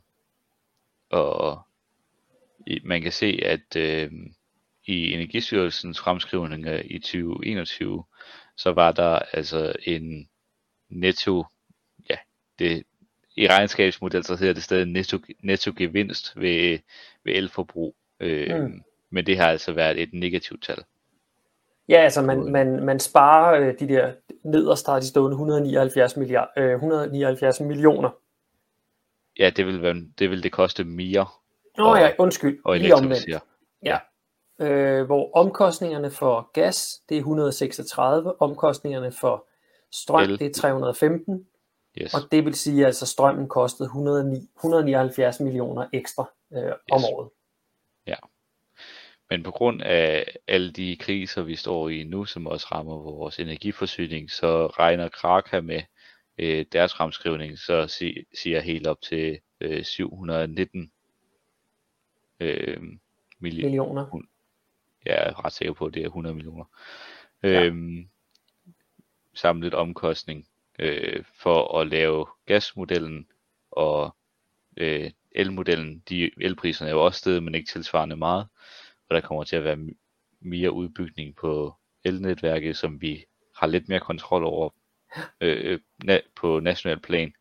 og 1.09 1.61
man 2.83 3.01
kan 3.01 3.11
se, 3.11 3.39
at 3.45 3.75
øhm, 3.75 4.33
i 4.85 5.13
Energistyrelsens 5.13 5.99
fremskrivninger 5.99 6.81
i 6.85 6.99
2021, 6.99 8.03
så 8.57 8.71
var 8.71 8.91
der 8.91 9.19
altså 9.33 9.73
en 9.83 10.27
netto, 10.89 11.45
ja, 12.09 12.15
det, 12.59 12.83
i 13.35 13.47
regnskabsmodel 13.47 14.23
så 14.23 14.35
hedder 14.35 14.53
det 14.53 14.63
stadig 14.63 14.85
netto, 14.85 15.17
netto 15.43 15.71
gevinst 15.77 16.33
ved, 16.35 16.79
ved 17.23 17.33
elforbrug, 17.33 17.95
øh, 18.19 18.61
mm. 18.61 18.83
men 19.09 19.25
det 19.25 19.37
har 19.37 19.47
altså 19.49 19.73
været 19.73 20.01
et 20.01 20.09
negativt 20.13 20.63
tal. 20.63 20.83
Ja, 21.89 21.97
altså 21.97 22.21
man, 22.21 22.51
man, 22.51 22.85
man 22.85 22.99
sparer 22.99 23.61
øh, 23.61 23.79
de 23.79 23.87
der 23.87 24.13
nederst 24.43 24.87
har 24.87 24.99
de 24.99 25.07
stående 25.07 25.33
179, 25.33 26.17
milliard, 26.17 26.49
øh, 26.57 26.73
179 26.73 27.59
millioner. 27.59 28.09
Ja, 29.39 29.49
det 29.49 29.65
vil, 29.65 29.81
være, 29.81 29.95
det 30.19 30.29
vil 30.29 30.43
det 30.43 30.51
koste 30.51 30.83
mere. 30.83 31.25
Åh 31.79 31.91
oh, 31.91 31.99
ja, 31.99 32.11
undskyld, 32.17 32.59
og 32.63 32.77
lige 32.77 32.95
omvendt. 32.95 33.43
Ja, 33.83 33.97
øh, 34.59 35.05
hvor 35.05 35.31
omkostningerne 35.37 36.11
for 36.11 36.51
gas, 36.53 37.01
det 37.09 37.15
er 37.15 37.19
136, 37.19 38.41
omkostningerne 38.41 39.11
for 39.11 39.47
strøm, 39.91 40.23
El. 40.23 40.39
det 40.39 40.47
er 40.47 40.53
315, 40.53 41.47
yes. 42.01 42.13
og 42.13 42.19
det 42.31 42.45
vil 42.45 42.53
sige, 42.55 42.81
at 42.81 42.85
altså, 42.85 43.05
strømmen 43.05 43.47
kostede 43.47 43.87
109, 43.87 44.49
179 44.57 45.39
millioner 45.39 45.87
ekstra 45.93 46.29
øh, 46.53 46.63
yes. 46.63 46.73
om 46.91 47.01
året. 47.13 47.29
Ja. 48.07 48.15
Men 49.29 49.43
på 49.43 49.51
grund 49.51 49.81
af 49.81 50.25
alle 50.47 50.71
de 50.71 50.97
kriser, 50.99 51.41
vi 51.43 51.55
står 51.55 51.89
i 51.89 52.03
nu, 52.03 52.25
som 52.25 52.47
også 52.47 52.67
rammer 52.71 52.93
vores 52.93 53.39
energiforsyning, 53.39 54.31
så 54.31 54.67
regner 54.67 55.09
Kraka 55.09 55.61
med 55.61 55.81
øh, 56.37 56.65
deres 56.71 56.93
fremskrivning, 56.93 57.59
så 57.59 57.87
si, 57.87 58.25
siger 58.41 58.59
helt 58.59 58.87
op 58.87 59.01
til 59.01 59.39
øh, 59.61 59.83
719 59.83 60.91
øh, 62.39 62.81
millioner 63.39 64.21
jeg 65.07 65.27
er 65.27 65.45
ret 65.45 65.53
sikker 65.53 65.73
på, 65.73 65.85
at 65.85 65.93
det 65.93 66.01
er 66.01 66.05
100 66.05 66.35
millioner. 66.35 66.65
Ja. 67.43 67.63
Øhm, 67.63 68.09
samlet 69.37 69.73
omkostning 69.73 70.47
øh, 70.79 71.23
for 71.41 71.79
at 71.79 71.87
lave 71.87 72.25
gasmodellen 72.45 73.27
og 73.71 74.15
øh, 74.77 75.11
elmodellen. 75.31 76.03
De 76.09 76.31
elpriserne 76.41 76.89
er 76.89 76.95
jo 76.95 77.05
også 77.05 77.19
stedet, 77.19 77.43
men 77.43 77.55
ikke 77.55 77.71
tilsvarende 77.71 78.15
meget. 78.15 78.47
Og 79.09 79.15
der 79.15 79.21
kommer 79.21 79.43
til 79.43 79.55
at 79.55 79.63
være 79.63 79.79
mere 80.39 80.71
udbygning 80.71 81.35
på 81.35 81.73
elnetværket, 82.03 82.77
som 82.77 83.01
vi 83.01 83.25
har 83.55 83.67
lidt 83.67 83.89
mere 83.89 83.99
kontrol 83.99 84.45
over 84.45 84.69
øh, 85.41 85.79
na- 86.05 86.29
på 86.35 86.59
national 86.59 86.99
plan. 86.99 87.33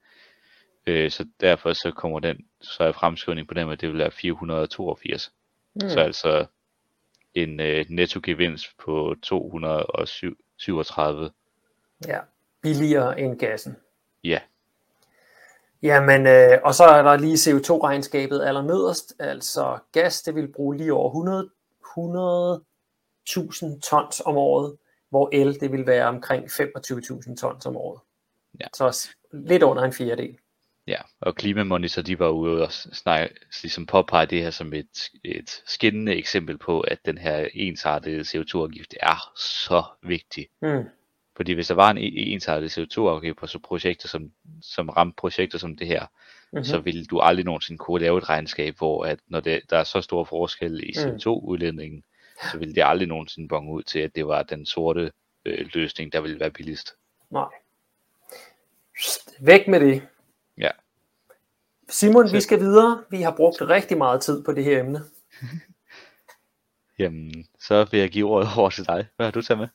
Øh, 0.87 1.11
så 1.11 1.27
derfor 1.41 1.73
så 1.73 1.91
kommer 1.91 2.21
den, 2.21 2.47
så 2.61 2.85
er 2.85 2.93
fremskrivning 2.93 3.49
på 3.49 3.55
den, 3.55 3.71
at 3.71 3.81
det 3.81 3.89
vil 3.89 3.99
være 3.99 4.11
482. 4.11 5.33
Mm. 5.75 5.89
Så 5.89 6.01
altså 6.01 6.47
en 7.35 7.61
øh, 7.61 7.87
nettogevinst 7.89 8.67
på 8.85 9.15
237. 9.23 11.31
Ja, 12.07 12.21
billigere 12.63 13.21
end 13.21 13.39
gassen. 13.39 13.77
Ja. 14.25 14.41
Jamen, 15.83 16.27
øh, 16.27 16.59
og 16.65 16.75
så 16.75 16.85
er 16.85 17.03
der 17.03 17.17
lige 17.17 17.35
CO2-regnskabet 17.35 18.43
allernederst. 18.43 19.15
Altså 19.19 19.79
gas, 19.93 20.23
det 20.23 20.35
vil 20.35 20.53
bruge 20.53 20.77
lige 20.77 20.93
over 20.93 21.09
100, 21.09 21.51
100.000 21.99 23.81
tons 23.81 24.23
om 24.27 24.37
året, 24.37 24.77
hvor 25.11 25.29
el, 25.33 25.61
det 25.61 25.73
vil 25.73 25.87
være 25.87 26.07
omkring 26.07 26.45
25.000 26.45 27.37
tons 27.37 27.67
om 27.67 27.77
året. 27.77 28.01
Ja. 28.61 28.67
Så 28.75 29.09
lidt 29.33 29.63
under 29.63 29.83
en 29.83 29.93
fjerdedel. 29.93 30.39
Ja, 30.87 31.01
og 31.21 31.35
Klimamonitor, 31.35 32.03
de 32.03 32.19
var 32.19 32.29
ude 32.29 32.63
og 32.63 32.73
snakke, 32.73 33.35
ligesom 33.63 33.87
påpege 33.87 34.27
det 34.27 34.43
her 34.43 34.51
som 34.51 34.73
et, 34.73 35.11
et 35.25 35.63
skinnende 35.67 36.15
eksempel 36.15 36.59
på, 36.59 36.81
at 36.81 36.99
den 37.05 37.19
her 37.19 37.49
ensartede 37.55 38.21
CO2-afgift 38.21 38.95
er 39.01 39.33
så 39.37 39.85
vigtig. 40.03 40.49
Mm. 40.63 40.85
Fordi 41.37 41.53
hvis 41.53 41.67
der 41.67 41.75
var 41.75 41.91
en 41.91 41.99
ensartet 41.99 42.79
CO2-afgift 42.79 43.39
på 43.39 43.47
så 43.47 43.59
projekter 43.59 44.09
som, 44.09 44.31
som 44.63 44.89
ramte 44.89 45.17
projekter 45.17 45.59
som 45.59 45.77
det 45.77 45.87
her, 45.87 46.07
mm-hmm. 46.07 46.65
så 46.65 46.79
ville 46.79 47.05
du 47.05 47.21
aldrig 47.21 47.45
nogensinde 47.45 47.79
kunne 47.79 48.01
lave 48.01 48.19
et 48.19 48.29
regnskab, 48.29 48.77
hvor 48.79 49.05
at 49.05 49.19
når 49.27 49.41
det, 49.41 49.61
der 49.71 49.79
er 49.79 49.85
så 49.85 50.01
stor 50.01 50.25
forskel 50.25 50.81
i 50.85 50.93
CO2-udledningen, 50.93 51.97
mm. 51.97 52.49
så 52.53 52.59
ville 52.59 52.75
det 52.75 52.83
aldrig 52.85 53.09
nogensinde 53.09 53.49
bonge 53.49 53.73
ud 53.73 53.83
til, 53.83 53.99
at 53.99 54.15
det 54.15 54.27
var 54.27 54.43
den 54.43 54.67
sorte 54.67 55.13
øh, 55.45 55.69
løsning, 55.75 56.13
der 56.13 56.21
ville 56.21 56.41
være 56.41 56.51
billigst. 56.51 56.95
Nej. 57.31 57.49
Væk 59.41 59.69
med 59.69 59.81
det. 59.81 60.03
Ja. 60.59 60.71
Simon, 61.89 62.29
så... 62.29 62.35
vi 62.35 62.41
skal 62.41 62.61
videre. 62.61 63.05
Vi 63.11 63.23
har 63.23 63.35
brugt 63.37 63.63
rigtig 63.63 63.99
meget 63.99 64.21
tid 64.21 64.45
på 64.45 64.53
det 64.53 64.65
her 64.65 64.81
emne. 64.81 65.01
Jamen, 66.99 67.47
så 67.61 67.89
vil 67.91 68.01
jeg 68.01 68.11
give 68.11 68.27
ordet 68.27 68.49
over 68.57 68.71
til 68.71 68.87
dig. 68.87 69.07
Hvad 69.17 69.27
har 69.27 69.31
du 69.31 69.43
taget 69.43 69.59
med? 69.59 69.69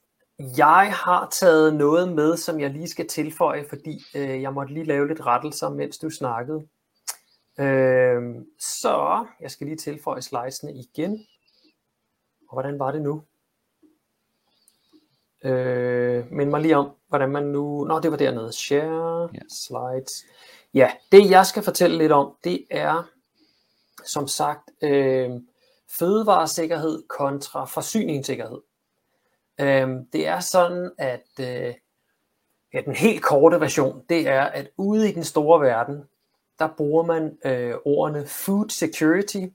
Jeg 0.58 0.94
har 0.96 1.30
taget 1.30 1.76
noget 1.76 2.12
med, 2.12 2.38
som 2.38 2.60
jeg 2.60 2.70
lige 2.70 2.90
skal 2.90 3.08
tilføje, 3.08 3.66
fordi 3.70 4.00
øh, 4.16 4.42
jeg 4.42 4.54
måtte 4.54 4.74
lige 4.74 4.86
lave 4.86 5.08
lidt 5.08 5.26
rettelser, 5.26 5.70
mens 5.70 5.98
du 5.98 6.10
snakkede. 6.10 6.68
Øh, 7.60 8.22
så 8.60 9.26
jeg 9.42 9.52
skal 9.52 9.68
lige 9.68 9.78
tilføje 9.78 10.22
slidesene 10.22 10.74
igen. 10.74 11.26
Og 12.50 12.56
hvordan 12.56 12.80
var 12.80 12.92
det 12.92 13.02
nu? 13.02 13.24
Øh, 15.44 16.32
men 16.32 16.50
mig 16.50 16.62
lige 16.62 16.78
om, 16.78 16.92
hvordan 17.08 17.30
man 17.30 17.44
nu... 17.44 17.84
Nå, 17.84 18.00
det 18.00 18.12
var 18.12 18.18
dernede. 18.18 18.54
Share, 18.54 19.30
ja. 19.34 19.40
slides. 19.50 20.26
Ja, 20.74 20.92
det 21.12 21.30
jeg 21.30 21.46
skal 21.46 21.64
fortælle 21.64 21.98
lidt 21.98 22.12
om, 22.12 22.36
det 22.44 22.66
er 22.70 23.04
som 24.06 24.28
sagt 24.28 24.72
øh, 24.84 25.30
fødevaresikkerhed 26.00 27.04
kontra 27.08 27.66
forsyningssikkerhed. 27.66 28.62
Øh, 29.62 29.90
det 30.14 30.28
er 30.28 30.40
sådan, 30.40 30.92
at 30.98 31.28
øh, 31.40 31.74
ja, 32.74 32.82
den 32.86 32.96
helt 32.96 33.24
korte 33.24 33.60
version, 33.60 34.04
det 34.10 34.28
er, 34.28 34.42
at 34.42 34.70
ude 34.78 35.10
i 35.10 35.14
den 35.14 35.24
store 35.24 35.62
verden, 35.62 36.04
der 36.60 36.68
bruger 36.78 37.04
man 37.04 37.38
øh, 37.46 37.76
ordene 37.86 38.26
food 38.28 38.70
security 38.70 39.46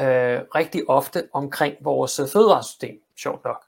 øh, 0.00 0.40
rigtig 0.54 0.88
ofte 0.88 1.28
omkring 1.32 1.76
vores 1.80 2.20
fødevaresystem, 2.32 3.02
sjovt 3.16 3.44
nok. 3.44 3.64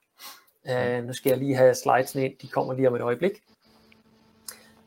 Øh, 0.70 1.04
nu 1.04 1.12
skal 1.12 1.30
jeg 1.30 1.38
lige 1.38 1.56
have 1.56 1.74
slides 1.74 2.14
ind, 2.14 2.32
de 2.42 2.48
kommer 2.48 2.74
lige 2.74 2.88
om 2.88 2.94
et 2.94 3.00
øjeblik. 3.00 3.42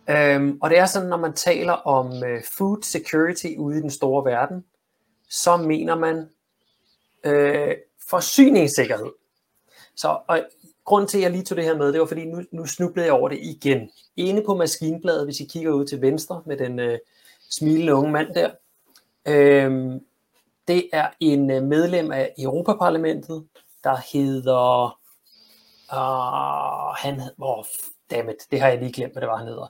Øhm, 0.09 0.57
og 0.61 0.69
det 0.69 0.77
er 0.77 0.85
sådan, 0.85 1.09
når 1.09 1.17
man 1.17 1.33
taler 1.33 1.73
om 1.73 2.23
øh, 2.23 2.43
food 2.57 2.83
security 2.83 3.47
ude 3.57 3.77
i 3.77 3.81
den 3.81 3.91
store 3.91 4.25
verden, 4.25 4.65
så 5.29 5.57
mener 5.57 5.95
man 5.95 6.29
øh, 7.23 7.75
forsyningssikkerhed. 8.09 9.11
Så 9.97 10.19
og 10.27 10.45
grund 10.85 11.07
til, 11.07 11.17
at 11.17 11.23
jeg 11.23 11.31
lige 11.31 11.43
tog 11.43 11.55
det 11.55 11.65
her 11.65 11.77
med, 11.77 11.93
det 11.93 11.99
var 11.99 12.05
fordi, 12.05 12.25
nu, 12.25 12.43
nu 12.51 12.65
snublede 12.65 13.05
jeg 13.05 13.13
over 13.13 13.29
det 13.29 13.39
igen. 13.41 13.89
Inde 14.15 14.43
på 14.45 14.55
maskinbladet, 14.55 15.25
hvis 15.25 15.39
I 15.39 15.45
kigger 15.45 15.71
ud 15.71 15.85
til 15.85 16.01
venstre 16.01 16.41
med 16.45 16.57
den 16.57 16.79
øh, 16.79 16.99
smilende 17.49 17.95
unge 17.95 18.11
mand 18.11 18.33
der, 18.33 18.51
øh, 19.27 20.01
det 20.67 20.89
er 20.93 21.09
en 21.19 21.51
øh, 21.51 21.63
medlem 21.63 22.11
af 22.11 22.33
Europaparlamentet, 22.37 23.47
der 23.83 23.97
hedder, 24.13 24.99
uh, 25.93 26.95
han, 26.95 27.21
oh, 27.41 27.63
dammit, 28.11 28.35
det 28.51 28.59
har 28.59 28.67
jeg 28.67 28.79
lige 28.79 28.93
glemt, 28.93 29.13
hvad 29.13 29.21
det 29.21 29.29
var, 29.29 29.37
han 29.37 29.47
hedder. 29.47 29.67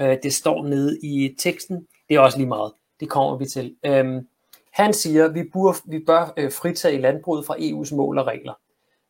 Øh, 0.00 0.18
det 0.22 0.34
står 0.34 0.62
nede 0.62 0.98
i 1.02 1.34
teksten, 1.38 1.86
det 2.08 2.14
er 2.16 2.20
også 2.20 2.38
lige 2.38 2.48
meget, 2.48 2.72
det 3.00 3.08
kommer 3.08 3.36
vi 3.36 3.46
til. 3.46 3.76
Um, 3.88 4.28
han 4.72 4.94
siger, 4.94 5.24
at 5.24 5.34
vi, 5.34 5.42
bør, 5.42 5.90
vi 5.90 5.98
bør 5.98 6.50
fritage 6.50 7.00
landbruget 7.00 7.46
fra 7.46 7.56
EU's 7.56 7.94
mål 7.94 8.18
og 8.18 8.26
regler. 8.26 8.54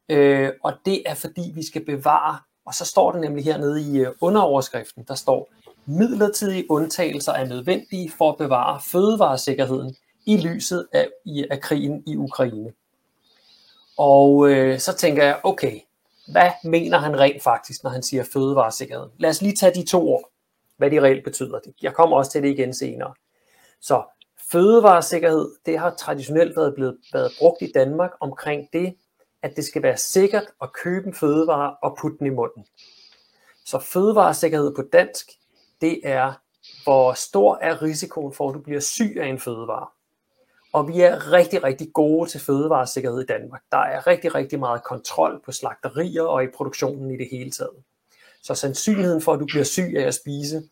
Øh, 0.09 0.53
og 0.63 0.73
det 0.85 1.03
er 1.07 1.15
fordi, 1.15 1.53
vi 1.55 1.67
skal 1.67 1.85
bevare, 1.85 2.39
og 2.67 2.75
så 2.75 2.85
står 2.85 3.13
det 3.13 3.21
nemlig 3.21 3.45
hernede 3.45 3.83
i 3.83 3.99
øh, 3.99 4.13
underoverskriften, 4.21 5.05
der 5.09 5.15
står, 5.15 5.49
midlertidige 5.87 6.71
undtagelser 6.71 7.33
er 7.33 7.47
nødvendige 7.47 8.13
for 8.19 8.31
at 8.31 8.39
bevare 8.39 8.81
fødevaresikkerheden 8.81 9.97
i 10.27 10.37
lyset 10.37 10.87
af, 10.93 11.09
i, 11.25 11.47
af 11.51 11.61
krigen 11.61 12.03
i 12.07 12.17
Ukraine. 12.17 12.73
Og 13.99 14.51
øh, 14.51 14.79
så 14.79 14.97
tænker 14.97 15.25
jeg, 15.25 15.41
okay, 15.43 15.81
hvad 16.33 16.51
mener 16.65 16.99
han 16.99 17.19
rent 17.19 17.43
faktisk, 17.43 17.83
når 17.83 17.91
han 17.91 18.03
siger 18.03 18.25
fødevaresikkerhed? 18.33 19.07
Lad 19.19 19.31
os 19.31 19.43
lige 19.43 19.57
tage 19.57 19.75
de 19.75 19.87
to 19.87 20.09
ord, 20.09 20.31
hvad 20.77 20.91
de 20.91 21.03
reelt 21.03 21.25
betyder. 21.25 21.61
Jeg 21.83 21.95
kommer 21.95 22.17
også 22.17 22.31
til 22.31 22.43
det 22.43 22.49
igen 22.49 22.75
senere. 22.75 23.15
Så 23.81 24.03
fødevaresikkerhed, 24.53 25.51
det 25.67 25.79
har 25.79 25.95
traditionelt 25.95 26.57
været 26.57 26.75
blevet 26.75 26.97
været 27.13 27.33
brugt 27.39 27.63
i 27.63 27.73
Danmark 27.75 28.11
omkring 28.21 28.69
det, 28.73 28.95
at 29.47 29.57
det 29.57 29.65
skal 29.65 29.83
være 29.83 29.97
sikkert 29.97 30.47
at 30.63 30.73
købe 30.73 31.07
en 31.07 31.15
fødevare 31.15 31.77
og 31.83 31.97
putte 32.01 32.19
den 32.19 32.27
i 32.27 32.31
munden. 32.31 32.67
Så 33.65 33.79
fødevaresikkerhed 33.79 34.75
på 34.75 34.83
dansk, 34.93 35.31
det 35.81 36.01
er, 36.05 36.33
hvor 36.85 37.13
stor 37.13 37.59
er 37.63 37.83
risikoen 37.83 38.33
for, 38.33 38.49
at 38.49 38.55
du 38.55 38.61
bliver 38.61 38.81
syg 38.81 39.17
af 39.21 39.27
en 39.27 39.39
fødevare. 39.39 39.87
Og 40.73 40.89
vi 40.89 41.01
er 41.01 41.33
rigtig, 41.33 41.65
rigtig 41.65 41.93
gode 41.95 42.31
til 42.31 42.41
fødevaresikkerhed 42.41 43.21
i 43.21 43.27
Danmark. 43.27 43.63
Der 43.73 43.79
er 43.79 44.07
rigtig, 44.07 44.35
rigtig 44.35 44.59
meget 44.59 44.85
kontrol 44.85 45.41
på 45.45 45.53
slagterier 45.53 46.23
og 46.23 46.45
i 46.45 46.47
produktionen 46.47 47.11
i 47.11 47.17
det 47.17 47.29
hele 47.31 47.51
taget. 47.51 47.83
Så 48.43 48.55
sandsynligheden 48.55 49.23
for, 49.23 49.33
at 49.33 49.41
du 49.41 49.47
bliver 49.47 49.65
syg 49.65 49.95
af 49.97 50.03
at 50.03 50.15
spise 50.15 50.63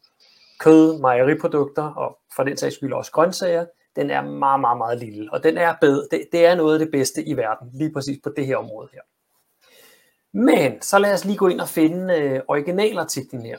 kød, 0.61 0.99
mejeriprodukter 0.99 1.83
og 1.83 2.19
for 2.37 2.45
den 2.45 2.57
sags 2.57 2.75
skyld 2.75 2.93
også 2.93 3.13
grøntsager, 3.13 3.67
den 3.97 4.11
er 4.11 4.23
meget, 4.23 4.61
meget, 4.61 4.79
meget 4.79 4.99
lille, 4.99 5.33
og 5.33 5.43
den 5.43 5.59
er 5.59 5.75
bedre. 5.81 6.07
Det, 6.11 6.29
det 6.33 6.47
er 6.47 6.55
noget 6.55 6.73
af 6.73 6.79
det 6.79 6.91
bedste 6.91 7.25
i 7.25 7.37
verden, 7.37 7.71
lige 7.75 7.93
præcis 7.93 8.19
på 8.23 8.31
det 8.37 8.47
her 8.47 8.57
område 8.57 8.89
her. 8.93 9.01
Men 10.33 10.83
så 10.83 10.99
lad 10.99 11.15
os 11.15 11.25
lige 11.25 11.37
gå 11.37 11.49
ind 11.49 11.61
og 11.61 11.69
finde 11.69 12.15
øh, 12.15 12.41
originalartiklen 12.49 13.43
her. 13.43 13.59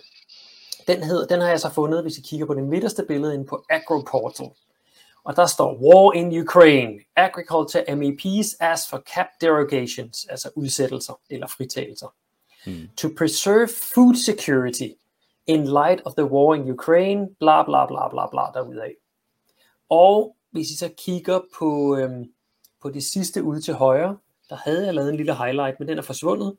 Den, 0.88 1.04
hed, 1.04 1.28
den 1.28 1.42
har 1.42 1.48
jeg 1.48 1.60
så 1.60 1.70
fundet, 1.70 2.02
hvis 2.02 2.18
I 2.18 2.22
kigger 2.22 2.46
på 2.46 2.54
det 2.54 2.64
midterste 2.64 3.06
billede 3.08 3.34
inde 3.34 3.46
på 3.46 3.66
AgroPortal. 3.70 4.50
Og 5.24 5.36
der 5.36 5.46
står 5.46 5.74
War 5.74 6.14
in 6.14 6.42
Ukraine. 6.42 7.00
Agriculture 7.16 7.96
MEPs 7.96 8.56
ask 8.60 8.90
for 8.90 9.04
cap 9.16 9.26
derogations, 9.42 10.26
altså 10.30 10.50
udsættelser 10.56 11.20
eller 11.30 11.48
fritagelser. 11.48 12.14
Hmm. 12.66 12.90
To 12.98 13.08
preserve 13.18 13.68
food 13.68 14.16
security 14.16 14.90
in 15.48 15.64
light 15.64 16.02
of 16.06 16.14
the 16.14 16.26
war 16.26 16.56
in 16.56 16.72
Ukraine, 16.72 17.28
bla 17.40 17.64
bla 17.64 17.86
bla 17.86 18.10
bla 18.10 18.28
bla 18.28 18.42
derudaf. 18.54 18.92
Og 19.90 20.36
hvis 20.52 20.72
I 20.72 20.78
så 20.78 20.90
kigger 20.98 21.40
på, 21.60 21.98
øhm, 21.98 22.34
på 22.82 22.90
det 22.90 23.04
sidste 23.04 23.44
ude 23.44 23.62
til 23.62 23.74
højre, 23.74 24.18
der 24.50 24.56
havde 24.56 24.86
jeg 24.86 24.94
lavet 24.94 25.10
en 25.10 25.16
lille 25.16 25.36
highlight, 25.36 25.80
men 25.80 25.88
den 25.88 25.98
er 25.98 26.02
forsvundet. 26.02 26.58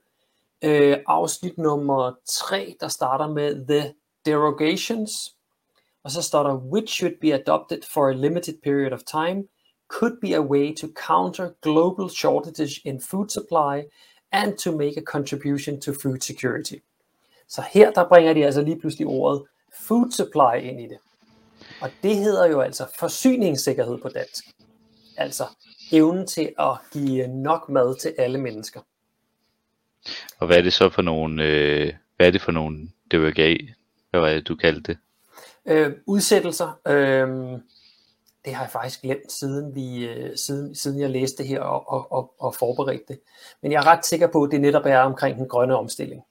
Øh, 0.65 0.99
afsnit 1.07 1.59
nummer 1.59 2.13
3, 2.27 2.77
der 2.81 2.89
starter 2.89 3.29
med 3.29 3.67
The 3.67 3.95
Derogations, 4.27 5.37
og 6.05 6.11
så 6.11 6.23
står 6.23 6.43
der, 6.43 6.55
which 6.55 6.95
should 6.95 7.21
be 7.21 7.35
adopted 7.35 7.83
for 7.95 8.09
a 8.09 8.13
limited 8.13 8.55
period 8.63 8.93
of 8.93 9.01
time, 9.01 9.45
could 9.89 10.21
be 10.21 10.35
a 10.35 10.41
way 10.41 10.77
to 10.77 10.87
counter 11.07 11.51
global 11.63 12.11
shortages 12.11 12.81
in 12.85 13.01
food 13.01 13.29
supply 13.29 13.83
and 14.33 14.59
to 14.59 14.73
make 14.73 14.97
a 14.97 15.05
contribution 15.05 15.81
to 15.81 15.93
food 16.03 16.21
security. 16.21 16.75
Så 17.49 17.63
her 17.73 17.91
der 17.91 18.09
bringer 18.09 18.33
de 18.33 18.45
altså 18.45 18.63
lige 18.63 18.81
pludselig 18.81 19.07
ordet 19.07 19.43
food 19.73 20.11
supply 20.11 20.63
ind 20.63 20.81
i 20.81 20.89
det. 20.89 20.99
Og 21.81 21.91
det 22.03 22.17
hedder 22.17 22.47
jo 22.47 22.61
altså 22.61 22.87
forsyningssikkerhed 22.99 23.99
på 23.99 24.09
dansk. 24.09 24.45
Altså 25.17 25.45
evnen 25.93 26.27
til 26.27 26.53
at 26.59 26.79
give 26.93 27.27
nok 27.27 27.69
mad 27.69 27.97
til 27.97 28.15
alle 28.19 28.39
mennesker. 28.39 28.81
Og 30.39 30.47
hvad 30.47 30.59
er 30.59 30.63
det 30.63 30.73
så 30.73 30.91
for 30.91 31.03
nogle, 31.03 31.45
øh, 31.45 31.93
hvad 32.17 32.27
er 32.27 32.31
det 32.31 32.43
for 32.43 32.53
nogle 32.53 32.89
DVGA, 33.13 33.57
hvad 34.11 34.21
var 34.21 34.29
det, 34.29 34.49
du 34.49 34.57
kaldte 34.57 34.93
det? 34.93 34.99
Øh, 35.67 35.93
udsættelser, 36.07 36.81
øh, 36.89 37.59
det 38.45 38.55
har 38.55 38.65
jeg 38.65 38.71
faktisk 38.71 39.03
glemt, 39.03 39.33
siden, 39.33 39.75
vi, 39.75 40.07
øh, 40.07 40.37
siden, 40.37 40.75
siden 40.75 41.01
jeg 41.01 41.11
læste 41.11 41.43
det 41.43 41.49
her 41.49 41.61
og, 41.61 41.93
og, 41.93 42.13
og, 42.13 42.35
og 42.39 42.55
forberedte 42.55 43.05
det. 43.09 43.21
Men 43.63 43.73
jeg 43.73 43.79
er 43.79 43.87
ret 43.87 44.07
sikker 44.07 44.27
på, 44.27 44.43
at 44.43 44.51
det 44.51 44.61
netop 44.61 44.87
er 44.87 44.99
omkring 44.99 45.37
den 45.39 45.49
grønne 45.49 45.77
omstilling. 45.77 46.23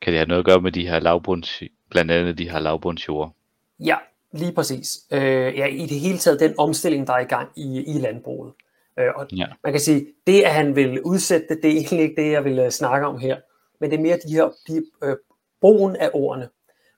Kan 0.00 0.12
det 0.12 0.18
have 0.18 0.28
noget 0.28 0.38
at 0.38 0.44
gøre 0.44 0.60
med 0.60 0.72
de 0.72 0.88
her 0.88 1.00
lavbunds, 1.00 1.62
blandt 1.90 2.10
andet 2.10 2.38
de 2.38 2.50
her 2.50 2.58
lavbundsjord? 2.58 3.34
Ja, 3.80 3.96
Lige 4.32 4.52
præcis. 4.52 4.98
Øh, 5.12 5.58
ja, 5.58 5.66
i 5.66 5.86
det 5.86 6.00
hele 6.00 6.18
taget 6.18 6.40
den 6.40 6.54
omstilling, 6.58 7.06
der 7.06 7.12
er 7.12 7.18
i 7.18 7.24
gang 7.24 7.48
i, 7.56 7.84
i 7.86 7.98
landbruget. 7.98 8.52
Øh, 8.98 9.08
og 9.16 9.26
ja. 9.32 9.46
man 9.64 9.72
kan 9.72 9.80
sige, 9.80 10.06
det 10.26 10.42
at 10.42 10.54
han 10.54 10.76
vil 10.76 11.02
udsætte 11.02 11.46
det, 11.48 11.62
det 11.62 11.70
er 11.70 11.74
egentlig 11.74 12.00
ikke 12.00 12.22
det, 12.22 12.32
jeg 12.32 12.44
vil 12.44 12.60
uh, 12.60 12.68
snakke 12.68 13.06
om 13.06 13.18
her. 13.18 13.36
Men 13.80 13.90
det 13.90 13.96
er 13.96 14.02
mere 14.02 14.18
de 14.26 14.32
her 14.32 14.50
de, 14.68 14.84
øh, 15.04 15.16
brugen 15.60 15.96
af 15.96 16.10
ordene. 16.12 16.48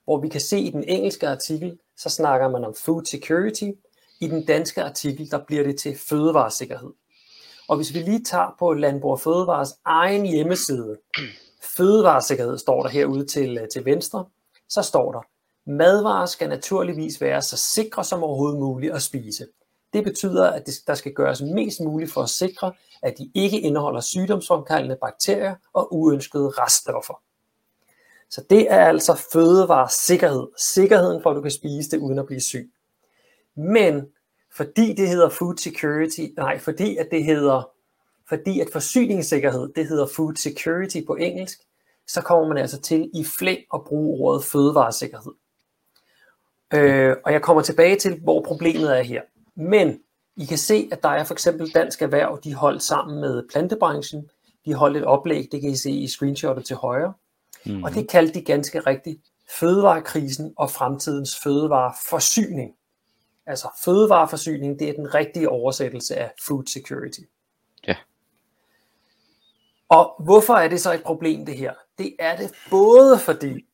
Hvor 0.03 0.21
vi 0.21 0.29
kan 0.29 0.41
se 0.41 0.59
i 0.59 0.69
den 0.69 0.83
engelske 0.83 1.27
artikel, 1.27 1.77
så 1.97 2.09
snakker 2.09 2.49
man 2.49 2.63
om 2.63 2.75
food 2.85 3.05
security. 3.05 3.69
I 4.19 4.27
den 4.27 4.45
danske 4.45 4.83
artikel, 4.83 5.31
der 5.31 5.39
bliver 5.47 5.63
det 5.63 5.79
til 5.79 5.97
fødevaresikkerhed. 5.97 6.93
Og 7.67 7.75
hvis 7.75 7.93
vi 7.93 7.99
lige 7.99 8.23
tager 8.23 8.55
på 8.59 8.73
Landbrug 8.73 9.11
og 9.11 9.19
Fødevares 9.19 9.69
egen 9.85 10.25
hjemmeside, 10.25 10.97
fødevaresikkerhed 11.77 12.57
står 12.57 12.83
der 12.83 12.89
herude 12.89 13.25
til, 13.25 13.57
øh, 13.57 13.67
til 13.67 13.85
venstre, 13.85 14.25
så 14.69 14.81
står 14.81 15.11
der, 15.11 15.21
Madvarer 15.65 16.25
skal 16.25 16.49
naturligvis 16.49 17.21
være 17.21 17.41
så 17.41 17.57
sikre 17.57 18.03
som 18.03 18.23
overhovedet 18.23 18.59
muligt 18.59 18.93
at 18.93 19.01
spise. 19.01 19.47
Det 19.93 20.03
betyder, 20.03 20.49
at 20.49 20.69
der 20.87 20.93
skal 20.93 21.13
gøres 21.13 21.41
mest 21.41 21.79
muligt 21.79 22.11
for 22.11 22.21
at 22.21 22.29
sikre, 22.29 22.73
at 23.01 23.17
de 23.17 23.31
ikke 23.33 23.59
indeholder 23.59 24.01
sygdomsfremkaldende 24.01 24.97
bakterier 25.01 25.55
og 25.73 25.95
uønskede 25.95 26.49
reststoffer. 26.49 27.21
Så 28.29 28.43
det 28.49 28.71
er 28.71 28.85
altså 28.85 29.27
fødevaresikkerhed. 29.33 30.47
Sikkerheden 30.57 31.21
for, 31.23 31.29
at 31.29 31.35
du 31.35 31.41
kan 31.41 31.51
spise 31.51 31.91
det 31.91 31.97
uden 31.97 32.19
at 32.19 32.25
blive 32.25 32.41
syg. 32.41 32.71
Men 33.55 34.07
fordi 34.55 34.93
det 34.93 35.09
hedder 35.09 35.29
food 35.29 35.57
security, 35.57 36.21
nej, 36.37 36.59
fordi 36.59 36.97
at 36.97 37.07
det 37.11 37.25
hedder, 37.25 37.69
fordi 38.29 38.59
at 38.59 38.67
forsyningssikkerhed, 38.71 39.73
det 39.75 39.87
hedder 39.87 40.07
food 40.15 40.35
security 40.35 40.97
på 41.07 41.15
engelsk, 41.15 41.59
så 42.07 42.21
kommer 42.21 42.47
man 42.47 42.57
altså 42.57 42.81
til 42.81 43.09
i 43.13 43.23
flæng 43.23 43.59
at 43.73 43.83
bruge 43.83 44.19
ordet 44.19 44.43
fødevaresikkerhed. 44.43 45.31
Øh, 46.73 47.15
og 47.25 47.33
jeg 47.33 47.41
kommer 47.41 47.61
tilbage 47.61 47.95
til, 47.95 48.19
hvor 48.19 48.41
problemet 48.41 48.99
er 48.99 49.03
her. 49.03 49.21
Men 49.55 49.99
I 50.37 50.45
kan 50.45 50.57
se, 50.57 50.89
at 50.91 51.03
der 51.03 51.09
er 51.09 51.23
for 51.23 51.33
eksempel 51.33 51.71
Dansk 51.71 52.01
Erhverv, 52.01 52.39
de 52.43 52.53
holdt 52.53 52.83
sammen 52.83 53.21
med 53.21 53.43
plantebranchen. 53.51 54.29
De 54.65 54.73
holdt 54.73 54.97
et 54.97 55.03
oplæg, 55.03 55.47
det 55.51 55.61
kan 55.61 55.69
I 55.69 55.75
se 55.75 55.91
i 55.91 56.07
screenshotet 56.07 56.65
til 56.65 56.75
højre. 56.75 57.13
Mm. 57.65 57.83
Og 57.83 57.93
det 57.93 58.09
kaldte 58.09 58.33
de 58.33 58.45
ganske 58.45 58.79
rigtigt 58.79 59.21
fødevarekrisen 59.59 60.53
og 60.57 60.71
fremtidens 60.71 61.39
fødevareforsyning. 61.43 62.75
Altså 63.45 63.67
fødevareforsyning, 63.83 64.79
det 64.79 64.89
er 64.89 64.93
den 64.93 65.13
rigtige 65.15 65.49
oversættelse 65.49 66.15
af 66.15 66.31
food 66.47 66.63
security. 66.65 67.19
Ja. 67.87 67.95
Og 69.89 70.15
hvorfor 70.19 70.53
er 70.53 70.67
det 70.67 70.81
så 70.81 70.93
et 70.93 71.03
problem 71.03 71.45
det 71.45 71.57
her? 71.57 71.73
Det 71.97 72.15
er 72.19 72.35
det 72.35 72.51
både 72.69 73.19
fordi, 73.19 73.65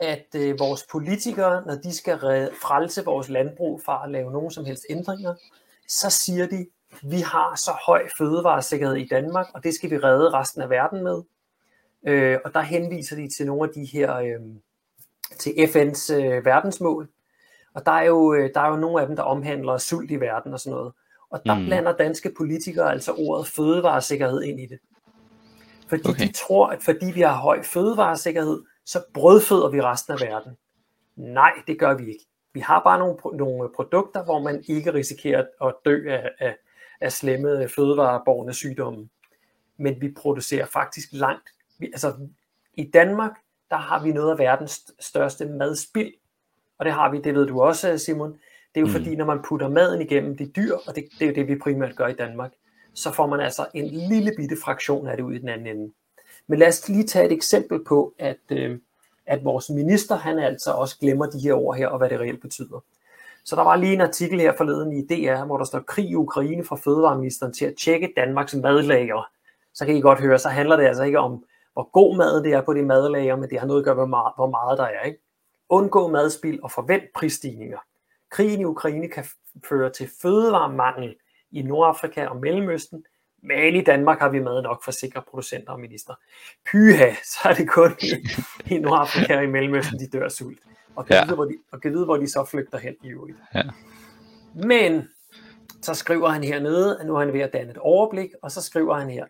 at 0.00 0.26
øh, 0.36 0.58
vores 0.58 0.86
politikere, 0.92 1.62
når 1.66 1.74
de 1.74 1.94
skal 1.96 2.18
frelse 2.62 3.04
vores 3.04 3.28
landbrug 3.28 3.82
fra 3.84 4.04
at 4.04 4.10
lave 4.10 4.32
nogen 4.32 4.50
som 4.50 4.64
helst 4.64 4.86
ændringer, 4.90 5.34
så 5.88 6.10
siger 6.10 6.46
de, 6.46 6.66
vi 7.02 7.20
har 7.20 7.56
så 7.56 7.70
høj 7.86 8.08
fødevaresikkerhed 8.18 8.96
i 8.96 9.08
Danmark, 9.08 9.46
og 9.54 9.64
det 9.64 9.74
skal 9.74 9.90
vi 9.90 9.98
redde 9.98 10.30
resten 10.30 10.62
af 10.62 10.70
verden 10.70 11.04
med. 11.04 11.22
Øh, 12.06 12.38
og 12.44 12.54
der 12.54 12.60
henviser 12.60 13.16
de 13.16 13.28
til 13.28 13.46
nogle 13.46 13.62
af 13.62 13.68
de 13.74 13.84
her, 13.84 14.16
øh, 14.16 14.40
til 15.38 15.50
FN's 15.50 16.14
øh, 16.14 16.44
verdensmål. 16.44 17.08
Og 17.74 17.86
der 17.86 17.92
er, 17.92 18.04
jo, 18.04 18.34
øh, 18.34 18.50
der 18.54 18.60
er 18.60 18.68
jo 18.68 18.76
nogle 18.76 19.00
af 19.00 19.06
dem, 19.06 19.16
der 19.16 19.22
omhandler 19.22 19.78
sult 19.78 20.10
i 20.10 20.20
verden 20.20 20.52
og 20.52 20.60
sådan 20.60 20.76
noget. 20.76 20.92
Og 21.30 21.42
der 21.46 21.58
mm. 21.58 21.64
blander 21.64 21.92
danske 21.92 22.32
politikere 22.36 22.92
altså 22.92 23.12
ordet 23.12 23.46
fødevaresikkerhed 23.46 24.42
ind 24.42 24.60
i 24.60 24.66
det. 24.66 24.78
Fordi 25.88 26.08
okay. 26.08 26.26
de 26.26 26.32
tror, 26.32 26.66
at 26.66 26.82
fordi 26.82 27.06
vi 27.14 27.20
har 27.20 27.34
høj 27.34 27.62
fødevaresikkerhed, 27.62 28.62
så 28.84 29.04
brødføder 29.14 29.68
vi 29.68 29.80
resten 29.80 30.12
af 30.12 30.20
verden. 30.20 30.56
Nej, 31.16 31.52
det 31.66 31.78
gør 31.78 31.94
vi 31.94 32.08
ikke. 32.08 32.26
Vi 32.52 32.60
har 32.60 32.82
bare 32.82 32.98
nogle, 32.98 33.16
nogle 33.36 33.70
produkter, 33.74 34.24
hvor 34.24 34.38
man 34.40 34.64
ikke 34.68 34.94
risikerer 34.94 35.44
at 35.62 35.74
dø 35.84 36.08
af, 36.08 36.30
af, 36.38 36.56
af 37.00 37.12
slemme 37.12 37.68
fødevareborgende 37.68 38.54
sygdomme. 38.54 39.08
Men 39.76 40.00
vi 40.00 40.12
producerer 40.12 40.66
faktisk 40.66 41.08
langt. 41.12 41.50
Vi, 41.78 41.86
altså, 41.86 42.28
I 42.74 42.90
Danmark, 42.90 43.32
der 43.70 43.76
har 43.76 44.02
vi 44.02 44.12
noget 44.12 44.30
af 44.30 44.38
verdens 44.38 44.92
største 45.00 45.46
madspild. 45.46 46.12
Og 46.78 46.84
det 46.84 46.92
har 46.92 47.10
vi, 47.10 47.20
det 47.20 47.34
ved 47.34 47.46
du 47.46 47.60
også, 47.60 47.98
Simon. 47.98 48.32
Det 48.32 48.38
er 48.74 48.80
jo 48.80 48.86
mm. 48.86 48.92
fordi, 48.92 49.16
når 49.16 49.24
man 49.24 49.42
putter 49.48 49.68
maden 49.68 50.00
igennem 50.00 50.36
de 50.36 50.46
dyr, 50.56 50.74
og 50.86 50.96
det, 50.96 51.04
det 51.18 51.22
er 51.22 51.26
jo 51.26 51.34
det, 51.34 51.48
vi 51.48 51.58
primært 51.58 51.96
gør 51.96 52.06
i 52.06 52.14
Danmark, 52.14 52.52
så 52.94 53.12
får 53.12 53.26
man 53.26 53.40
altså 53.40 53.66
en 53.74 53.86
lille 53.86 54.32
bitte 54.36 54.56
fraktion 54.64 55.06
af 55.06 55.16
det 55.16 55.24
ud 55.24 55.34
i 55.34 55.38
den 55.38 55.48
anden 55.48 55.66
ende. 55.66 55.92
Men 56.46 56.58
lad 56.58 56.68
os 56.68 56.88
lige 56.88 57.04
tage 57.04 57.26
et 57.26 57.32
eksempel 57.32 57.84
på, 57.84 58.14
at, 58.18 58.38
øh, 58.50 58.78
at 59.26 59.44
vores 59.44 59.70
minister, 59.70 60.16
han 60.16 60.38
altså 60.38 60.72
også 60.72 60.98
glemmer 60.98 61.26
de 61.26 61.40
her 61.40 61.54
ord 61.54 61.76
her, 61.76 61.88
og 61.88 61.98
hvad 61.98 62.08
det 62.10 62.20
reelt 62.20 62.40
betyder. 62.40 62.80
Så 63.44 63.56
der 63.56 63.62
var 63.62 63.76
lige 63.76 63.92
en 63.92 64.00
artikel 64.00 64.40
her 64.40 64.52
forleden 64.56 64.92
i 64.92 65.06
DR, 65.06 65.44
hvor 65.44 65.58
der 65.58 65.64
står 65.64 65.80
krig 65.80 66.10
i 66.10 66.14
Ukraine 66.14 66.64
fra 66.64 66.76
fødevareministeren 66.76 67.52
til 67.52 67.64
at 67.64 67.74
tjekke 67.84 68.12
Danmarks 68.16 68.54
madlager. 68.54 69.30
Så 69.74 69.86
kan 69.86 69.96
I 69.96 70.00
godt 70.00 70.20
høre, 70.20 70.38
så 70.38 70.48
handler 70.48 70.76
det 70.76 70.86
altså 70.86 71.02
ikke 71.02 71.18
om, 71.18 71.44
hvor 71.72 71.90
god 71.92 72.16
mad 72.16 72.42
det 72.42 72.52
er 72.52 72.60
på 72.60 72.74
de 72.74 72.82
madlager, 72.82 73.36
men 73.36 73.50
det 73.50 73.60
har 73.60 73.66
noget 73.66 73.80
at 73.80 73.84
gøre 73.84 74.06
med, 74.06 74.18
hvor 74.36 74.50
meget 74.50 74.78
der 74.78 74.84
er. 74.84 75.02
Ikke? 75.02 75.18
Undgå 75.68 76.08
madspild 76.08 76.60
og 76.62 76.70
forvent 76.70 77.04
prisstigninger. 77.14 77.78
Krigen 78.30 78.60
i 78.60 78.64
Ukraine 78.64 79.08
kan 79.08 79.24
føre 79.68 79.90
til 79.90 80.10
fødevaremangel 80.22 81.16
i 81.50 81.62
Nordafrika 81.62 82.26
og 82.26 82.36
Mellemøsten, 82.36 83.04
men 83.42 83.74
i 83.74 83.80
Danmark 83.80 84.18
har 84.18 84.28
vi 84.28 84.40
mad 84.40 84.62
nok 84.62 84.84
for 84.84 84.90
sikre 84.90 85.22
producenter 85.30 85.72
og 85.72 85.80
minister. 85.80 86.14
Pyha, 86.70 87.14
så 87.32 87.48
er 87.48 87.54
det 87.54 87.68
kun 87.68 87.96
i, 88.66 88.78
Nordafrika 88.78 89.36
og 89.36 89.44
i 89.44 89.46
Mellemøsten, 89.46 89.98
de 89.98 90.06
dør 90.06 90.28
sult. 90.28 90.58
Og 90.96 91.06
kan, 91.06 91.16
ja. 91.16 91.24
vide, 91.24 91.34
hvor 91.34 91.44
de, 91.44 91.56
og 91.72 91.80
kan 91.80 91.92
vide, 91.92 92.04
hvor 92.04 92.16
de 92.16 92.30
så 92.30 92.44
flygter 92.44 92.78
hen 92.78 92.94
i 93.04 93.08
øvrigt. 93.08 93.38
Ja. 93.54 93.62
Men 94.54 95.08
så 95.82 95.94
skriver 95.94 96.28
han 96.28 96.44
hernede, 96.44 97.00
at 97.00 97.06
nu 97.06 97.14
er 97.14 97.20
han 97.20 97.32
ved 97.32 97.40
at 97.40 97.52
danne 97.52 97.70
et 97.70 97.78
overblik, 97.78 98.30
og 98.42 98.50
så 98.50 98.62
skriver 98.62 98.94
han 98.94 99.10
her, 99.10 99.26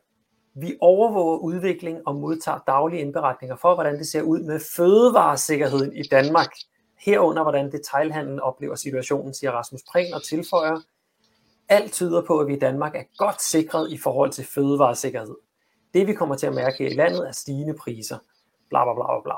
vi 0.54 0.76
overvåger 0.80 1.38
udvikling 1.38 1.98
og 2.06 2.16
modtager 2.16 2.58
daglige 2.66 3.00
indberetninger 3.00 3.56
for, 3.56 3.74
hvordan 3.74 3.98
det 3.98 4.06
ser 4.06 4.22
ud 4.22 4.40
med 4.40 4.60
fødevaresikkerheden 4.76 5.96
i 5.96 6.02
Danmark. 6.02 6.50
Herunder, 7.00 7.42
hvordan 7.42 7.72
detailhandlen 7.72 8.40
oplever 8.40 8.74
situationen, 8.74 9.34
siger 9.34 9.50
Rasmus 9.50 9.82
Prehn 9.92 10.14
og 10.14 10.22
tilføjer, 10.22 10.80
alt 11.72 11.92
tyder 11.92 12.22
på, 12.22 12.38
at 12.38 12.46
vi 12.46 12.54
i 12.54 12.58
Danmark 12.58 12.96
er 12.96 13.02
godt 13.16 13.42
sikret 13.42 13.92
i 13.92 13.98
forhold 13.98 14.30
til 14.30 14.44
fødevaresikkerhed. 14.44 15.36
Det 15.94 16.06
vi 16.06 16.14
kommer 16.14 16.34
til 16.34 16.46
at 16.46 16.54
mærke 16.54 16.90
i 16.90 16.94
landet 16.94 17.28
er 17.28 17.32
stigende 17.32 17.74
priser. 17.74 18.18
Bla 18.68 18.84
bla 18.84 18.94
bla 18.94 19.20
bla. 19.24 19.34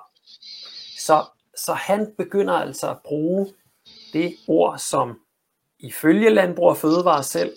Så, 0.98 1.24
så 1.56 1.72
han 1.72 2.14
begynder 2.18 2.54
altså 2.54 2.90
at 2.90 2.98
bruge 3.04 3.52
det 4.12 4.34
ord, 4.48 4.78
som 4.78 5.20
ifølge 5.78 6.30
Landbrug 6.30 6.68
og 6.68 6.76
Fødevare 6.76 7.22
selv 7.22 7.56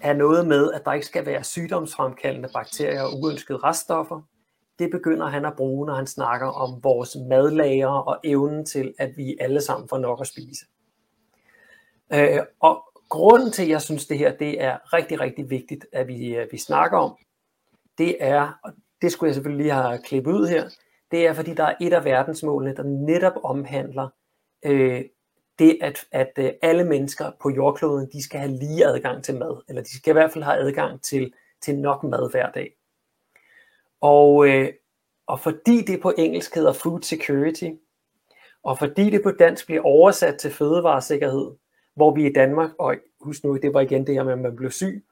er 0.00 0.12
noget 0.12 0.46
med, 0.46 0.72
at 0.72 0.84
der 0.84 0.92
ikke 0.92 1.06
skal 1.06 1.26
være 1.26 1.44
sygdomsfremkaldende 1.44 2.48
bakterier 2.54 3.02
og 3.02 3.20
uønskede 3.20 3.58
reststoffer. 3.58 4.20
Det 4.78 4.90
begynder 4.90 5.26
han 5.26 5.44
at 5.44 5.56
bruge, 5.56 5.86
når 5.86 5.94
han 5.94 6.06
snakker 6.06 6.46
om 6.46 6.82
vores 6.82 7.16
madlager 7.28 7.88
og 7.88 8.20
evnen 8.24 8.66
til, 8.66 8.94
at 8.98 9.16
vi 9.16 9.36
alle 9.40 9.60
sammen 9.60 9.88
får 9.88 9.98
nok 9.98 10.20
at 10.20 10.26
spise. 10.26 10.66
Øh, 12.12 12.40
og 12.60 12.93
grunden 13.14 13.52
til, 13.52 13.62
at 13.62 13.68
jeg 13.68 13.82
synes, 13.82 14.06
det 14.06 14.18
her 14.18 14.36
det 14.36 14.62
er 14.62 14.92
rigtig, 14.92 15.20
rigtig 15.20 15.50
vigtigt, 15.50 15.86
at 15.92 16.08
vi, 16.08 16.36
øh, 16.36 16.52
vi 16.52 16.58
snakker 16.58 16.98
om, 16.98 17.16
det 17.98 18.16
er, 18.20 18.58
og 18.64 18.72
det 19.02 19.12
skulle 19.12 19.28
jeg 19.28 19.34
selvfølgelig 19.34 19.64
lige 19.64 19.74
have 19.74 20.02
klippet 20.02 20.32
ud 20.32 20.46
her, 20.46 20.68
det 21.10 21.26
er, 21.26 21.32
fordi 21.32 21.54
der 21.54 21.64
er 21.64 21.74
et 21.80 21.92
af 21.92 22.04
verdensmålene, 22.04 22.76
der 22.76 22.82
netop 22.82 23.32
omhandler 23.42 24.08
øh, 24.64 25.04
det, 25.58 25.78
at, 25.80 26.06
at 26.12 26.32
øh, 26.38 26.50
alle 26.62 26.84
mennesker 26.84 27.30
på 27.42 27.50
jordkloden, 27.50 28.08
de 28.12 28.22
skal 28.22 28.40
have 28.40 28.52
lige 28.52 28.86
adgang 28.86 29.24
til 29.24 29.38
mad, 29.38 29.62
eller 29.68 29.82
de 29.82 29.96
skal 29.98 30.10
i 30.10 30.12
hvert 30.12 30.32
fald 30.32 30.44
have 30.44 30.56
adgang 30.56 31.02
til, 31.02 31.32
til 31.60 31.78
nok 31.78 32.02
mad 32.02 32.30
hver 32.30 32.50
dag. 32.50 32.76
Og, 34.00 34.48
øh, 34.48 34.72
og 35.26 35.40
fordi 35.40 35.82
det 35.82 36.00
på 36.02 36.12
engelsk 36.18 36.54
hedder 36.54 36.72
food 36.72 37.02
security, 37.02 37.70
og 38.62 38.78
fordi 38.78 39.10
det 39.10 39.22
på 39.22 39.30
dansk 39.30 39.66
bliver 39.66 39.82
oversat 39.82 40.38
til 40.38 40.50
fødevaresikkerhed, 40.50 41.50
hvor 41.96 42.14
vi 42.14 42.26
i 42.26 42.32
Danmark, 42.32 42.70
og 42.78 42.96
husk 43.20 43.44
nu, 43.44 43.56
det 43.56 43.74
var 43.74 43.80
igen 43.80 44.06
det 44.06 44.14
her 44.14 44.24
med, 44.24 44.32
at 44.32 44.38
man 44.38 44.56
blev 44.56 44.70
syg, 44.70 45.04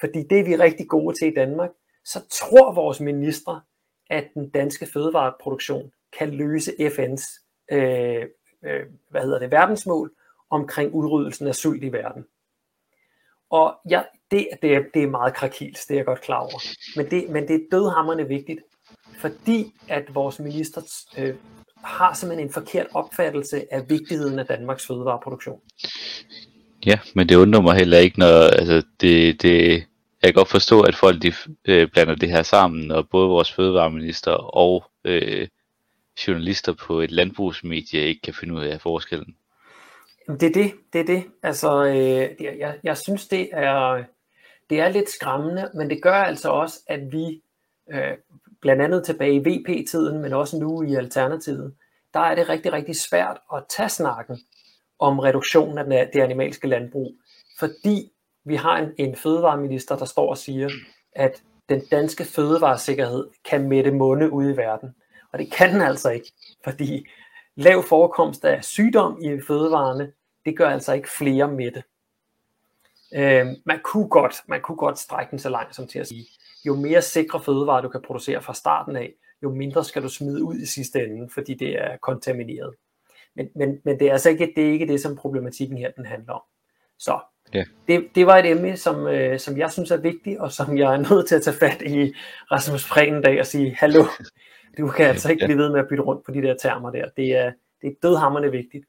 fordi 0.00 0.22
det 0.22 0.40
er 0.40 0.44
vi 0.44 0.56
rigtig 0.56 0.88
gode 0.88 1.16
til 1.18 1.28
i 1.28 1.34
Danmark, 1.34 1.70
så 2.04 2.18
tror 2.30 2.74
vores 2.74 3.00
ministre, 3.00 3.60
at 4.10 4.24
den 4.34 4.50
danske 4.50 4.86
fødevareproduktion 4.86 5.92
kan 6.18 6.30
løse 6.30 6.70
FN's 6.70 7.46
øh, 7.72 8.26
øh, 8.64 8.86
hvad 9.10 9.22
hedder 9.22 9.38
det, 9.38 9.50
verdensmål 9.50 10.10
omkring 10.50 10.94
udryddelsen 10.94 11.46
af 11.46 11.54
sult 11.54 11.84
i 11.84 11.92
verden. 11.92 12.24
Og 13.50 13.74
ja, 13.90 14.02
det, 14.30 14.48
det, 14.62 14.76
er, 14.76 14.82
det 14.94 15.02
er 15.02 15.06
meget 15.06 15.34
krakils, 15.34 15.86
det 15.86 15.94
er 15.94 15.98
jeg 15.98 16.06
godt 16.06 16.20
klar 16.20 16.38
over. 16.38 16.60
Men 16.96 17.10
det, 17.10 17.30
men 17.30 17.48
det 17.48 17.56
er 17.56 17.66
dødhammerne 17.70 18.28
vigtigt, 18.28 18.60
fordi 19.18 19.74
at 19.88 20.14
vores 20.14 20.38
minister 20.40 20.80
øh, 21.18 21.34
har 21.84 22.14
simpelthen 22.14 22.48
en 22.48 22.52
forkert 22.52 22.86
opfattelse 22.94 23.74
af 23.74 23.90
vigtigheden 23.90 24.38
af 24.38 24.46
Danmarks 24.46 24.86
fødevareproduktion. 24.86 25.60
Ja, 26.86 26.98
men 27.14 27.28
det 27.28 27.36
undrer 27.36 27.60
mig 27.60 27.76
heller 27.76 27.98
ikke, 27.98 28.18
når 28.18 28.42
altså, 28.42 28.82
det, 29.00 29.42
det, 29.42 29.70
jeg 30.22 30.28
kan 30.28 30.34
godt 30.34 30.48
forstå, 30.48 30.80
at 30.82 30.94
folk 30.94 31.22
de, 31.22 31.32
øh, 31.64 31.88
blander 31.88 32.14
det 32.14 32.30
her 32.30 32.42
sammen, 32.42 32.90
og 32.90 33.08
både 33.08 33.28
vores 33.28 33.52
fødevareminister 33.52 34.32
og 34.32 34.84
øh, 35.04 35.48
journalister 36.26 36.72
på 36.72 37.00
et 37.00 37.10
landbrugsmedie 37.10 38.00
ikke 38.00 38.20
kan 38.22 38.34
finde 38.34 38.54
ud 38.54 38.64
af 38.64 38.80
forskellen. 38.80 39.36
Det 40.26 40.42
er 40.42 40.52
det, 40.52 40.72
det 40.92 41.00
er 41.00 41.04
det. 41.04 41.24
Altså, 41.42 41.84
øh, 41.84 42.44
jeg, 42.58 42.78
jeg 42.82 42.96
synes, 42.96 43.28
det 43.28 43.48
er, 43.52 44.04
det 44.70 44.80
er 44.80 44.88
lidt 44.88 45.10
skræmmende, 45.10 45.70
men 45.74 45.90
det 45.90 46.02
gør 46.02 46.14
altså 46.14 46.50
også, 46.50 46.80
at 46.86 47.00
vi, 47.12 47.42
øh, 47.92 48.16
blandt 48.60 48.82
andet 48.82 49.04
tilbage 49.04 49.34
i 49.34 49.38
VP-tiden, 49.38 50.22
men 50.22 50.32
også 50.32 50.58
nu 50.58 50.82
i 50.82 50.94
Alternativet, 50.94 51.74
der 52.14 52.20
er 52.20 52.34
det 52.34 52.48
rigtig, 52.48 52.72
rigtig 52.72 52.96
svært 52.96 53.38
at 53.54 53.64
tage 53.68 53.88
snakken 53.88 54.40
om 54.98 55.18
reduktionen 55.18 55.92
af 55.92 56.10
det 56.12 56.20
animalske 56.20 56.68
landbrug, 56.68 57.14
fordi 57.58 58.12
vi 58.44 58.54
har 58.54 58.78
en, 58.78 58.92
en 58.98 59.16
fødevareminister, 59.16 59.96
der 59.96 60.04
står 60.04 60.30
og 60.30 60.38
siger, 60.38 60.70
at 61.12 61.42
den 61.68 61.82
danske 61.90 62.24
fødevaresikkerhed 62.24 63.28
kan 63.44 63.68
mætte 63.68 63.90
munde 63.90 64.30
ude 64.30 64.52
i 64.52 64.56
verden. 64.56 64.94
Og 65.32 65.38
det 65.38 65.52
kan 65.52 65.72
den 65.72 65.82
altså 65.82 66.10
ikke, 66.10 66.32
fordi 66.64 67.06
lav 67.56 67.82
forekomst 67.82 68.44
af 68.44 68.64
sygdom 68.64 69.22
i 69.22 69.40
fødevarene, 69.46 70.12
det 70.44 70.56
gør 70.56 70.68
altså 70.68 70.92
ikke 70.92 71.10
flere 71.10 71.48
mætte. 71.48 71.82
Øh, 73.14 73.46
man, 73.64 73.80
kunne 73.84 74.08
godt, 74.08 74.34
man 74.48 74.60
kunne 74.60 74.76
godt 74.76 74.98
strække 74.98 75.30
den 75.30 75.38
så 75.38 75.48
langt 75.48 75.74
som 75.74 75.86
til 75.86 75.98
at 75.98 76.08
sige, 76.08 76.26
jo 76.66 76.74
mere 76.74 77.02
sikre 77.02 77.40
fødevarer 77.40 77.80
du 77.82 77.88
kan 77.88 78.02
producere 78.02 78.42
fra 78.42 78.54
starten 78.54 78.96
af, 78.96 79.12
jo 79.42 79.50
mindre 79.50 79.84
skal 79.84 80.02
du 80.02 80.08
smide 80.08 80.44
ud 80.44 80.54
i 80.54 80.66
sidste 80.66 81.04
ende, 81.04 81.28
fordi 81.34 81.54
det 81.54 81.78
er 81.78 81.96
kontamineret. 82.02 82.74
Men, 83.36 83.48
men, 83.56 83.78
men 83.84 83.98
det 83.98 84.08
er 84.08 84.12
altså 84.12 84.30
ikke 84.30 84.52
det, 84.56 84.68
er 84.68 84.72
ikke 84.72 84.86
det, 84.86 85.00
som 85.00 85.16
problematikken 85.16 85.78
her 85.78 85.90
den 85.90 86.06
handler 86.06 86.32
om. 86.32 86.42
Så 86.98 87.18
Ja. 87.54 87.64
det, 87.88 88.08
det 88.14 88.26
var 88.26 88.36
et 88.36 88.46
emne, 88.50 88.76
som, 88.76 89.06
øh, 89.06 89.38
som 89.38 89.58
jeg 89.58 89.72
synes 89.72 89.90
er 89.90 89.96
vigtigt, 89.96 90.38
og 90.38 90.52
som 90.52 90.78
jeg 90.78 90.94
er 90.94 90.96
nødt 91.14 91.28
til 91.28 91.34
at 91.34 91.42
tage 91.42 91.56
fat 91.56 91.82
i 91.82 92.14
Rasmus 92.52 92.88
Prehn 92.88 93.22
dag 93.22 93.40
og 93.40 93.46
sige, 93.46 93.74
hallo, 93.78 94.04
du 94.78 94.88
kan 94.88 95.06
altså 95.06 95.30
ikke 95.30 95.42
Ja. 95.42 95.46
blive 95.46 95.58
ved 95.58 95.70
med 95.70 95.80
at 95.80 95.86
bytte 95.88 96.02
rundt 96.02 96.24
på 96.26 96.30
de 96.32 96.42
der 96.42 96.54
termer 96.62 96.90
der. 96.90 97.08
Det 97.16 97.32
er, 97.36 97.52
det 97.82 97.88
er 97.88 97.94
dødhammerne 98.02 98.50
vigtigt. 98.50 98.84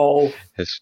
Og, 0.00 0.22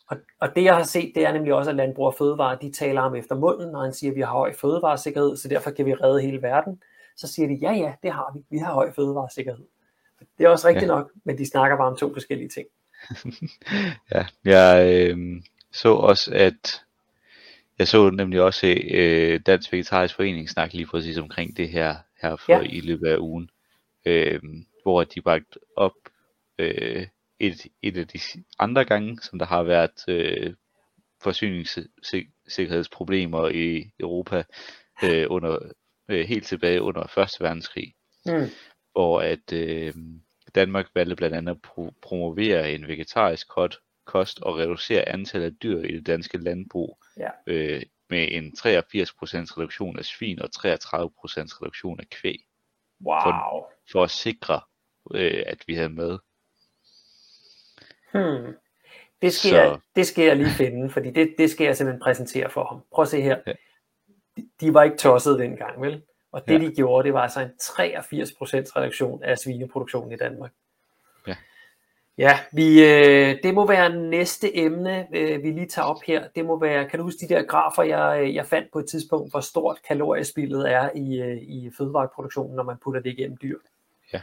og, 0.09 0.17
og 0.41 0.49
det 0.57 0.65
jeg 0.65 0.77
har 0.77 0.83
set, 0.83 1.13
det 1.15 1.27
er 1.27 1.33
nemlig 1.33 1.55
også, 1.55 1.71
at 1.71 1.77
Landbrug 1.77 2.07
og 2.07 2.15
Fødevare, 2.19 2.59
de 2.63 2.73
taler 2.73 3.01
ham 3.01 3.15
efter 3.15 3.35
munden, 3.35 3.73
når 3.73 3.83
han 3.83 3.93
siger, 3.93 4.11
at 4.11 4.17
vi 4.17 4.21
har 4.21 4.31
høj 4.33 4.55
fødevaresikkerhed, 4.55 5.37
så 5.37 5.49
derfor 5.49 5.71
kan 5.71 5.87
vi 5.87 5.95
redde 5.95 6.21
hele 6.23 6.43
verden. 6.43 6.83
Så 7.17 7.27
siger 7.27 7.49
de, 7.49 7.55
ja 7.55 7.73
ja, 7.73 7.93
det 8.03 8.13
har 8.13 8.33
vi. 8.35 8.45
Vi 8.51 8.59
har 8.59 8.73
høj 8.73 8.93
fødevaresikkerhed. 8.93 9.65
Det 10.39 10.45
er 10.45 10.49
også 10.49 10.69
rigtigt 10.69 10.91
Ja. 10.91 10.95
nok, 10.97 11.11
men 11.25 11.39
de 11.39 11.47
snakker 11.47 11.77
bare 11.77 11.87
om 11.91 11.97
to 11.97 12.13
forskellige 12.13 12.49
ting. 12.49 12.67
Ja, 14.15 14.27
jeg 14.45 14.93
øh, 15.11 15.43
så 15.73 15.95
også, 15.95 16.31
at 16.35 16.83
jeg 17.79 17.89
så 17.89 18.11
nemlig 18.11 18.41
også 18.43 18.67
øh, 18.91 19.41
Dansk 19.47 19.73
Vegetarisk 19.73 20.17
Forening 20.17 20.49
snakke 20.51 20.75
lige 20.77 20.87
præcis 20.87 21.19
omkring 21.19 21.57
det 21.57 21.69
her, 21.69 21.95
her 22.23 22.37
for 22.37 22.53
Ja. 22.53 22.61
i 22.61 22.81
løbet 22.81 23.07
af 23.09 23.17
ugen, 23.19 23.51
øh, 24.05 24.41
hvor 24.83 25.05
de 25.05 25.21
bragte 25.21 25.59
op 25.77 25.93
øh, 26.59 27.07
et, 27.41 27.67
et 27.83 27.97
af 27.97 28.09
de 28.09 28.19
andre 28.59 28.85
gange, 28.85 29.19
som 29.23 29.39
der 29.39 29.47
har 29.47 29.63
været 29.63 30.05
øh, 30.09 30.55
forsyningssikkerhedsproblemer 31.23 33.49
i 33.49 33.91
Europa 34.01 34.45
øh, 35.05 35.27
under 35.31 35.59
øh, 36.09 36.27
helt 36.29 36.47
tilbage 36.47 36.83
under 36.83 37.19
1. 37.19 37.37
verdenskrig 37.41 37.95
Mm. 38.27 38.47
hvor 38.93 39.21
at 39.21 39.53
øh, 39.53 39.95
Danmark 40.55 40.87
valgte 40.95 41.17
blandt 41.17 41.37
andet 41.37 41.53
at 41.53 41.59
pro- 41.67 41.99
promovere 42.03 42.73
en 42.73 42.89
vegetarisk 42.89 43.49
kost, 43.49 43.79
kost 44.07 44.41
og 44.41 44.59
reducere 44.59 45.09
antallet 45.09 45.47
af 45.47 45.53
dyr 45.63 45.83
i 45.83 45.93
det 45.97 46.07
danske 46.07 46.39
landbrug 46.39 46.99
Ja. 47.19 47.29
øh, 47.47 47.83
med 48.11 48.29
en 48.31 48.45
83% 48.45 48.49
reduktion 49.59 49.99
af 49.99 50.05
svin 50.05 50.43
og 50.43 50.49
33% 50.57 50.61
reduktion 51.63 52.01
af 52.01 52.09
kvæg, 52.11 52.39
Wow. 53.01 53.21
for 53.93 54.03
at 54.05 54.11
sikre, 54.11 54.61
øh, 55.15 55.43
at 55.47 55.65
vi 55.67 55.75
havde 55.75 55.89
med. 55.89 56.19
Hmm. 58.13 58.55
Det, 59.23 59.33
skal 59.33 59.51
Så- 59.51 59.57
jeg, 59.57 59.79
det 59.97 60.07
skal 60.07 60.25
jeg 60.25 60.37
lige 60.37 60.51
finde, 60.51 60.91
fordi 60.91 61.11
det, 61.11 61.35
det 61.39 61.51
skal 61.51 61.65
jeg 61.65 61.77
simpelthen 61.77 62.01
præsentere 62.03 62.51
for 62.51 62.65
ham. 62.65 62.81
Prøv 62.93 63.03
at 63.03 63.09
se 63.09 63.21
her. 63.21 63.39
Ja. 63.47 63.53
De, 64.37 64.49
de 64.61 64.75
var 64.75 64.83
ikke 64.83 64.97
tosset 64.97 65.39
dengang, 65.39 65.83
vel? 65.83 66.03
Og 66.33 66.49
det 66.49 66.63
Ja. 66.63 66.67
de 66.69 66.75
gjorde, 66.75 67.07
det 67.07 67.15
var 67.15 67.21
altså 67.23 67.41
en 67.41 67.51
83% 67.59 68.77
reduktion 68.77 69.23
af 69.23 69.39
svineproduktionen 69.39 70.13
i 70.13 70.17
Danmark. 70.17 70.51
Ja. 71.27 71.37
Ja, 72.19 72.39
vi, 72.53 72.85
øh, 72.85 73.37
det 73.43 73.55
må 73.55 73.67
være 73.67 73.97
næste 73.97 74.57
emne, 74.57 75.07
øh, 75.17 75.43
vi 75.43 75.51
lige 75.51 75.67
tager 75.67 75.87
op 75.87 76.03
her. 76.07 76.29
Det 76.35 76.45
må 76.45 76.59
være, 76.61 76.89
kan 76.89 76.99
du 76.99 77.03
huske 77.05 77.27
de 77.29 77.35
der 77.35 77.43
grafer, 77.43 77.83
jeg, 77.83 78.21
øh, 78.23 78.35
jeg 78.35 78.47
fandt 78.47 78.73
på 78.73 78.79
et 78.79 78.87
tidspunkt, 78.87 79.33
hvor 79.33 79.41
stort 79.41 79.79
kaloriespildet 79.89 80.73
er 80.73 80.91
i, 80.95 81.21
øh, 81.21 81.37
i 81.43 81.71
fødevareproduktionen, 81.79 82.57
når 82.57 82.63
man 82.63 82.77
putter 82.85 83.01
det 83.01 83.11
igennem 83.11 83.37
dyr? 83.43 83.59
Ja. 84.13 84.21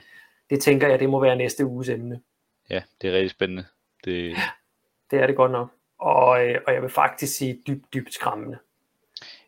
Det 0.50 0.62
tænker 0.62 0.88
jeg, 0.88 1.00
det 1.00 1.10
må 1.10 1.20
være 1.20 1.36
næste 1.36 1.66
uges 1.66 1.90
emne. 1.90 2.22
Ja, 2.70 2.82
det 3.02 3.10
er 3.10 3.14
rigtig 3.14 3.30
spændende. 3.32 3.66
Det, 4.06 4.36
Det 5.12 5.20
er 5.20 5.28
det 5.28 5.36
godt 5.36 5.51
nok. 5.51 5.70
Og, 5.99 6.47
øh, 6.47 6.62
og 6.68 6.74
jeg 6.74 6.82
vil 6.82 6.89
faktisk 6.89 7.38
sige 7.38 7.62
dybt, 7.68 7.93
dybt 7.93 8.14
skræmmende. 8.14 8.58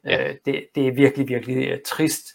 Ja. 0.05 0.29
Øh, 0.29 0.35
det, 0.45 0.67
det 0.75 0.87
er 0.87 0.91
virkelig, 0.91 1.27
virkelig 1.27 1.67
øh, 1.69 1.79
trist 1.85 2.25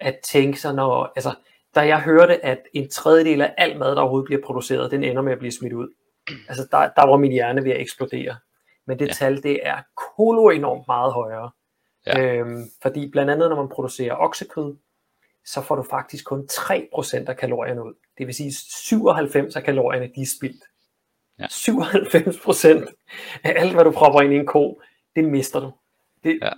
at 0.00 0.18
tænke 0.24 0.60
sig, 0.60 0.74
når, 0.74 1.12
altså, 1.16 1.34
da 1.74 1.80
jeg 1.80 2.00
hørte, 2.00 2.44
at 2.44 2.58
en 2.72 2.90
tredjedel 2.90 3.40
af 3.42 3.54
al 3.58 3.78
mad, 3.78 3.90
der 3.90 4.00
overhovedet 4.00 4.24
bliver 4.26 4.42
produceret, 4.44 4.90
den 4.90 5.04
ender 5.04 5.22
med 5.22 5.32
at 5.32 5.38
blive 5.38 5.52
smidt 5.52 5.72
ud. 5.72 5.88
Altså, 6.48 6.68
der, 6.70 6.78
der 6.96 7.06
var 7.06 7.16
min 7.16 7.32
hjerne 7.32 7.64
ved 7.64 7.70
at 7.72 7.80
eksplodere. 7.80 8.36
Men 8.86 8.98
det 8.98 9.06
Ja. 9.08 9.12
tal, 9.12 9.42
det 9.42 9.60
er 9.62 9.78
kolo 9.96 10.48
enormt 10.48 10.86
meget 10.86 11.12
højere. 11.12 11.50
Ja. 12.06 12.20
Øhm, 12.22 12.62
fordi 12.82 13.10
blandt 13.10 13.30
andet, 13.30 13.48
når 13.50 13.56
man 13.56 13.68
producerer 13.68 14.16
oksekød, 14.16 14.76
så 15.44 15.62
får 15.62 15.76
du 15.76 15.82
faktisk 15.82 16.24
kun 16.24 16.48
3% 16.52 17.28
af 17.28 17.36
kalorierne 17.36 17.84
ud. 17.84 17.94
Det 18.18 18.26
vil 18.26 18.34
sige, 18.34 18.52
97 18.86 19.56
af 19.56 19.62
kalorierne, 19.64 20.10
de 20.14 20.22
er 20.22 20.26
spildt. 20.38 20.64
Ja. 21.40 21.46
97% 21.46 22.94
af 23.44 23.54
alt, 23.56 23.72
hvad 23.72 23.84
du 23.84 23.90
propper 23.90 24.20
ind 24.20 24.32
i 24.32 24.36
en 24.36 24.46
ko, 24.46 24.82
det 25.16 25.24
mister 25.24 25.60
du. 25.60 25.72
Det, 26.24 26.38
Ja. 26.42 26.52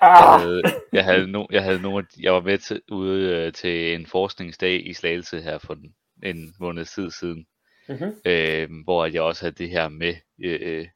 Ah, 0.00 0.40
jeg, 0.40 0.40
havde, 0.40 0.62
jeg, 0.92 1.04
havde 1.04 1.26
no, 1.26 1.46
jeg 1.50 1.62
havde 1.62 1.82
nogle, 1.82 2.06
jeg 2.20 2.34
var 2.34 2.40
med 2.40 2.58
til, 2.58 2.82
ude 2.90 3.22
øh, 3.22 3.52
til 3.52 3.94
en 3.94 4.06
forskningsdag 4.06 4.86
i 4.86 4.92
Slagelse 4.92 5.40
her 5.40 5.58
for 5.58 5.74
en, 5.74 5.94
en 6.22 6.54
måned 6.60 6.84
tid 6.84 7.10
siden, 7.10 7.46
mm-hmm. 7.88 8.12
øh, 8.24 8.68
hvor 8.84 9.06
jeg 9.06 9.22
også 9.22 9.44
havde 9.44 9.54
det 9.54 9.70
her 9.70 9.88
med, 9.88 10.14
øh, 10.44 10.86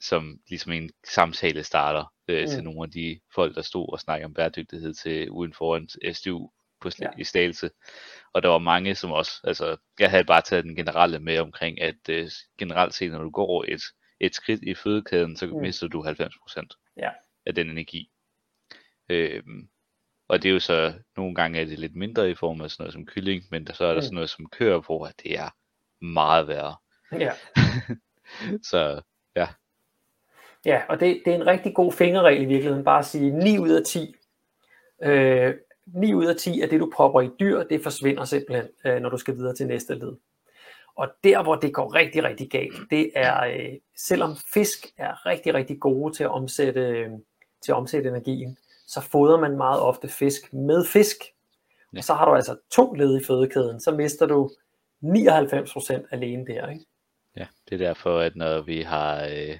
som 0.00 0.38
ligesom 0.48 0.72
en 0.72 0.90
samtale 1.04 1.64
starter 1.64 2.04
øh, 2.28 2.42
mm. 2.42 2.48
til 2.48 2.64
nogle 2.64 2.82
af 2.82 2.90
de 2.90 3.20
folk, 3.34 3.54
der 3.54 3.62
stod 3.62 3.92
og 3.92 4.00
snakkede 4.00 4.26
om 4.26 4.34
bæredygtighed 4.34 4.94
til 4.94 5.30
uden 5.30 5.54
foran 5.54 5.88
SDU 6.12 6.50
på, 6.84 6.90
Ja. 7.00 7.04
ja. 7.06 7.10
i 7.20 7.24
Slagelse. 7.24 7.70
Og 8.32 8.42
der 8.42 8.48
var 8.48 8.58
mange, 8.58 8.94
som 8.94 9.12
også, 9.12 9.40
altså 9.44 9.76
jeg 10.00 10.10
havde 10.10 10.24
bare 10.24 10.40
taget 10.42 10.64
den 10.64 10.76
generelle 10.76 11.18
med 11.20 11.38
omkring, 11.38 11.80
at 11.80 12.08
øh, 12.08 12.30
generelt 12.58 12.94
set, 12.94 13.12
når 13.12 13.22
du 13.22 13.30
går 13.30 13.64
et, 13.68 13.82
et 14.20 14.34
skridt 14.34 14.62
i 14.62 14.74
fødekæden, 14.74 15.36
så 15.36 15.46
Mm. 15.46 15.60
mister 15.60 15.88
du 15.88 16.02
90% 16.02 16.68
Ja. 16.96 17.10
af 17.46 17.54
den 17.54 17.70
energi. 17.70 18.10
Øhm, 19.08 19.68
og 20.28 20.42
det 20.42 20.48
er 20.48 20.52
jo 20.52 20.60
så, 20.60 20.92
nogle 21.16 21.34
gange 21.34 21.60
er 21.60 21.64
det 21.64 21.78
lidt 21.78 21.96
mindre 21.96 22.30
i 22.30 22.34
form 22.34 22.60
af 22.60 22.70
sådan 22.70 22.82
noget 22.82 22.92
som 22.92 23.06
kylling, 23.06 23.44
men 23.50 23.66
der, 23.66 23.72
så 23.72 23.84
er 23.84 23.88
der 23.88 23.94
Mm. 23.96 24.02
sådan 24.02 24.14
noget 24.14 24.30
som 24.30 24.48
kører 24.48 24.80
på, 24.80 25.02
at 25.02 25.14
det 25.22 25.38
er 25.38 25.48
meget 26.04 26.48
værre. 26.48 26.76
Ja, 27.12 27.32
Så 28.70 29.02
ja 30.64 30.82
og 30.88 31.00
det, 31.00 31.22
det 31.24 31.30
er 31.30 31.34
en 31.36 31.46
rigtig 31.46 31.74
god 31.74 31.92
fingerregel 31.92 32.42
i 32.42 32.44
virkeligheden, 32.44 32.84
bare 32.84 32.98
at 32.98 33.04
sige 33.06 33.30
9 33.30 33.58
ud 33.58 33.70
af 33.70 33.82
10. 33.86 34.14
Øh, 35.02 35.54
9 35.86 36.14
ud 36.14 36.26
af 36.26 36.36
10 36.36 36.60
af 36.60 36.68
det, 36.68 36.80
du 36.80 36.92
propper 36.94 37.20
i 37.20 37.30
dyr, 37.40 37.62
det 37.62 37.82
forsvinder 37.82 38.24
simpelthen, 38.24 38.68
øh, 38.84 39.00
når 39.02 39.08
du 39.08 39.16
skal 39.16 39.36
videre 39.36 39.54
til 39.54 39.66
næste 39.66 39.94
led. 39.94 40.12
Og 40.96 41.08
der, 41.24 41.42
hvor 41.42 41.54
det 41.54 41.74
går 41.74 41.94
rigtig, 41.94 42.24
rigtig 42.24 42.50
galt, 42.50 42.74
det 42.90 43.10
er, 43.14 43.44
øh, 43.44 43.72
selvom 43.96 44.36
fisk 44.54 44.86
er 44.98 45.26
rigtig, 45.26 45.54
rigtig 45.54 45.80
gode 45.80 46.14
til 46.14 46.24
at 46.24 46.30
omsætte, 46.30 46.80
øh, 46.80 47.10
til 47.62 47.72
at 47.72 47.76
omsætte 47.76 48.08
energien, 48.08 48.56
så 48.86 49.00
fodrer 49.00 49.40
man 49.40 49.56
meget 49.56 49.80
ofte 49.80 50.08
fisk 50.08 50.52
med 50.52 50.84
fisk. 50.84 51.16
Ja. 51.92 51.98
Og 51.98 52.04
så 52.04 52.14
har 52.14 52.24
du 52.24 52.34
altså 52.34 52.56
to 52.70 52.92
led 52.92 53.20
i 53.20 53.24
fødekæden, 53.24 53.80
så 53.80 53.90
mister 53.90 54.26
du 54.26 54.50
99% 55.00 56.08
alene 56.10 56.46
der. 56.46 56.68
Ikke? 56.68 56.84
ja, 57.36 57.46
det 57.68 57.74
er 57.82 57.86
derfor, 57.86 58.18
at 58.20 58.36
når 58.36 58.60
vi 58.60 58.82
har, 58.82 59.24
øh, 59.24 59.58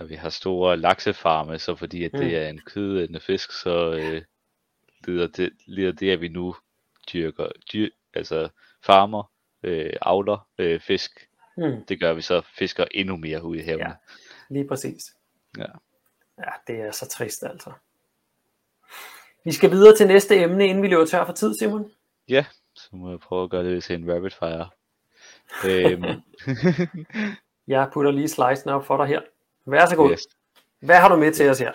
når 0.00 0.06
vi 0.06 0.14
har 0.14 0.28
store 0.28 0.76
laksefarme, 0.76 1.58
så 1.58 1.74
fordi 1.74 2.04
at 2.04 2.12
Mm. 2.12 2.18
det 2.20 2.36
er 2.36 2.48
en 2.48 2.60
kødædende 2.66 3.20
fisk, 3.20 3.52
så 3.52 3.92
øh, 3.92 4.22
lider, 5.06 5.26
det, 5.26 5.52
lider 5.66 5.92
det, 5.92 6.10
at 6.10 6.20
vi 6.20 6.28
nu 6.28 6.56
dyrker, 7.12 7.48
dyr, 7.72 7.88
altså 8.14 8.48
farmer, 8.82 9.30
øh, 9.62 9.92
avler 10.02 10.48
øh, 10.58 10.80
fisk, 10.80 11.28
Hmm. 11.56 11.84
det 11.88 12.00
gør 12.00 12.12
vi 12.12 12.22
så 12.22 12.42
fisker 12.58 12.84
endnu 12.90 13.16
mere 13.16 13.44
ude 13.44 13.58
i 13.58 13.62
havene. 13.62 13.84
Ja. 13.88 13.94
Lige 14.50 14.68
præcis. 14.68 15.14
Ja. 15.58 15.64
Ja, 16.38 16.50
det 16.66 16.80
er 16.80 16.90
så 16.90 17.08
trist 17.08 17.42
altså. 17.44 17.72
Vi 19.44 19.52
skal 19.52 19.70
videre 19.70 19.96
til 19.96 20.06
næste 20.06 20.36
emne, 20.36 20.66
inden 20.66 20.82
vi 20.82 20.88
løber 20.88 21.06
tør 21.06 21.24
for 21.26 21.32
tid, 21.32 21.54
Simon. 21.58 21.90
Ja, 22.28 22.44
så 22.74 22.88
må 22.92 23.10
jeg 23.10 23.20
prøve 23.20 23.44
at 23.44 23.50
gøre 23.50 23.64
det 23.64 23.84
til 23.84 23.96
en 23.96 24.14
rapid 24.14 24.30
fire. 24.30 24.68
øhm, 25.66 26.22
Jeg 27.66 27.90
putter 27.92 28.10
lige 28.10 28.28
slicen 28.28 28.70
op 28.70 28.86
for 28.86 28.96
dig 28.96 29.06
her. 29.06 29.20
Vær 29.66 29.86
så 29.86 29.96
god. 29.96 30.10
yes. 30.12 30.26
Hvad 30.80 30.96
har 30.96 31.08
du 31.08 31.16
med 31.16 31.32
til 31.32 31.50
os 31.50 31.58
her? 31.58 31.72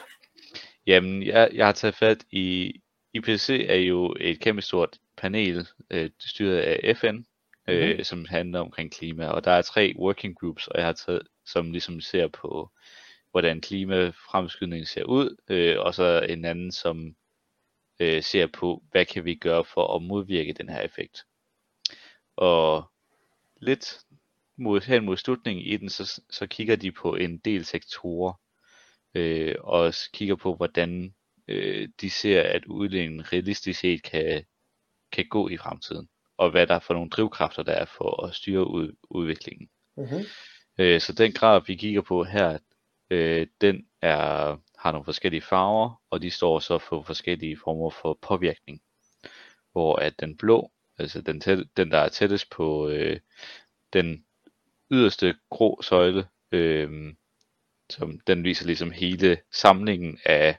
Jamen, 0.87 1.23
jeg, 1.23 1.49
jeg 1.53 1.65
har 1.65 1.73
taget 1.73 1.95
fat 1.95 2.23
i, 2.31 2.80
IPCC 3.13 3.65
er 3.69 3.75
jo 3.75 4.15
et 4.19 4.39
kæmpe 4.39 4.61
stort 4.61 4.97
panel, 5.17 5.67
øh, 5.89 6.09
styret 6.19 6.57
af 6.57 6.97
FN, 6.97 7.17
øh, 7.67 7.89
Mhm. 7.95 8.03
som 8.03 8.25
handler 8.25 8.59
omkring 8.59 8.91
klima, 8.91 9.27
og 9.27 9.43
der 9.43 9.51
er 9.51 9.61
tre 9.61 9.93
working 9.97 10.39
groups, 10.39 10.67
og 10.67 10.77
jeg 10.77 10.85
har 10.85 10.93
taget, 10.93 11.21
som 11.45 11.71
ligesom 11.71 12.01
ser 12.01 12.27
på, 12.27 12.69
hvordan 13.31 13.61
klimafremskydningen 13.61 14.85
ser 14.85 15.03
ud, 15.03 15.35
øh, 15.49 15.79
og 15.79 15.93
så 15.93 16.25
en 16.29 16.45
anden, 16.45 16.71
som 16.71 17.15
øh, 17.99 18.23
ser 18.23 18.47
på, 18.47 18.83
hvad 18.91 19.05
kan 19.05 19.25
vi 19.25 19.35
gøre 19.35 19.65
for 19.65 19.95
at 19.95 20.01
modvirke 20.01 20.53
den 20.53 20.69
her 20.69 20.81
effekt. 20.81 21.25
Og 22.35 22.91
lidt 23.61 23.99
mod, 24.57 24.81
hen 24.81 25.05
mod 25.05 25.17
slutningen 25.17 25.65
i 25.65 25.77
den, 25.77 25.89
så, 25.89 26.21
så 26.29 26.47
kigger 26.47 26.75
de 26.75 26.91
på 26.91 27.15
en 27.15 27.37
del 27.37 27.65
sektorer, 27.65 28.33
øh, 29.15 29.55
og 29.59 29.93
kigger 30.13 30.35
på, 30.35 30.55
hvordan 30.55 31.15
øh, 31.51 31.89
de 32.01 32.09
ser, 32.09 32.41
at 32.41 32.65
udledningen 32.65 33.33
realistisk 33.33 33.79
set 33.79 34.03
kan, 34.03 34.45
kan 35.11 35.25
gå 35.29 35.49
i 35.49 35.57
fremtiden, 35.57 36.09
og 36.37 36.51
hvad 36.51 36.67
der 36.67 36.75
er 36.75 36.79
for 36.79 36.93
nogle 36.93 37.09
drivkræfter, 37.09 37.63
der 37.63 37.73
er 37.73 37.85
for 37.85 38.25
at 38.25 38.35
styre 38.35 38.67
ud, 38.67 38.95
udviklingen. 39.09 39.69
Mm-hmm. 39.97 40.23
Øh, 40.79 41.01
så 41.01 41.13
den 41.13 41.31
graf, 41.31 41.61
vi 41.67 41.75
kigger 41.75 42.01
på 42.01 42.23
her, 42.23 42.57
øh, 43.09 43.47
den 43.61 43.85
er, 44.01 44.57
har 44.77 44.91
nogle 44.91 45.05
forskellige 45.05 45.41
farver, 45.41 46.01
og 46.09 46.21
de 46.21 46.31
står 46.31 46.59
så 46.59 46.77
for 46.77 47.01
forskellige 47.01 47.57
former 47.63 47.89
for 47.89 48.19
påvirkning. 48.21 48.81
Hvor 49.71 49.95
at 49.95 50.19
den 50.19 50.37
blå, 50.37 50.71
Altså 51.01 51.21
den, 51.21 51.39
tæt, 51.39 51.67
den 51.77 51.91
der 51.91 51.97
er 51.97 52.09
tættest 52.09 52.49
på 52.49 52.89
øh, 52.89 53.19
den 53.93 54.25
yderste 54.91 55.35
grå 55.49 55.81
søjle, 55.81 56.27
øh, 56.51 57.13
som 57.89 58.19
den 58.19 58.43
viser 58.43 58.65
ligesom 58.65 58.91
hele 58.91 59.37
samlingen 59.51 60.19
af, 60.25 60.57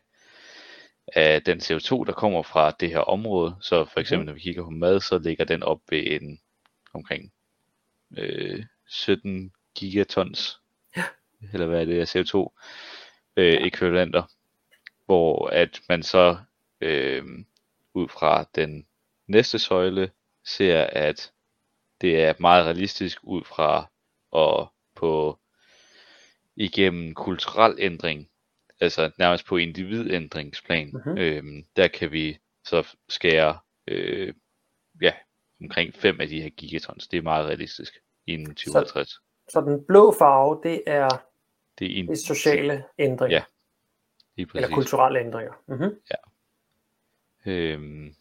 af 1.06 1.42
den 1.42 1.58
CO2, 1.58 2.04
der 2.04 2.12
kommer 2.12 2.42
fra 2.42 2.70
det 2.70 2.88
her 2.88 2.98
område. 2.98 3.56
Så 3.60 3.84
for 3.84 4.00
eksempel, 4.00 4.24
mm. 4.24 4.26
når 4.26 4.34
vi 4.34 4.40
kigger 4.40 4.64
på 4.64 4.70
mad, 4.70 5.00
så 5.00 5.18
ligger 5.18 5.44
den 5.44 5.62
op 5.62 5.80
ved 5.90 6.02
en 6.06 6.40
omkring 6.94 7.32
øh, 8.18 8.64
17 8.86 9.52
gigatons, 9.74 10.60
ja. 10.96 11.04
eller 11.52 11.66
hvad 11.66 11.80
er 11.80 11.84
det, 11.84 12.16
CO2 12.16 12.48
øh, 13.36 13.66
ekvivalenter, 13.66 14.22
hvor 15.06 15.46
at 15.46 15.80
man 15.88 16.02
så 16.02 16.38
øh, 16.80 17.24
ud 17.94 18.08
fra 18.08 18.44
den 18.54 18.86
næste 19.26 19.58
søjle 19.58 20.10
ser, 20.44 20.84
at 20.84 21.32
det 22.00 22.24
er 22.24 22.34
meget 22.38 22.64
realistisk 22.64 23.18
ud 23.22 23.44
fra 23.44 23.90
at 24.36 24.68
på 24.94 25.38
igennem 26.56 27.14
kulturel 27.14 27.74
ændring, 27.78 28.28
altså 28.82 29.10
nærmest 29.18 29.46
på 29.46 29.56
individændringsplan, 29.56 30.90
mm-hmm. 30.92 31.18
øhm, 31.18 31.64
der 31.76 31.88
kan 31.88 32.12
vi 32.12 32.38
så 32.64 32.96
skære 33.08 33.58
øh, 33.88 34.34
ja, 35.02 35.12
omkring 35.60 35.94
5 35.94 36.20
af 36.20 36.28
de 36.28 36.42
her 36.42 36.50
gigatons. 36.50 37.08
Det 37.08 37.18
er 37.18 37.22
meget 37.22 37.46
realistisk 37.46 37.94
inden 38.26 38.54
2050. 38.54 39.08
Så, 39.08 39.20
så 39.48 39.60
den 39.60 39.84
blå 39.84 40.14
farve, 40.18 40.60
det 40.62 40.82
er, 40.86 41.08
det 41.78 41.92
er 41.92 42.00
en, 42.00 42.08
det 42.08 42.18
sociale 42.18 42.84
ændringer? 42.98 43.36
Ja, 43.36 43.42
lige 44.36 44.46
præcis. 44.46 44.64
Eller 44.64 44.76
kulturelle 44.76 45.20
ændringer? 45.20 45.52
Mm-hmm. 45.66 46.00
Ja. 46.10 46.16
Øhm, 47.52 48.14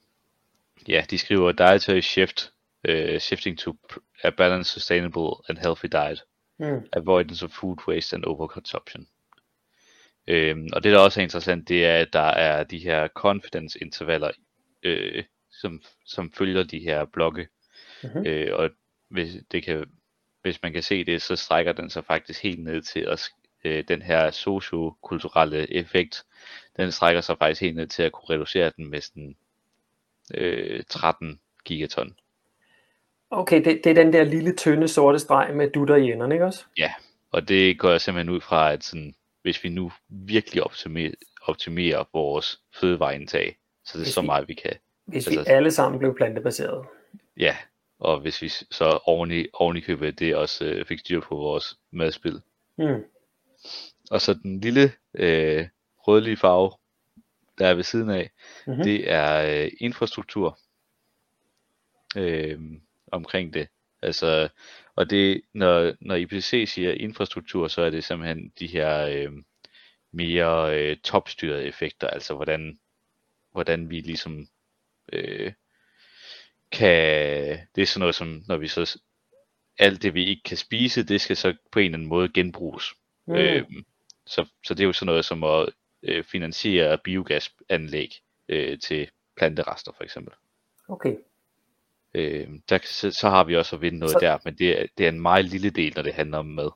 ja, 0.88 1.05
de 1.09 1.18
skriver 1.18 1.51
dietary 1.51 1.99
shift, 1.99 2.53
uh, 2.89 3.18
shifting 3.18 3.59
to 3.59 3.76
a 4.24 4.30
balanced, 4.30 4.74
sustainable 4.74 5.32
and 5.49 5.57
healthy 5.57 5.88
diet. 5.91 6.24
Mm. 6.57 6.88
Avoidance 6.93 7.45
of 7.45 7.51
food 7.51 7.78
waste 7.88 8.16
and 8.16 8.26
overconsumption. 8.26 9.07
Øhm, 10.28 10.69
og 10.74 10.84
det 10.84 10.91
der 10.91 10.99
også 10.99 11.19
er 11.19 11.24
interessant, 11.24 11.69
det 11.69 11.86
er, 11.86 11.97
at 11.97 12.13
der 12.13 12.19
er 12.19 12.63
de 12.63 12.78
her 12.78 13.07
confidence 13.07 13.80
intervaller, 13.82 14.32
øh, 14.84 15.24
som, 15.51 15.82
som 16.05 16.32
følger 16.32 16.63
de 16.63 16.80
her 16.80 17.05
blokke. 17.05 17.47
Mm-hmm. 18.03 18.26
Øh, 18.26 18.49
og 18.53 18.69
hvis, 19.09 19.36
det 19.51 19.63
kan, 19.63 19.86
hvis 20.41 20.61
man 20.63 20.74
kan 20.74 20.84
se 20.84 21.03
det, 21.03 21.22
så 21.22 21.36
strækker 21.36 21.72
den 21.72 21.89
sig 21.89 22.05
faktisk 22.05 22.43
helt 22.43 22.63
ned 22.63 22.82
til 22.82 22.99
at, 22.99 23.30
øh, 23.63 23.84
den 23.88 24.01
her 24.01 24.32
sociokulturelle 24.32 25.74
effekt. 25.74 26.24
Den 26.78 26.91
strækker 26.91 27.22
sig 27.22 27.38
faktisk 27.38 27.61
helt 27.61 27.76
ned 27.76 27.88
til 27.88 28.03
at 28.03 28.11
kunne 28.11 28.36
reducere 28.36 28.72
den 28.78 28.89
med 28.89 29.01
sådan, 29.01 29.36
øh, 30.34 30.84
13 30.89 31.39
gigaton. 31.65 32.15
Okay, 33.32 33.65
det, 33.65 33.82
det 33.84 33.89
er 33.89 34.03
den 34.03 34.13
der 34.13 34.24
lille 34.24 34.55
tynde 34.55 34.88
sorte 34.88 35.19
streg 35.19 35.55
med 35.55 35.72
dutter 35.72 35.95
i 35.95 36.11
enderne, 36.11 36.36
ikke 36.36 36.45
også? 36.45 36.65
Ja, 36.78 36.93
og 37.32 37.47
det 37.47 37.80
går 37.80 37.89
jeg 37.89 38.01
simpelthen 38.01 38.36
ud 38.36 38.41
fra, 38.41 38.74
at 38.74 38.84
sådan, 38.84 39.15
hvis 39.41 39.63
vi 39.63 39.69
nu 39.69 39.91
virkelig 40.09 40.63
optimerer, 40.63 41.11
optimerer 41.41 42.03
vores 42.13 42.59
fødevareindtag, 42.75 43.57
så 43.85 43.97
det 43.97 44.01
er 44.01 44.05
hvis 44.05 44.13
så 44.13 44.21
meget 44.21 44.47
vi 44.47 44.53
kan. 44.53 44.73
Hvis 45.05 45.27
altså, 45.27 45.43
vi 45.43 45.45
alle 45.47 45.71
sammen 45.71 45.99
blev 45.99 46.15
plantebaseret. 46.15 46.85
Ja, 47.37 47.57
og 47.99 48.19
hvis 48.19 48.41
vi 48.41 48.49
så 48.49 48.99
oven 49.05 49.31
i, 49.31 49.45
oven 49.53 49.77
i 49.77 49.79
købet 49.79 50.19
det 50.19 50.35
også 50.35 50.65
øh, 50.65 50.85
fik 50.85 50.99
styr 50.99 51.21
på 51.21 51.35
vores 51.35 51.79
madspil. 51.91 52.41
Mm. 52.77 53.03
Og 54.11 54.21
så 54.21 54.33
den 54.33 54.59
lille 54.59 54.91
øh, 55.13 55.67
rødlige 55.97 56.37
farve, 56.37 56.71
der 57.57 57.67
er 57.67 57.73
ved 57.73 57.83
siden 57.83 58.09
af, 58.09 58.31
mm-hmm. 58.67 58.83
det 58.83 59.11
er 59.11 59.63
øh, 59.63 59.71
infrastruktur. 59.79 60.59
Øh, 62.17 62.59
omkring 63.11 63.53
det. 63.53 63.67
Altså, 64.01 64.49
og 64.95 65.09
det, 65.09 65.41
når, 65.53 65.93
når 66.01 66.15
IPCC 66.15 66.63
siger 66.67 66.91
infrastruktur, 66.91 67.67
så 67.67 67.81
er 67.81 67.89
det 67.89 68.03
simpelthen 68.03 68.51
de 68.59 68.67
her 68.67 69.07
øh, 69.07 69.31
mere 70.11 70.79
øh, 70.79 70.97
topstyrede 70.97 71.63
effekter, 71.63 72.07
altså 72.07 72.35
hvordan, 72.35 72.79
hvordan 73.51 73.89
vi 73.89 73.99
ligesom 73.99 74.47
øh, 75.13 75.53
kan, 76.71 77.59
det 77.75 77.81
er 77.81 77.85
sådan 77.85 77.99
noget 77.99 78.15
som, 78.15 78.43
når 78.47 78.57
vi 78.57 78.67
så, 78.67 78.99
alt 79.79 80.03
det 80.03 80.13
vi 80.13 80.25
ikke 80.25 80.43
kan 80.43 80.57
spise, 80.57 81.03
det 81.03 81.21
skal 81.21 81.37
så 81.37 81.55
på 81.71 81.79
en 81.79 81.85
eller 81.85 81.97
anden 81.97 82.09
måde 82.09 82.29
genbruges. 82.33 82.85
Mm. 83.27 83.35
Øh, 83.35 83.65
så, 84.25 84.45
så 84.65 84.73
det 84.73 84.83
er 84.83 84.87
jo 84.87 84.93
sådan 84.93 85.05
noget 85.05 85.25
som 85.25 85.43
at 85.43 85.69
øh, 86.03 86.23
finansiere 86.23 86.97
biogasanlæg 86.97 88.21
øh, 88.49 88.79
til 88.79 89.09
planterester 89.37 89.91
for 89.97 90.03
eksempel. 90.03 90.33
Okay. 90.87 91.15
Øh, 92.14 92.47
der, 92.70 92.80
så, 92.84 93.12
så 93.12 93.30
har 93.30 93.43
vi 93.43 93.55
også 93.55 93.76
at 93.76 93.82
vinde 93.82 93.99
noget 93.99 94.12
så, 94.12 94.20
der, 94.20 94.38
men 94.45 94.55
det 94.57 94.82
er, 94.82 94.86
det 94.97 95.05
er 95.05 95.09
en 95.09 95.22
meget 95.22 95.45
lille 95.45 95.70
del, 95.70 95.93
når 95.95 96.01
det 96.03 96.14
handler 96.14 96.38
om 96.38 96.45
mad. 96.45 96.70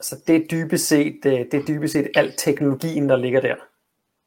Så 0.00 0.16
det 0.26 0.36
er 0.36 0.46
dybest 0.50 0.88
set, 0.88 1.20
det, 1.22 1.52
det 1.52 1.60
er 1.60 1.66
dybest 1.66 1.92
set 1.92 2.08
alt 2.14 2.34
teknologien, 2.38 3.08
der 3.08 3.16
ligger 3.16 3.40
der. 3.40 3.56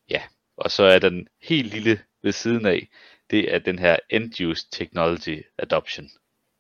Ja, 0.10 0.22
og 0.58 0.72
så 0.72 0.84
er 0.84 1.00
den 1.00 1.28
helt 1.42 1.74
lille 1.74 2.00
ved 2.24 2.32
siden 2.32 2.66
af, 2.66 2.88
det 3.32 3.54
er 3.54 3.60
den 3.60 3.80
her 3.80 3.98
End-Use 4.14 4.68
Technology 4.72 5.46
Adoption. 5.58 6.10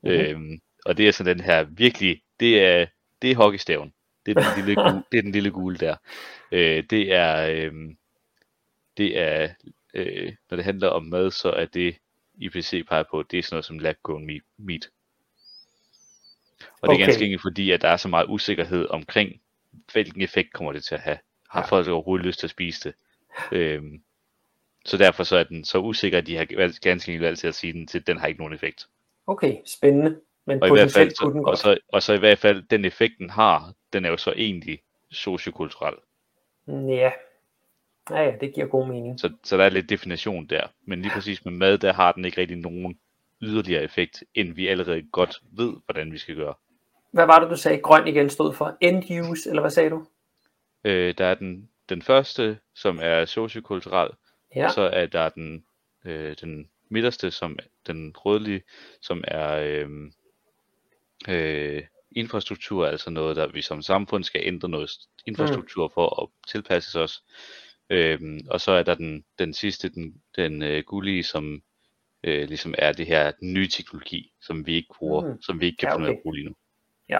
Mm-hmm. 0.04 0.20
Øhm, 0.20 0.62
og 0.86 0.98
det 0.98 1.08
er 1.08 1.12
sådan 1.12 1.38
den 1.38 1.46
her 1.46 1.64
virkelig, 1.64 2.22
det 2.40 2.66
er, 2.66 2.86
det 3.22 3.32
er 3.32 3.36
hockeystaven. 3.36 3.94
Det 4.26 4.38
er 4.38 4.42
den 4.42 4.66
lille 4.66 4.76
gule, 4.84 5.04
det 5.12 5.18
er 5.18 5.22
den 5.22 5.32
lille 5.32 5.52
gule 5.52 5.78
der. 5.78 5.96
Øh, 6.52 6.84
det 6.90 7.14
er, 7.14 7.48
øh, 7.48 7.74
det 8.98 9.20
er 9.20 9.50
øh, 9.94 10.34
når 10.50 10.56
det 10.56 10.66
handler 10.66 10.88
om 10.88 11.04
mad, 11.04 11.32
så 11.32 11.50
er 11.50 11.66
det 11.66 11.96
IPC 12.46 12.88
peger 12.88 13.04
på, 13.12 13.24
det 13.24 13.40
er 13.40 13.44
sådan 13.44 13.56
noget 13.56 13.66
som 13.66 13.80
lab-grown 13.80 14.42
meat. 14.58 14.90
Og 16.82 16.90
det 16.90 16.96
er 16.96 17.06
ganske 17.06 17.24
enkelt 17.24 17.42
fordi, 17.42 17.72
at 17.72 17.82
der 17.82 17.88
er 17.88 17.98
så 17.98 18.08
meget 18.08 18.26
usikkerhed 18.30 18.88
omkring, 18.90 19.42
hvilken 19.94 20.22
effekt 20.22 20.54
kommer 20.54 20.72
det 20.72 20.84
til 20.84 20.96
at 20.96 21.02
have. 21.02 21.18
Har 21.50 21.62
ja. 21.62 21.66
folk 21.66 21.88
overhovedet 21.88 22.26
lyst 22.26 22.40
til 22.40 22.48
at 22.48 22.52
spise 22.52 22.90
det? 22.90 22.96
Øhm, 23.52 24.02
så 24.86 24.98
derfor 24.98 25.24
så 25.24 25.38
er 25.38 25.44
den 25.44 25.66
så 25.66 25.80
usikker, 25.80 26.18
at 26.18 26.28
de 26.28 26.36
har 26.36 26.46
ganske 26.82 27.12
enkelt 27.12 27.26
valgt 27.26 27.40
til 27.40 27.48
at 27.48 27.56
sige, 27.56 27.74
den, 27.74 27.88
til, 27.88 28.08
den 28.08 28.18
har 28.18 28.28
ikke 28.28 28.40
nogen 28.40 28.54
effekt. 28.54 28.88
Okay, 29.28 29.58
spændende. 29.66 30.20
Men 30.46 30.64
og, 30.64 30.68
i 30.68 30.72
hvert 30.72 30.92
fald, 30.92 31.10
så, 31.10 31.30
den 31.34 31.46
og, 31.46 31.58
så, 31.58 31.78
og 31.88 32.04
så 32.04 32.14
i 32.14 32.20
hvert 32.20 32.40
fald, 32.40 32.64
den 32.64 32.86
effekt 32.86 33.14
den 33.18 33.30
har, 33.30 33.74
den 33.94 34.06
er 34.06 34.10
jo 34.10 34.18
så 34.18 34.34
egentlig 34.38 34.80
sociokulturel. 35.12 35.96
Ja, 36.68 37.12
Ja, 38.10 38.22
ja, 38.22 38.32
det 38.42 38.54
giver 38.54 38.68
god 38.68 38.88
mening. 38.88 39.20
Så, 39.20 39.32
så 39.44 39.58
der 39.58 39.64
er 39.64 39.70
lidt 39.70 39.90
definition 39.90 40.46
der. 40.46 40.68
Men 40.86 41.02
lige 41.02 41.12
præcis 41.12 41.46
med 41.46 41.54
mad, 41.54 41.78
der 41.78 41.94
har 41.94 42.12
den 42.12 42.26
ikke 42.26 42.42
rigtig 42.42 42.58
nogen 42.58 43.00
yderligere 43.42 43.84
effekt, 43.84 44.24
end 44.36 44.54
vi 44.54 44.68
allerede 44.68 45.04
godt 45.12 45.42
ved, 45.52 45.74
hvordan 45.86 46.12
vi 46.12 46.18
skal 46.18 46.36
gøre. 46.36 46.54
Hvad 47.12 47.26
var 47.26 47.40
det, 47.40 47.50
du 47.50 47.56
sagde, 47.56 47.82
grøn 47.82 48.08
igen 48.08 48.30
stod 48.30 48.54
for? 48.54 48.78
End 48.82 49.04
use, 49.22 49.50
eller 49.50 49.62
hvad 49.62 49.72
sagde 49.72 49.90
du? 49.90 50.06
Øh, 50.84 51.14
der 51.18 51.26
er 51.26 51.34
den, 51.34 51.70
den 51.90 52.02
første, 52.02 52.60
som 52.76 53.00
er 53.02 53.26
sociokulturel, 53.26 54.10
ja. 54.56 54.66
og 54.66 54.72
så 54.72 54.82
er 54.82 55.06
der 55.06 55.30
den, 55.30 55.66
øh, 56.06 56.36
den 56.42 56.70
midterste, 56.90 57.32
som 57.32 57.60
den 57.88 58.14
rødlige, 58.16 58.64
som 59.02 59.24
er 59.28 59.54
øh, 59.54 59.90
øh, 61.30 61.84
infrastruktur, 62.12 62.88
altså 62.88 63.10
noget, 63.10 63.36
der 63.36 63.48
vi 63.48 63.62
som 63.62 63.82
samfund 63.82 64.24
skal 64.24 64.42
ændre 64.44 64.70
noget 64.70 64.92
infrastruktur 65.26 65.88
mm. 65.88 65.94
for 65.94 66.24
at 66.24 66.30
tilpasse 66.48 67.00
os. 67.00 67.24
Øhm, 67.90 68.40
og 68.50 68.62
så 68.62 68.72
er 68.72 68.84
der 68.84 68.96
den, 68.96 69.26
den 69.40 69.54
sidste, 69.54 69.90
den, 69.90 70.22
den 70.36 70.62
øh, 70.62 70.84
gullige, 70.84 71.24
som 71.24 71.64
øh, 72.24 72.48
ligesom 72.48 72.76
er 72.78 72.92
det 72.92 73.08
her 73.08 73.32
den 73.32 73.54
nye 73.54 73.68
teknologi, 73.68 74.34
som 74.42 74.66
vi 74.66 74.74
ikke 74.74 74.94
bruger, 74.98 75.34
mm. 75.34 75.42
som 75.42 75.60
vi 75.60 75.66
ikke 75.66 75.78
kan 75.78 75.90
ja, 75.90 75.96
finde 75.96 76.10
okay. 76.10 76.18
at 76.18 76.22
bruge 76.22 76.36
lige 76.36 76.46
nu. 76.46 76.56
Ja. 77.10 77.20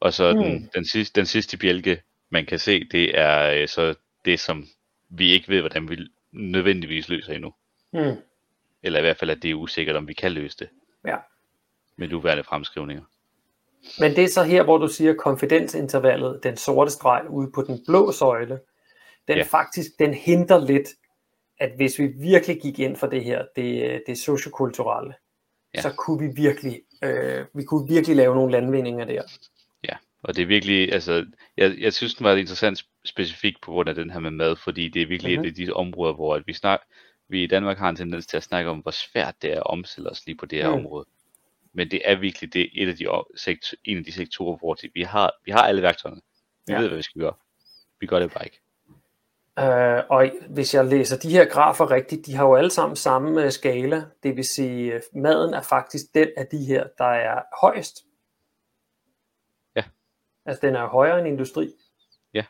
Og 0.00 0.12
så 0.12 0.32
mm. 0.32 0.42
den, 0.42 0.70
den, 0.74 0.84
sidste, 0.84 1.20
den 1.20 1.26
sidste 1.26 1.58
bjælke, 1.58 2.02
man 2.30 2.46
kan 2.46 2.58
se, 2.58 2.84
det 2.84 3.18
er 3.18 3.62
øh, 3.62 3.68
så 3.68 3.94
det, 4.24 4.40
som 4.40 4.66
vi 5.08 5.30
ikke 5.30 5.48
ved, 5.48 5.60
hvordan 5.60 5.90
vi 5.90 5.96
nødvendigvis 6.32 7.08
løser 7.08 7.32
endnu. 7.32 7.54
Mm. 7.92 8.16
Eller 8.82 8.98
i 8.98 9.02
hvert 9.02 9.16
fald, 9.16 9.30
at 9.30 9.42
det 9.42 9.50
er 9.50 9.54
usikkert, 9.54 9.96
om 9.96 10.08
vi 10.08 10.14
kan 10.14 10.32
løse 10.32 10.58
det. 10.58 10.68
Ja. 11.04 11.16
Med 11.96 12.08
nuværende 12.08 12.44
fremskrivninger. 12.44 13.04
Men 13.98 14.16
det 14.16 14.24
er 14.24 14.28
så 14.28 14.42
her, 14.42 14.62
hvor 14.62 14.78
du 14.78 14.88
siger 14.88 15.14
konfidensintervallet, 15.14 16.40
den 16.42 16.56
sorte 16.56 16.90
streg 16.90 17.22
ude 17.30 17.50
på 17.54 17.62
den 17.62 17.80
blå 17.86 18.12
søjle, 18.12 18.60
den 19.28 19.36
ja. 19.36 19.42
faktisk, 19.42 19.90
den 19.98 20.14
hindrer 20.14 20.66
lidt, 20.66 20.88
at 21.60 21.72
hvis 21.76 21.98
vi 21.98 22.06
virkelig 22.06 22.60
gik 22.62 22.78
ind 22.78 22.96
for 22.96 23.06
det 23.06 23.24
her, 23.24 23.44
det, 23.56 24.02
det 24.06 24.18
sociokulturelle, 24.18 25.14
ja. 25.74 25.80
så 25.80 25.92
kunne 25.92 26.28
vi 26.28 26.42
virkelig, 26.42 26.80
øh, 27.04 27.44
vi 27.54 27.64
kunne 27.64 27.88
virkelig 27.88 28.16
lave 28.16 28.34
nogle 28.34 28.52
landvindinger 28.52 29.04
der. 29.04 29.22
Ja, 29.84 29.96
og 30.22 30.36
det 30.36 30.42
er 30.42 30.46
virkelig, 30.46 30.92
altså, 30.92 31.26
jeg, 31.56 31.74
jeg 31.78 31.92
synes, 31.92 32.14
den 32.14 32.24
var 32.24 32.34
interessant 32.34 32.84
specifikt 33.04 33.60
på 33.62 33.70
grund 33.70 33.88
af 33.88 33.94
den 33.94 34.10
her 34.10 34.20
med 34.20 34.30
mad, 34.30 34.56
fordi 34.56 34.88
det 34.88 35.02
er 35.02 35.06
virkelig 35.06 35.32
mm-hmm. 35.32 35.44
et 35.44 35.60
af 35.60 35.66
de 35.66 35.72
områder, 35.72 36.14
hvor 36.14 36.34
at 36.34 36.42
vi, 36.46 36.52
snak, 36.52 36.80
vi 37.28 37.44
i 37.44 37.46
Danmark 37.46 37.78
har 37.78 37.88
en 37.88 37.96
tendens 37.96 38.26
til 38.26 38.36
at 38.36 38.42
snakke 38.42 38.70
om, 38.70 38.78
hvor 38.78 38.90
svært 38.90 39.34
det 39.42 39.52
er 39.52 39.56
at 39.56 39.66
omstille 39.66 40.10
os 40.10 40.26
lige 40.26 40.36
på 40.36 40.46
det 40.46 40.62
her 40.62 40.68
mm. 40.68 40.74
område. 40.74 41.06
Men 41.72 41.90
det 41.90 42.02
er 42.04 42.16
virkelig 42.16 42.52
det, 42.52 42.70
et 42.74 42.88
af 42.88 42.96
de, 42.96 43.06
sektor, 43.36 43.76
en 43.84 43.98
af 43.98 44.04
de 44.04 44.12
sektorer, 44.12 44.56
hvor 44.56 44.76
vi, 44.94 45.02
har, 45.02 45.32
vi 45.44 45.50
har 45.50 45.62
alle 45.62 45.82
værktøjerne. 45.82 46.20
Vi 46.66 46.72
ja. 46.72 46.80
ved, 46.80 46.88
hvad 46.88 46.96
vi 46.96 47.02
skal 47.02 47.20
gøre. 47.20 47.34
Vi 48.00 48.06
gør 48.06 48.18
det 48.18 48.32
bare 48.32 48.44
ikke. 48.44 48.60
Øh, 49.58 50.04
og 50.08 50.30
hvis 50.48 50.74
jeg 50.74 50.84
læser 50.84 51.18
de 51.18 51.30
her 51.30 51.44
grafer 51.44 51.90
rigtigt, 51.90 52.26
de 52.26 52.34
har 52.34 52.44
jo 52.44 52.54
alle 52.54 52.70
sammen 52.70 52.96
samme 52.96 53.44
øh, 53.44 53.52
skala. 53.52 54.04
Det 54.22 54.36
vil 54.36 54.44
sige, 54.44 54.94
at 54.94 55.02
maden 55.14 55.54
er 55.54 55.62
faktisk 55.62 56.04
den 56.14 56.28
af 56.36 56.46
de 56.46 56.64
her, 56.64 56.86
der 56.98 57.04
er 57.04 57.42
højst. 57.60 58.04
Ja. 59.76 59.82
Altså 60.46 60.66
den 60.66 60.74
er 60.74 60.86
højere 60.86 61.18
end 61.18 61.28
industri. 61.28 61.72
Ja. 62.34 62.44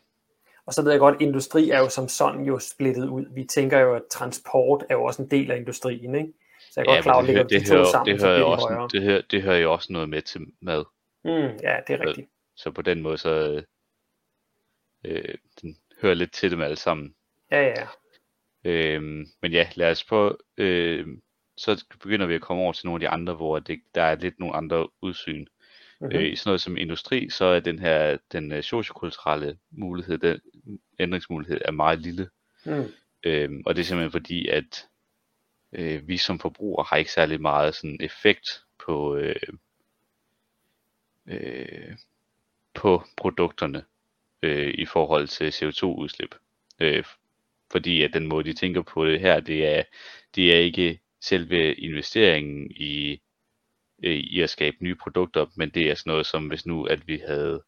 Og 0.66 0.74
så 0.74 0.82
ved 0.82 0.90
jeg 0.90 1.00
godt, 1.00 1.14
at 1.14 1.22
industri 1.22 1.70
er 1.70 1.78
jo 1.78 1.88
som 1.88 2.08
sådan 2.08 2.44
jo 2.44 2.58
splittet 2.58 3.08
ud. 3.08 3.34
Vi 3.34 3.44
tænker 3.44 3.78
jo, 3.78 3.94
at 3.94 4.02
transport 4.10 4.84
er 4.88 4.94
jo 4.94 5.04
også 5.04 5.22
en 5.22 5.30
del 5.30 5.50
af 5.50 5.56
industrien, 5.56 6.14
ikke? 6.14 6.32
Så 6.70 6.80
jeg 6.80 6.86
Ja, 6.86 6.94
godt 6.94 7.02
klar 7.02 7.18
at 7.18 7.26
det, 7.26 7.50
de 7.50 7.72
hører, 7.72 7.78
det, 7.78 7.88
sammen, 7.88 8.12
det, 8.12 8.20
så 8.20 8.26
hører 8.26 8.36
bliver 8.36 8.48
jo 8.48 8.56
de 8.56 8.60
højere. 8.60 8.82
også, 8.82 8.96
det, 8.96 9.02
hører, 9.02 9.22
det 9.30 9.42
hører 9.42 9.58
jo 9.58 9.72
også 9.72 9.92
noget 9.92 10.08
med 10.08 10.22
til 10.22 10.40
mad. 10.60 10.84
Mm, 11.24 11.30
ja, 11.62 11.76
det 11.86 11.94
er 11.94 12.06
rigtigt. 12.06 12.28
Så 12.56 12.70
på 12.70 12.82
den 12.82 13.02
måde, 13.02 13.18
så 13.18 13.62
øh, 15.04 15.34
den 15.62 15.76
hører 16.02 16.14
lidt 16.14 16.32
til 16.32 16.50
dem 16.50 16.60
alle 16.60 16.76
sammen. 16.76 17.14
Ja, 17.50 17.62
ja. 17.62 17.86
Øhm, 18.64 19.26
men 19.42 19.52
ja, 19.52 19.68
lad 19.74 19.90
os 19.90 20.04
prøve, 20.04 20.36
øh, 20.56 21.06
så 21.56 21.84
begynder 22.02 22.26
vi 22.26 22.34
at 22.34 22.40
komme 22.40 22.62
over 22.62 22.72
til 22.72 22.86
nogle 22.86 22.96
af 22.96 23.00
de 23.00 23.14
andre, 23.14 23.34
hvor 23.34 23.58
det, 23.58 23.80
der 23.94 24.02
er 24.02 24.14
lidt 24.14 24.38
nogle 24.38 24.54
andre 24.56 24.88
udsyn. 25.02 25.46
Mm-hmm. 26.00 26.16
Øh, 26.16 26.32
I 26.32 26.36
sådan 26.36 26.48
noget 26.48 26.60
som 26.60 26.76
industri, 26.76 27.30
så 27.30 27.44
er 27.44 27.60
den 27.60 27.78
her, 27.78 28.18
den 28.32 28.52
øh, 28.52 28.62
sociokulturelle 28.62 29.58
mulighed, 29.70 30.18
den 30.18 30.40
ændringsmulighed 30.98 31.60
er 31.64 31.70
meget 31.72 31.98
lille. 31.98 32.28
Mm. 32.66 32.84
Øhm, 33.24 33.62
og 33.66 33.76
det 33.76 33.80
er 33.80 33.84
simpelthen 33.84 34.10
fordi, 34.10 34.48
at 34.48 34.86
øh, 35.72 36.08
vi 36.08 36.16
som 36.16 36.38
forbrugere 36.38 36.86
har 36.88 36.96
ikke 36.96 37.12
særlig 37.12 37.40
meget 37.40 37.74
sådan 37.74 37.96
effekt 38.00 38.48
på, 38.86 39.16
øh, 39.16 39.34
øh, 41.26 41.96
på 42.74 43.02
produkterne 43.16 43.84
øh, 44.42 44.74
i 44.78 44.84
forhold 44.86 45.28
til 45.28 45.50
CO2-udslip. 45.50 46.34
Øh, 46.80 47.04
fordi 47.72 48.02
at 48.02 48.12
den 48.12 48.26
måde, 48.26 48.44
de 48.44 48.52
tænker 48.52 48.82
på 48.82 49.06
det 49.06 49.20
her, 49.20 49.40
det 49.40 49.66
er, 49.78 49.82
det 50.34 50.54
er 50.54 50.58
ikke 50.58 51.00
selve 51.20 51.74
investeringen 51.74 52.70
i, 52.70 53.20
øh, 54.02 54.16
i 54.16 54.40
at 54.40 54.50
skabe 54.50 54.76
nye 54.80 54.94
produkter, 54.94 55.46
men 55.56 55.70
det 55.70 55.90
er 55.90 55.94
sådan 55.94 56.10
noget 56.10 56.26
som, 56.26 56.48
hvis 56.48 56.66
nu 56.66 56.84
at 56.84 57.06
vi 57.08 57.22
havde, 57.26 57.62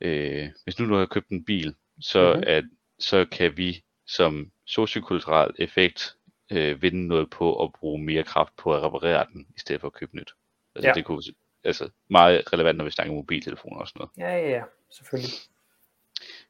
øh, 0.00 0.48
hvis 0.64 0.78
nu 0.78 0.88
du 0.88 0.94
har 0.94 1.06
købt 1.06 1.28
en 1.28 1.44
bil, 1.44 1.74
så, 2.00 2.34
Mhm. 2.34 2.44
at, 2.46 2.64
så 2.98 3.24
kan 3.24 3.56
vi 3.56 3.82
som 4.06 4.50
sociokulturel 4.66 5.50
effekt 5.58 6.16
øh, 6.54 6.82
vinde 6.82 7.06
noget 7.06 7.30
på 7.30 7.62
at 7.64 7.72
bruge 7.72 8.02
mere 8.02 8.22
kraft 8.22 8.56
på 8.56 8.74
at 8.74 8.82
reparere 8.82 9.26
den, 9.32 9.46
i 9.56 9.60
stedet 9.60 9.80
for 9.80 9.86
at 9.88 9.92
købe 9.92 10.16
nyt. 10.16 10.30
Altså, 10.74 10.88
Ja. 10.88 10.94
det 10.94 11.04
kunne, 11.04 11.22
altså 11.64 11.90
meget 12.08 12.52
relevant, 12.52 12.78
når 12.78 12.84
vi 12.84 12.90
snakker 12.90 13.14
mobiltelefoner 13.14 13.80
og 13.80 13.88
sådan 13.88 13.98
noget. 14.18 14.32
Ja, 14.32 14.36
ja, 14.36 14.50
ja, 14.50 14.62
selvfølgelig. 14.90 15.30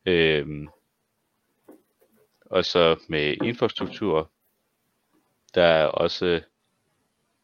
Øhm, 0.07 0.69
og 2.41 2.65
så 2.65 3.01
med 3.09 3.37
infrastruktur, 3.45 4.31
der 5.55 5.63
er 5.65 5.87
også 5.87 6.41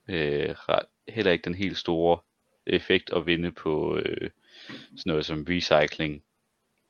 øh, 0.08 0.54
heller 1.08 1.32
ikke 1.32 1.44
den 1.44 1.54
helt 1.54 1.76
store 1.78 2.18
effekt 2.66 3.10
at 3.12 3.26
vinde 3.26 3.52
på 3.52 3.96
øh, 3.96 4.30
sådan 4.68 5.02
noget 5.06 5.26
som 5.26 5.46
recycling 5.48 6.22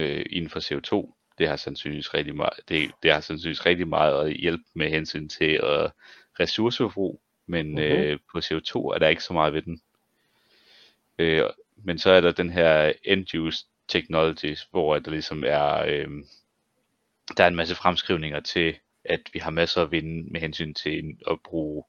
øh, 0.01 0.27
inden 0.31 0.51
for 0.51 0.61
CO2. 0.61 1.13
Det 1.41 1.49
har 1.49 1.57
sandsynligvis 1.57 2.15
rigtig 2.15 2.35
meget, 2.37 2.53
det, 2.69 2.91
det 3.03 3.13
har 3.13 3.21
sandsynligvis 3.21 3.67
rigtig 3.67 3.89
meget 3.89 4.27
at 4.31 4.37
hjælpe 4.37 4.65
med 4.75 4.91
hensyn 4.91 5.29
til 5.29 5.61
at 5.63 5.93
ressourceforbrug, 6.41 7.23
men 7.47 7.71
Mhm. 7.71 7.79
øh, 7.79 8.19
på 8.33 8.39
CO2 8.39 8.75
er 8.95 8.99
der 8.99 9.09
ikke 9.09 9.23
så 9.25 9.33
meget 9.33 9.53
ved 9.55 9.63
den. 9.63 9.81
Øh, 11.19 11.45
men 11.85 11.99
så 11.99 12.11
er 12.11 12.21
der 12.21 12.33
den 12.33 12.51
her 12.51 12.93
end-use 13.05 13.65
technologies, 13.89 14.67
hvor 14.71 14.99
der 14.99 15.11
ligesom 15.11 15.45
er, 15.47 15.79
øh, 15.79 16.09
der 17.37 17.45
er 17.45 17.49
en 17.49 17.57
masse 17.57 17.75
fremskrivninger 17.75 18.41
til, 18.41 18.79
at 19.05 19.21
vi 19.33 19.39
har 19.39 19.51
masser 19.51 19.83
at 19.83 19.91
vinde 19.93 20.33
med 20.33 20.41
hensyn 20.41 20.75
til 20.75 21.17
at 21.31 21.39
bruge 21.45 21.85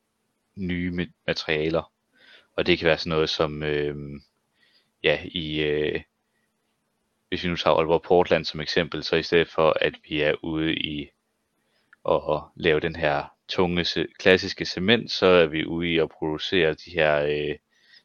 nye 0.55 0.91
ma- 0.91 1.23
materialer. 1.27 1.91
Og 2.57 2.65
det 2.67 2.79
kan 2.79 2.87
være 2.87 2.97
sådan 2.97 3.09
noget 3.09 3.29
som, 3.29 3.63
øh, 3.63 3.95
ja, 5.03 5.19
i, 5.25 5.61
øh, 5.63 6.01
hvis 7.31 7.43
vi 7.43 7.49
nu 7.49 7.55
tager 7.55 7.75
Aalborg 7.75 8.01
Portland 8.01 8.45
som 8.45 8.59
eksempel, 8.61 9.03
så 9.03 9.15
i 9.15 9.23
stedet 9.23 9.47
for 9.47 9.77
at 9.81 9.93
vi 10.09 10.21
er 10.21 10.33
ude 10.43 10.73
i 10.75 11.09
at 12.09 12.41
lave 12.55 12.79
den 12.79 12.95
her 12.95 13.23
tunge, 13.47 13.85
klassiske 14.19 14.65
cement, 14.65 15.11
så 15.11 15.25
er 15.25 15.45
vi 15.45 15.65
ude 15.65 15.89
i 15.89 15.97
at 15.97 16.09
producere 16.09 16.73
de 16.73 16.91
her 16.91 17.21
øh, 17.21 17.55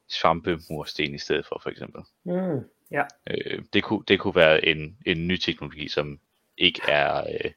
svampemursten 0.09 1.15
i 1.15 1.19
stedet 1.19 1.47
for, 1.47 1.61
for 1.63 1.71
eksempel. 1.71 2.03
Mm. 2.25 2.65
Ja, 2.91 3.03
Øh, 3.31 3.63
det, 3.73 3.85
kunne, 3.85 4.05
det 4.09 4.21
kunne 4.21 4.35
være 4.35 4.65
en, 4.67 4.97
en 5.07 5.29
ny 5.29 5.37
teknologi, 5.37 5.89
som 5.89 6.21
ikke 6.59 6.81
er, 6.89 7.17
øh, 7.21 7.51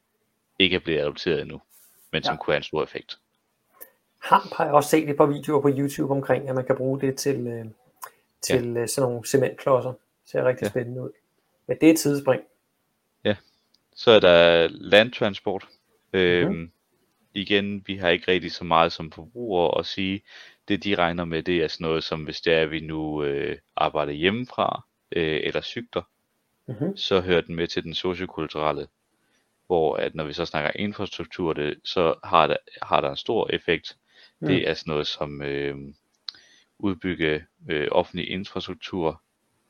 ikke 0.59 0.75
er 0.75 0.79
blevet 0.79 0.99
adopteret 0.99 1.41
endnu, 1.41 1.61
men 2.11 2.23
som 2.23 2.33
Ja. 2.33 2.37
kunne 2.37 2.53
have 2.53 2.57
en 2.57 2.63
stor 2.63 2.83
effekt. 2.83 3.19
Hamp 4.19 4.53
har 4.53 4.65
jeg 4.65 4.73
også 4.73 4.89
set 4.89 5.09
et 5.09 5.17
par 5.17 5.25
videoer 5.25 5.61
på 5.61 5.69
YouTube 5.69 6.13
omkring, 6.13 6.49
at 6.49 6.55
man 6.55 6.65
kan 6.65 6.75
bruge 6.77 7.01
det 7.01 7.15
til, 7.17 7.47
øh, 7.47 7.65
til 8.41 8.73
ja. 8.73 8.87
sådan 8.87 9.09
nogle 9.09 9.25
cementklodser. 9.27 9.89
Det 9.89 9.97
ser 10.31 10.43
rigtig 10.45 10.63
ja. 10.65 10.69
spændende 10.69 11.01
ud. 11.01 11.09
Men 11.69 11.77
det 11.81 11.87
er 11.87 11.93
et 11.93 11.99
tidsspring. 11.99 12.41
Så 13.95 14.11
er 14.11 14.19
der 14.19 14.67
landtransport. 14.67 15.67
Øhm, 16.13 16.51
Mhm. 16.51 16.71
Igen, 17.33 17.83
vi 17.87 17.95
har 17.97 18.09
ikke 18.09 18.31
rigtig 18.31 18.51
så 18.51 18.63
meget 18.63 18.91
som 18.91 19.11
forbrugere 19.11 19.79
at 19.79 19.85
sige. 19.85 20.21
Det 20.67 20.83
de 20.83 20.95
regner 20.95 21.25
med, 21.25 21.43
det 21.43 21.57
er 21.63 21.67
sådan 21.67 21.85
noget 21.85 22.03
som, 22.03 22.23
hvis 22.23 22.41
det 22.41 22.53
er, 22.53 22.61
at 22.61 22.71
vi 22.71 22.79
nu 22.79 23.23
øh, 23.23 23.57
arbejder 23.75 24.11
hjemmefra 24.13 24.85
øh, 25.11 25.39
eller 25.43 25.61
cykler, 25.61 26.01
Mm-hmm. 26.67 26.97
så 26.97 27.21
hører 27.21 27.41
den 27.41 27.55
med 27.55 27.67
til 27.67 27.83
den 27.83 27.93
sociokulturelle. 27.93 28.87
Hvor 29.67 29.95
at 29.95 30.15
når 30.15 30.23
vi 30.23 30.33
så 30.33 30.45
snakker 30.45 30.71
infrastruktur, 30.75 31.53
det, 31.53 31.79
så 31.83 32.15
har 32.23 32.47
der, 32.47 32.57
har 32.81 33.01
der 33.01 33.09
en 33.09 33.17
stor 33.17 33.49
effekt. 33.53 33.97
Mm. 34.39 34.47
Det 34.47 34.69
er 34.69 34.73
sådan 34.73 34.91
noget 34.91 35.07
som 35.07 35.41
øh, 35.41 35.77
udbygge 36.79 37.45
øh, 37.69 37.87
offentlig 37.91 38.29
infrastruktur, 38.29 39.21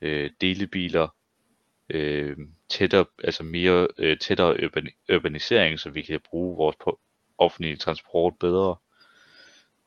øh, 0.02 0.30
delebiler, 0.42 1.08
øh, 1.90 2.38
tættere, 2.70 3.06
altså 3.24 3.44
mere 3.44 3.88
øh, 3.98 4.20
tættere 4.20 4.64
urban, 4.66 4.90
urbanisering, 5.14 5.80
så 5.80 5.90
vi 5.90 6.02
kan 6.02 6.20
bruge 6.30 6.58
vores 6.58 6.76
på, 6.84 7.00
offentlige 7.38 7.76
transport 7.76 8.34
bedre. 8.40 8.76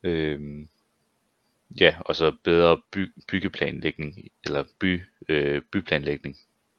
Øh, 0.02 0.66
ja, 1.80 1.96
og 2.00 2.16
så 2.16 2.32
bedre 2.44 2.80
by, 2.92 3.12
byggeplanlægning, 3.28 4.28
eller 4.44 4.64
by, 4.80 5.02
øh, 5.28 5.62
byplanlægning. 5.72 6.36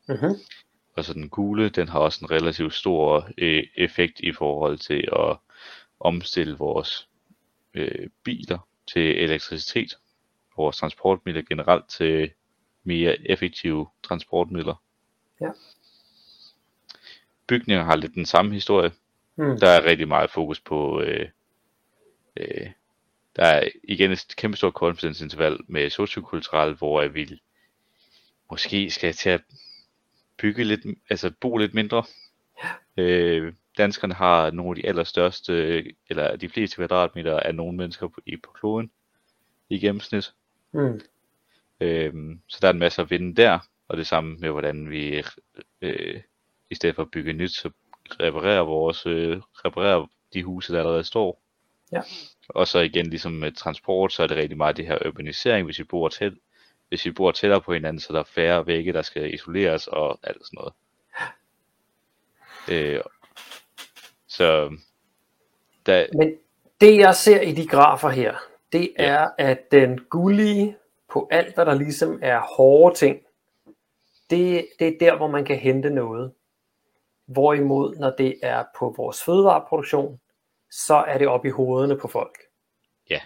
Mm-hmm. 0.07 0.35
Og 0.95 1.03
så 1.05 1.13
den 1.13 1.29
gule, 1.29 1.69
den 1.69 1.87
har 1.87 1.99
også 1.99 2.19
en 2.25 2.31
relativt 2.31 2.73
stor 2.73 3.29
øh, 3.37 3.63
effekt 3.75 4.19
i 4.19 4.31
forhold 4.31 4.77
til 4.77 5.09
at 5.19 5.37
omstille 5.99 6.57
vores 6.57 7.09
øh, 7.73 8.09
biler 8.23 8.67
til 8.93 9.23
elektricitet, 9.23 9.97
vores 10.57 10.77
transportmidler 10.77 11.41
generelt 11.41 11.89
til 11.89 12.31
mere 12.83 13.29
effektive 13.29 13.87
transportmidler. 14.03 14.83
Ja. 15.41 15.49
Bygninger 17.47 17.83
har 17.83 17.95
lidt 17.95 18.13
den 18.13 18.25
samme 18.25 18.53
historie. 18.53 18.91
Mm. 19.35 19.59
Der 19.59 19.67
er 19.67 19.85
rigtig 19.85 20.07
meget 20.07 20.31
fokus 20.31 20.59
på, 20.59 21.01
øh, 21.01 21.29
øh, 22.37 22.69
der 23.35 23.43
er 23.43 23.69
igen 23.83 24.11
et 24.11 24.33
kæmpe 24.37 24.57
stort 24.57 24.73
confidence 24.73 25.23
interval 25.23 25.59
med 25.67 25.89
sociokulturelt, 25.89 26.77
hvor 26.77 27.07
vi 27.07 27.41
måske 28.51 28.91
skal 28.91 29.13
til 29.13 29.29
at 29.29 29.41
bygge 30.37 30.63
lidt, 30.63 30.81
altså 31.09 31.31
bo 31.41 31.57
lidt 31.57 31.73
mindre. 31.73 32.03
Øh, 32.97 33.53
danskerne 33.77 34.13
har 34.13 34.51
nogle 34.51 34.71
af 34.71 34.75
de 34.75 34.87
allerstørste, 34.87 35.83
eller 36.09 36.35
de 36.35 36.49
fleste 36.49 36.75
kvadratmeter 36.75 37.39
af 37.39 37.55
nogle 37.55 37.77
mennesker 37.77 38.07
på, 38.07 38.21
i, 38.25 38.37
på 38.37 38.51
kloden 38.51 38.91
i 39.69 39.79
gennemsnit. 39.79 40.33
Mm. 40.71 41.01
Øhm, 41.79 42.39
så 42.47 42.57
der 42.61 42.67
er 42.67 42.73
en 42.73 42.79
masse 42.79 43.01
at 43.01 43.09
vinde 43.09 43.35
der, 43.41 43.59
og 43.93 43.97
det 43.97 44.07
samme 44.07 44.37
med, 44.39 44.49
hvordan 44.49 44.89
vi 44.89 45.23
øh, 45.81 46.21
i 46.69 46.75
stedet 46.75 46.95
for 46.95 47.01
at 47.01 47.11
bygge 47.11 47.33
nyt, 47.33 47.51
så 47.51 47.69
reparerer 48.19 48.61
vores, 48.61 49.05
øh, 49.05 49.41
reparerer 49.65 50.07
de 50.33 50.43
huse, 50.43 50.73
der 50.73 50.79
allerede 50.79 51.03
står. 51.03 51.41
Ja. 51.91 52.01
Og 52.49 52.67
så 52.67 52.79
igen, 52.79 53.07
ligesom 53.07 53.31
med 53.31 53.51
transport, 53.51 54.13
så 54.13 54.23
er 54.23 54.27
det 54.27 54.37
rigtig 54.37 54.57
meget 54.57 54.77
det 54.77 54.87
her 54.87 55.07
urbanisering, 55.07 55.65
hvis 55.65 55.79
vi 55.79 55.83
bor 55.83 56.09
tæt, 56.09 56.33
hvis 56.89 57.05
vi 57.05 57.11
bor 57.11 57.31
tættere 57.31 57.61
på 57.61 57.73
hinanden, 57.73 57.99
så 57.99 58.13
der 58.13 58.19
er 58.19 58.23
færre 58.23 58.67
vægge, 58.67 58.93
der 58.93 59.01
skal 59.01 59.33
isoleres 59.33 59.87
og 59.87 60.19
alt 60.23 60.37
sådan 60.45 60.57
noget. 60.57 60.73
Øh, 62.71 63.01
så 64.27 64.77
der, 65.85 66.05
Men 66.13 66.33
det 66.81 66.97
jeg 66.97 67.15
ser 67.15 67.41
i 67.41 67.51
de 67.51 67.67
grafer 67.67 68.09
her, 68.09 68.35
det 68.71 68.91
Ja. 68.99 69.03
er, 69.05 69.29
at 69.37 69.71
den 69.71 69.99
gullige 70.09 70.75
på 71.11 71.27
alt, 71.31 71.55
hvad 71.55 71.65
der 71.65 71.73
ligesom 71.75 72.19
er 72.21 72.39
hårde 72.57 72.95
ting, 72.95 73.19
det, 74.37 74.67
det 74.79 74.87
er 74.87 74.97
der, 74.99 75.17
hvor 75.17 75.27
man 75.27 75.45
kan 75.45 75.57
hente 75.57 75.89
noget. 75.89 76.33
Hvorimod, 77.25 77.95
når 77.95 78.09
det 78.17 78.39
er 78.43 78.63
på 78.79 78.93
vores 78.97 79.23
fødevareproduktion, 79.23 80.19
så 80.71 80.95
er 80.95 81.17
det 81.17 81.27
op 81.27 81.45
i 81.45 81.49
hovederne 81.49 81.97
på 81.97 82.07
folk. 82.07 82.37
Ja. 83.09 83.19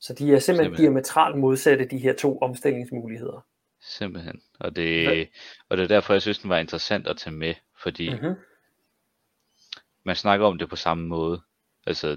Så 0.00 0.14
de 0.14 0.34
er 0.34 0.38
simpelthen, 0.38 0.40
Simpelthen. 0.40 0.76
diametralt 0.84 1.38
modsatte, 1.38 1.84
de 1.84 1.98
her 1.98 2.12
to 2.16 2.38
omstillingsmuligheder. 2.38 3.46
Simpelthen. 3.82 4.40
Og 4.60 4.76
det, 4.76 5.06
Hvad- 5.06 5.26
og 5.68 5.76
det 5.76 5.82
er 5.84 5.88
derfor, 5.88 6.12
jeg 6.14 6.22
synes, 6.22 6.38
den 6.38 6.50
var 6.50 6.58
interessant 6.58 7.06
at 7.06 7.16
tage 7.16 7.34
med, 7.36 7.54
fordi 7.82 8.10
Mm-hmm. 8.10 8.34
man 10.04 10.16
snakker 10.16 10.46
om 10.46 10.58
det 10.58 10.68
på 10.68 10.76
samme 10.76 11.06
måde. 11.08 11.42
Altså, 11.86 12.08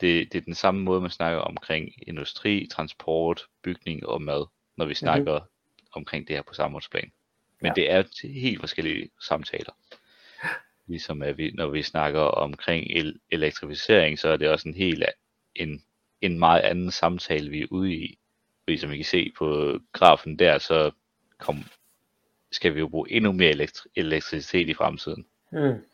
det, 0.00 0.32
det 0.32 0.34
er 0.38 0.42
den 0.44 0.54
samme 0.54 0.82
måde, 0.82 1.00
man 1.00 1.10
snakker 1.10 1.40
omkring 1.40 2.08
industri, 2.08 2.68
transport, 2.70 3.46
bygning 3.62 4.06
og 4.06 4.22
mad, 4.22 4.46
når 4.76 4.84
vi 4.86 4.94
snakker 4.94 5.38
mm-hmm. 5.38 5.86
omkring 5.92 6.28
det 6.28 6.36
her 6.36 6.42
på 6.42 6.54
samfundsplan. 6.54 7.12
Men 7.62 7.72
ja. 7.76 7.82
det 7.82 7.90
er 7.90 8.28
helt 8.28 8.60
forskellige 8.60 9.10
samtaler. 9.20 9.72
Ligesom 10.86 11.22
at 11.22 11.38
vi, 11.38 11.50
når 11.50 11.68
vi 11.68 11.82
snakker 11.82 12.20
omkring 12.20 12.86
el- 12.90 13.20
elektrificering, 13.30 14.18
så 14.18 14.28
er 14.28 14.36
det 14.36 14.48
også 14.48 14.68
en 14.68 14.74
helt 14.74 15.04
en, 15.54 15.84
en 16.20 16.38
meget 16.38 16.60
anden 16.60 16.90
samtale, 16.90 17.50
vi 17.50 17.62
er 17.62 17.66
ude 17.70 17.94
i. 17.94 18.18
Fordi 18.64 18.76
som 18.76 18.92
I 18.92 18.96
kan 18.96 19.04
se 19.04 19.32
på 19.38 19.78
grafen 19.92 20.38
der, 20.38 20.58
så 20.58 20.90
kom, 21.38 21.64
skal 22.52 22.74
vi 22.74 22.80
jo 22.80 22.88
bruge 22.88 23.10
endnu 23.10 23.32
mere 23.32 23.50
elektri- 23.50 23.90
elektricitet 23.96 24.68
i 24.68 24.74
fremtiden. 24.74 25.26
Mm. 25.52 25.84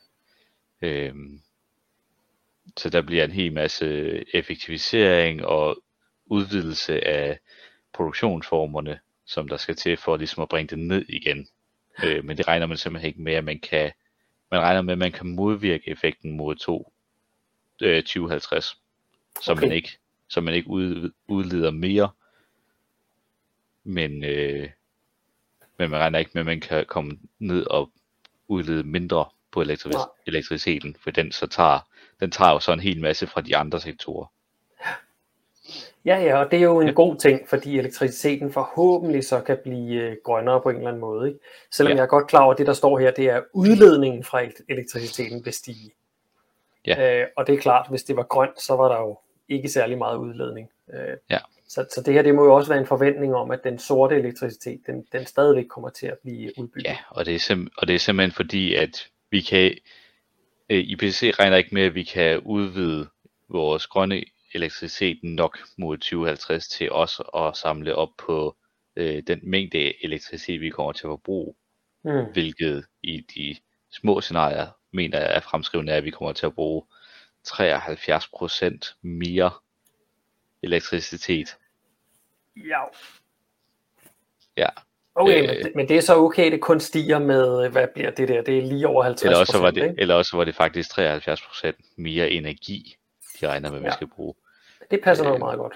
Øhm, 0.83 1.41
så 2.77 2.91
der 2.91 3.03
bliver 3.03 3.25
en 3.25 3.31
hel 3.31 3.53
masse 3.53 3.87
effektivisering 4.37 5.45
og 5.45 5.83
udvidelse 6.27 7.07
af 7.07 7.39
produktionsformerne, 7.93 9.01
som 9.27 9.49
der 9.49 9.57
skal 9.57 9.77
til 9.77 9.97
for 9.97 10.17
ligesom 10.17 10.43
at 10.43 10.49
bringe 10.49 10.77
det 10.77 10.79
ned 10.79 11.05
igen. 11.09 11.49
Øh, 12.05 12.25
men 12.25 12.37
det 12.37 12.49
regner 12.49 12.67
man 12.67 12.77
simpelthen 12.77 13.09
ikke 13.09 13.23
med, 13.23 13.33
at 13.33 13.45
man 13.45 13.61
kan, 13.61 13.93
man 14.51 14.61
regner 14.61 14.83
med, 14.83 14.93
at 14.93 14.99
man 14.99 15.13
kan 15.13 15.27
modvirke 15.27 15.91
effekten 15.91 16.37
mod 16.37 16.55
2, 16.55 16.93
øh, 17.83 18.03
2050, 18.03 18.81
så 19.43 19.53
okay. 19.53 19.63
man 19.63 19.73
ikke, 19.73 19.99
så 20.29 20.41
man 20.41 20.55
ikke 20.55 20.71
ud, 20.71 21.13
udleder 21.29 21.71
mere, 21.71 22.11
men, 23.85 24.25
øh, 24.25 24.71
men 25.79 25.91
man 25.91 26.01
regner 26.01 26.19
ikke 26.19 26.31
med, 26.35 26.41
at 26.41 26.47
man 26.47 26.61
kan 26.61 26.87
komme 26.87 27.19
ned 27.39 27.67
og 27.67 27.93
udlede 28.49 28.85
mindre 28.85 29.25
på 29.53 29.63
elektri- 29.63 30.23
elektriciteten, 30.27 30.97
for 31.01 31.11
den 31.11 31.33
så 31.33 31.47
tager, 31.47 31.81
den 32.21 32.31
tager 32.31 32.53
jo 32.53 32.61
så 32.61 32.73
en 32.73 32.81
hel 32.81 33.01
masse 33.01 33.27
fra 33.27 33.41
de 33.41 33.57
andre 33.57 33.81
sektorer. 33.81 34.27
Ja, 36.09 36.19
ja, 36.19 36.37
og 36.37 36.51
det 36.51 36.59
er 36.59 36.63
jo 36.63 36.81
en 36.81 36.87
ja. 36.87 36.93
god 36.93 37.17
ting, 37.17 37.49
fordi 37.49 37.79
elektriciteten 37.79 38.53
forhåbentlig 38.53 39.25
så 39.25 39.41
kan 39.41 39.59
blive 39.63 40.03
øh, 40.03 40.17
grønnere 40.25 40.61
på 40.61 40.71
en 40.71 40.77
eller 40.77 40.89
anden 40.89 41.01
måde. 41.01 41.29
Ikke? 41.29 41.41
Selvom 41.73 41.91
ja. 41.91 41.97
jeg 41.97 42.03
er 42.03 42.07
godt 42.07 42.27
klar 42.27 42.43
over, 42.43 42.53
at 42.53 42.59
det, 42.59 42.67
der 42.67 42.73
står 42.73 42.99
her, 42.99 43.11
det 43.11 43.25
er 43.25 43.43
udledningen 43.55 44.25
fra 44.25 44.43
elektriciteten 44.69 45.45
vil 45.45 45.53
stige. 45.53 45.91
Ja. 46.87 47.21
Øh, 47.21 47.27
og 47.37 47.47
det 47.47 47.55
er 47.55 47.59
klart, 47.59 47.87
hvis 47.91 48.03
det 48.03 48.17
var 48.17 48.23
grønt, 48.23 48.63
så 48.63 48.77
var 48.77 48.89
der 48.89 49.01
jo 49.01 49.19
ikke 49.49 49.69
særlig 49.69 49.99
meget 49.99 50.17
udledning. 50.17 50.69
Øh, 50.95 51.17
ja. 51.31 51.39
så, 51.69 51.87
så 51.95 52.03
det 52.07 52.15
her, 52.15 52.23
det 52.23 52.35
må 52.35 52.45
jo 52.45 52.55
også 52.55 52.71
være 52.71 52.81
en 52.81 52.87
forventning 52.87 53.35
om, 53.35 53.51
at 53.51 53.61
den 53.65 53.79
sorte 53.79 54.17
elektricitet, 54.17 54.81
den, 54.87 55.07
den 55.13 55.27
stadigvæk 55.27 55.67
kommer 55.69 55.91
til 55.91 56.07
at 56.07 56.19
blive 56.23 56.53
udbygget. 56.59 56.85
Ja, 56.85 56.97
og 57.11 57.27
det 57.27 57.35
er, 57.35 57.39
sim- 57.39 57.69
og 57.77 57.89
det 57.89 57.95
er 57.95 57.99
simpelthen 57.99 58.33
fordi, 58.33 58.75
at 58.75 59.09
vi 59.31 59.41
kan, 59.41 59.75
øh, 60.71 60.79
IPCC 60.79 61.33
regner 61.39 61.57
ikke 61.57 61.75
med, 61.75 61.83
at 61.83 61.95
vi 61.95 62.03
kan 62.03 62.41
udvide 62.41 63.09
vores 63.49 63.87
grønne 63.87 64.23
elektricitet 64.55 65.19
nok 65.23 65.59
mod 65.77 65.99
2050 65.99 66.69
til 66.69 66.93
os 66.93 67.21
at 67.37 67.57
samle 67.57 67.95
op 67.95 68.09
på 68.19 68.57
øh, 68.97 69.23
den 69.27 69.41
mængde 69.43 70.05
elektricitet, 70.05 70.61
vi 70.61 70.71
kommer 70.71 70.93
til 70.93 71.07
at 71.07 71.11
forbruge. 71.11 71.55
Mm. 72.05 72.33
Hvilket 72.33 72.87
i 73.03 73.21
de 73.35 73.57
små 73.91 74.21
scenarier 74.21 74.67
mener 74.93 75.19
jeg 75.19 75.37
er 75.37 75.41
fremskrivende, 75.41 75.93
at 75.93 76.05
vi 76.05 76.11
kommer 76.11 76.33
til 76.33 76.47
at 76.47 76.55
bruge 76.55 76.83
73% 77.49 78.95
mere 79.03 79.51
elektricitet. 80.63 81.57
Ja. 82.57 82.83
Ja, 84.57 84.69
Okay, 85.21 85.43
øh, 85.43 85.65
men, 85.65 85.73
men 85.75 85.89
det 85.89 85.97
er 85.97 86.01
så 86.01 86.17
okay, 86.17 86.53
det 86.53 86.61
kun 86.61 86.81
stiger 86.81 87.19
med, 87.19 87.69
hvad 87.69 87.87
bliver 87.95 88.11
det 88.11 88.29
der, 88.29 88.43
det 88.43 88.59
er 88.59 88.63
lige 88.63 88.89
over 88.89 89.03
50 89.03 89.25
eller 89.25 89.39
også 89.39 89.59
var 89.59 89.71
det, 89.71 89.83
ikke? 89.83 89.95
Eller 89.99 90.15
også 90.15 90.37
var 90.37 90.45
det 90.45 90.55
faktisk 90.55 90.91
73% 90.99 91.95
mere 91.97 92.31
energi, 92.31 92.97
de 93.41 93.49
regner 93.49 93.71
med, 93.71 93.79
at 93.79 93.85
ja. 93.85 93.89
vi 93.89 93.93
skal 93.93 94.09
bruge. 94.09 94.35
Det 94.91 95.01
passer 95.03 95.25
nok 95.25 95.35
øh, 95.35 95.41
meget 95.41 95.59
godt. 95.59 95.75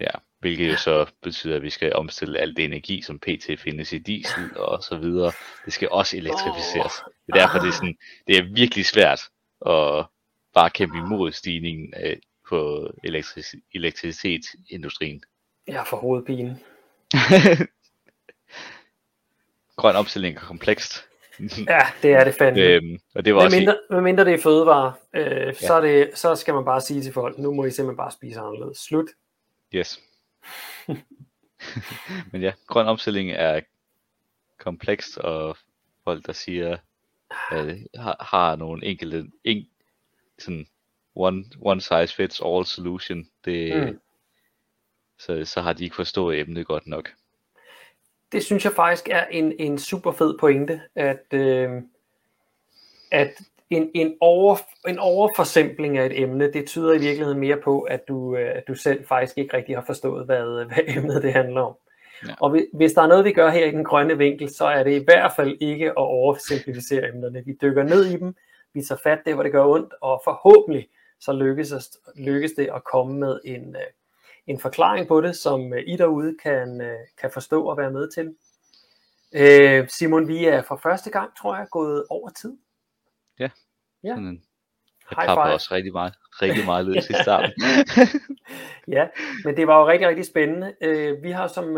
Ja, 0.00 0.10
hvilket 0.38 0.72
jo 0.72 0.76
så 0.76 1.06
betyder, 1.22 1.56
at 1.56 1.62
vi 1.62 1.70
skal 1.70 1.94
omstille 1.94 2.38
alt 2.38 2.56
det 2.56 2.64
energi, 2.64 3.02
som 3.02 3.18
pt. 3.18 3.50
findes 3.58 3.92
i 3.92 3.98
diesel 3.98 4.58
og 4.58 4.82
så 4.82 4.98
videre. 4.98 5.32
Det 5.64 5.72
skal 5.72 5.88
også 5.90 6.16
elektrificeres. 6.16 6.92
Oh. 7.06 7.12
Det 7.26 7.34
er 7.34 7.46
derfor, 7.46 7.58
det 7.58 7.68
er, 7.68 7.72
sådan, 7.72 7.98
det 8.26 8.38
er 8.38 8.54
virkelig 8.54 8.86
svært 8.86 9.20
at 9.66 10.06
bare 10.54 10.70
kæmpe 10.70 10.98
imod 10.98 11.32
stigningen 11.32 11.94
af, 11.94 12.20
på 12.48 12.90
elektric- 13.06 13.60
elektricitetsindustrien. 13.74 15.22
Ja, 15.68 15.82
for 15.82 15.96
hovedpine. 15.96 16.60
grøn 19.76 19.96
omstilling 19.96 20.36
er 20.36 20.40
komplekst. 20.40 21.07
ja, 21.68 21.80
det 22.02 22.12
er 22.12 22.24
det 22.24 22.34
fandme. 22.34 22.62
Øhm, 22.62 22.98
og 23.14 23.24
det 23.24 23.34
var 23.34 23.42
med, 23.42 23.50
mindre, 23.50 23.72
helt... 23.72 23.90
med 23.90 24.00
mindre 24.00 24.24
det 24.24 24.34
er 24.34 24.38
fødevare, 24.38 24.92
øh, 25.14 25.24
ja. 25.24 25.52
så, 25.52 25.74
er 25.74 25.80
det, 25.80 26.10
så 26.14 26.36
skal 26.36 26.54
man 26.54 26.64
bare 26.64 26.80
sige 26.80 27.02
til 27.02 27.12
folk, 27.12 27.38
nu 27.38 27.54
må 27.54 27.64
I 27.64 27.70
simpelthen 27.70 27.96
bare 27.96 28.12
spise 28.12 28.40
anderledes. 28.40 28.78
Slut. 28.78 29.06
Yes. 29.74 30.00
Men 32.32 32.42
ja, 32.42 32.52
grøn 32.66 32.86
omstilling 32.86 33.30
er 33.30 33.60
komplekst, 34.58 35.18
og 35.18 35.56
folk, 36.04 36.26
der 36.26 36.32
siger, 36.32 36.76
øh, 37.52 37.76
har, 37.94 38.16
har 38.30 38.56
nogle 38.56 38.84
enkelte, 38.84 39.30
en, 39.44 39.68
sådan 40.38 40.66
one, 41.14 41.44
one 41.60 41.80
size 41.80 42.14
fits 42.14 42.40
all 42.44 42.64
solution, 42.64 43.28
det, 43.44 43.86
mm. 43.86 43.98
så, 45.18 45.44
så 45.44 45.60
har 45.60 45.72
de 45.72 45.84
ikke 45.84 45.96
forstået 45.96 46.40
emnet 46.40 46.66
godt 46.66 46.86
nok 46.86 47.10
det 48.32 48.44
synes 48.44 48.64
jeg 48.64 48.72
faktisk 48.72 49.08
er 49.08 49.24
en, 49.24 49.52
en 49.58 49.78
super 49.78 50.12
fed 50.12 50.38
pointe, 50.38 50.80
at, 50.94 51.24
øh, 51.32 51.70
at 53.10 53.30
en, 53.70 53.90
en, 53.94 54.16
over, 54.20 54.56
en 54.88 54.98
overforsimpling 54.98 55.98
af 55.98 56.06
et 56.06 56.20
emne, 56.20 56.52
det 56.52 56.66
tyder 56.66 56.92
i 56.92 56.98
virkeligheden 56.98 57.40
mere 57.40 57.56
på, 57.56 57.80
at 57.80 58.08
du, 58.08 58.36
øh, 58.36 58.56
at 58.56 58.68
du 58.68 58.74
selv 58.74 59.06
faktisk 59.06 59.38
ikke 59.38 59.56
rigtig 59.56 59.76
har 59.76 59.84
forstået, 59.86 60.26
hvad, 60.26 60.64
hvad 60.64 60.84
emnet 60.96 61.22
det 61.22 61.32
handler 61.32 61.60
om. 61.60 61.74
Ja. 62.26 62.34
Og 62.40 62.58
hvis 62.72 62.92
der 62.92 63.02
er 63.02 63.06
noget, 63.06 63.24
vi 63.24 63.32
gør 63.32 63.50
her 63.50 63.66
i 63.66 63.70
den 63.70 63.84
grønne 63.84 64.18
vinkel, 64.18 64.54
så 64.54 64.64
er 64.64 64.82
det 64.82 65.00
i 65.00 65.04
hvert 65.04 65.32
fald 65.36 65.56
ikke 65.60 65.86
at 65.86 65.96
oversimplificere 65.96 67.08
emnerne. 67.08 67.42
Vi 67.46 67.56
dykker 67.62 67.82
ned 67.82 68.04
i 68.04 68.16
dem, 68.16 68.34
vi 68.74 68.82
tager 68.82 69.00
fat 69.02 69.18
der, 69.26 69.34
hvor 69.34 69.42
det 69.42 69.52
gør 69.52 69.64
ondt, 69.64 69.94
og 70.00 70.20
forhåbentlig 70.24 70.88
så 71.20 71.32
lykkes, 71.32 71.72
lykkes 72.16 72.52
det 72.52 72.68
at 72.74 72.84
komme 72.84 73.18
med 73.18 73.40
en, 73.44 73.76
øh, 73.76 73.82
en 74.48 74.60
forklaring 74.60 75.08
på 75.08 75.20
det, 75.20 75.36
som 75.36 75.72
øh, 75.74 75.82
I 75.86 75.96
derude 75.96 76.36
kan, 76.42 76.80
øh, 76.80 76.98
kan 77.20 77.30
forstå 77.32 77.64
og 77.64 77.76
være 77.76 77.90
med 77.90 78.10
til. 78.10 78.34
Øh, 79.34 79.88
Simon, 79.88 80.28
vi 80.28 80.44
er 80.44 80.62
for 80.62 80.80
første 80.82 81.10
gang, 81.10 81.36
tror 81.36 81.56
jeg, 81.56 81.66
gået 81.70 82.04
over 82.10 82.28
tid. 82.28 82.56
Ja, 83.38 83.50
ja. 84.04 84.14
Sådan 84.14 84.42
jeg 85.10 85.24
klapper 85.24 85.44
også 85.44 85.68
rigtig 85.74 85.92
meget, 85.92 86.14
rigtig 86.42 86.64
meget 86.64 86.86
løs 86.86 87.10
i 87.10 87.14
starten. 87.22 87.52
ja, 88.96 89.08
men 89.44 89.56
det 89.56 89.66
var 89.66 89.80
jo 89.80 89.88
rigtig, 89.88 90.08
rigtig 90.08 90.24
spændende. 90.24 90.74
vi 91.22 91.30
har 91.30 91.48
som 91.48 91.76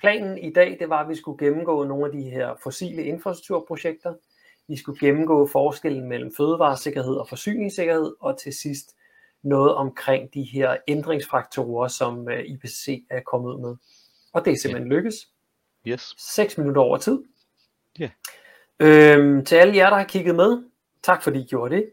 planen 0.00 0.38
i 0.38 0.52
dag, 0.52 0.76
det 0.80 0.88
var, 0.88 1.00
at 1.00 1.08
vi 1.08 1.14
skulle 1.14 1.46
gennemgå 1.46 1.84
nogle 1.84 2.06
af 2.06 2.12
de 2.12 2.22
her 2.22 2.54
fossile 2.62 3.04
infrastrukturprojekter. 3.04 4.14
Vi 4.68 4.76
skulle 4.76 5.00
gennemgå 5.00 5.46
forskellen 5.46 6.08
mellem 6.08 6.32
fødevaresikkerhed 6.36 7.14
og 7.14 7.28
forsyningssikkerhed, 7.28 8.14
og 8.20 8.38
til 8.38 8.52
sidst 8.52 8.96
noget 9.42 9.74
omkring 9.74 10.34
de 10.34 10.42
her 10.42 10.76
ændringsfaktorer, 10.88 11.88
som 11.88 12.28
øh, 12.28 12.44
IPCC 12.44 13.04
er 13.10 13.20
kommet 13.20 13.54
ud 13.54 13.60
med. 13.60 13.76
Og 14.32 14.44
det 14.44 14.52
er 14.52 14.56
simpelthen 14.56 14.92
yeah. 14.92 14.96
lykkes. 14.96 15.28
Yes. 15.86 16.14
6 16.18 16.58
minutter 16.58 16.82
over 16.82 16.96
tid. 16.96 17.22
Ja. 17.98 18.10
Yeah. 18.82 19.18
Øhm, 19.18 19.44
til 19.44 19.56
alle 19.56 19.76
jer, 19.76 19.90
der 19.90 19.96
har 19.96 20.04
kigget 20.04 20.34
med, 20.34 20.62
tak 21.02 21.22
fordi 21.22 21.40
I 21.40 21.46
gjorde 21.46 21.76
det. 21.76 21.90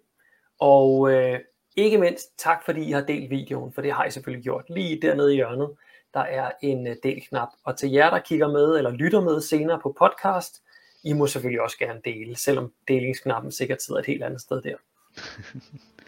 Og 0.60 1.12
øh, 1.12 1.40
ikke 1.76 1.98
mindst 1.98 2.38
tak 2.38 2.66
fordi 2.66 2.82
I 2.82 2.92
har 2.92 3.02
delt 3.02 3.30
videoen, 3.30 3.74
for 3.74 3.82
det 3.82 3.92
har 3.94 4.06
I 4.06 4.12
selvfølgelig 4.12 4.44
gjort. 4.44 4.66
Lige 4.70 5.02
dernede 5.02 5.34
i 5.34 5.36
hjørnet, 5.36 5.70
der 6.14 6.20
er 6.20 6.52
en 6.62 6.88
øh, 6.88 6.96
del-knap. 7.04 7.50
Og 7.64 7.78
til 7.78 7.92
jer, 7.92 8.10
der 8.10 8.20
kigger 8.20 8.48
med 8.48 8.78
eller 8.78 8.92
lytter 8.92 9.22
med 9.22 9.42
senere 9.42 9.80
på 9.84 9.96
podcast, 10.00 10.62
I 11.04 11.14
må 11.14 11.28
selvfølgelig 11.28 11.62
også 11.62 11.78
gerne 11.78 12.02
dele, 12.06 12.36
selvom 12.36 12.74
delingsknappen 12.88 13.52
sikkert 13.52 13.82
sidder 13.82 14.00
et 14.00 14.06
helt 14.06 14.24
andet 14.24 14.42
sted 14.42 14.62
der. 14.62 14.76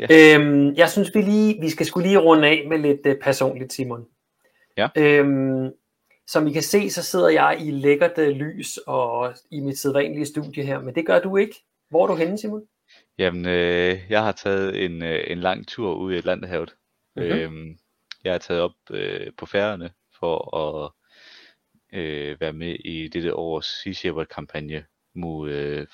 Ja. 0.00 0.34
Øhm, 0.36 0.74
jeg 0.74 0.90
synes, 0.90 1.14
vi 1.14 1.22
lige, 1.22 1.60
vi 1.60 1.68
skal 1.68 1.86
skulle 1.86 2.08
lige 2.08 2.18
runde 2.18 2.48
af 2.48 2.66
med 2.68 2.78
lidt 2.78 3.06
uh, 3.06 3.12
personligt, 3.22 3.72
Simon. 3.72 4.06
Ja. 4.76 4.88
Øhm, 4.96 5.72
som 6.26 6.46
I 6.46 6.52
kan 6.52 6.62
se, 6.62 6.90
så 6.90 7.02
sidder 7.02 7.28
jeg 7.28 7.58
i 7.60 7.70
lækkert 7.70 8.18
uh, 8.18 8.24
lys 8.24 8.78
og 8.86 9.34
i 9.50 9.60
mit 9.60 9.78
sædvanlige 9.78 10.26
studie 10.26 10.64
her, 10.64 10.80
men 10.80 10.94
det 10.94 11.06
gør 11.06 11.18
du 11.18 11.36
ikke. 11.36 11.54
Hvor 11.90 12.02
er 12.02 12.06
du 12.06 12.14
henne, 12.14 12.38
Simon? 12.38 12.62
Jamen, 13.18 13.46
øh, 13.46 13.98
jeg 14.08 14.22
har 14.22 14.32
taget 14.32 14.84
en, 14.84 15.02
øh, 15.02 15.24
en 15.26 15.38
lang 15.38 15.68
tur 15.68 15.94
ud 15.94 16.12
i 16.12 16.16
Atlanterhavet. 16.16 16.74
Mm-hmm. 17.16 17.32
Øhm, 17.32 17.78
jeg 18.24 18.32
har 18.32 18.38
taget 18.38 18.62
op 18.62 18.72
øh, 18.90 19.32
på 19.38 19.46
færgerne 19.46 19.90
for 20.20 20.56
at 20.56 20.90
øh, 21.98 22.40
være 22.40 22.52
med 22.52 22.74
i 22.84 23.08
dette 23.08 23.34
års 23.34 23.66
Sea 23.66 23.92
Shepherd-kampagne 23.92 24.84
mod, 25.14 25.50
øh, 25.50 25.86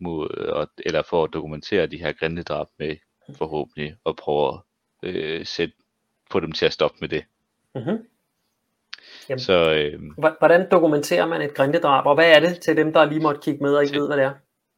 mod, 0.00 0.66
eller 0.78 1.02
for 1.02 1.24
at 1.24 1.30
dokumentere 1.32 1.86
de 1.86 1.98
her 1.98 2.12
grindedrab 2.12 2.66
med 2.78 2.96
forhåbentlig, 3.38 3.96
og 4.04 4.16
prøve 4.16 4.48
at 4.54 4.60
øh, 5.02 5.46
sætte, 5.46 5.74
få 6.30 6.40
dem 6.40 6.52
til 6.52 6.66
at 6.66 6.72
stoppe 6.72 6.96
med 7.00 7.08
det. 7.08 7.24
Mm-hmm. 7.74 8.06
Så, 9.38 9.72
øh, 9.72 10.00
Hvordan 10.38 10.70
dokumenterer 10.70 11.26
man 11.26 11.42
et 11.42 11.54
grindedrab, 11.54 12.06
og 12.06 12.14
hvad 12.14 12.36
er 12.36 12.40
det 12.40 12.60
til 12.60 12.76
dem, 12.76 12.92
der 12.92 13.04
lige 13.04 13.20
måtte 13.20 13.40
kigge 13.44 13.62
med 13.62 13.74
og 13.74 13.84
ikke 13.84 13.98
ved, 13.98 14.06
hvad 14.06 14.16
det 14.16 14.24
er? 14.24 14.32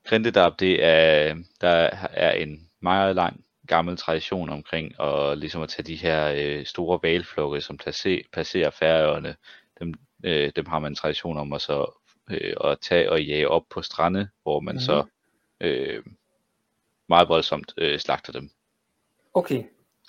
Grindedab, 0.04 0.52
det 0.60 0.84
er, 0.84 1.34
der 1.60 1.90
er 2.12 2.32
en 2.32 2.68
meget 2.80 3.16
lang 3.16 3.44
gammel 3.66 3.96
tradition 3.96 4.48
omkring 4.50 5.00
og 5.00 5.36
ligesom 5.36 5.62
at 5.62 5.68
tage 5.68 5.86
de 5.86 5.96
her 5.96 6.32
øh, 6.36 6.66
store 6.66 6.98
valflokke, 7.02 7.60
som 7.60 7.78
passerer, 7.78 8.22
passerer 8.32 8.70
færøerne, 8.70 9.36
dem, 9.80 9.94
øh, 10.24 10.52
dem 10.56 10.66
har 10.66 10.78
man 10.78 10.92
en 10.92 10.96
tradition 10.96 11.38
om 11.38 11.52
at, 11.52 11.60
så, 11.60 11.98
øh, 12.30 12.54
at 12.64 12.78
tage 12.80 13.10
og 13.10 13.22
jage 13.22 13.48
op 13.48 13.62
på 13.70 13.82
strande, 13.82 14.28
hvor 14.42 14.60
man 14.60 14.74
mm. 14.74 14.80
så 14.80 15.04
øh, 15.60 16.02
meget 17.12 17.28
voldsomt 17.28 17.74
øh, 17.78 17.98
slagter 17.98 18.32
dem. 18.32 18.50
Okay. 19.34 19.64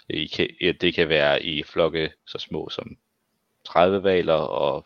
I 0.09 0.27
kan, 0.27 0.47
det 0.81 0.95
kan 0.95 1.09
være 1.09 1.43
i 1.43 1.63
flokke 1.63 2.11
så 2.25 2.37
små 2.37 2.69
som 2.69 2.97
30 3.65 4.03
valer 4.03 4.33
og 4.33 4.85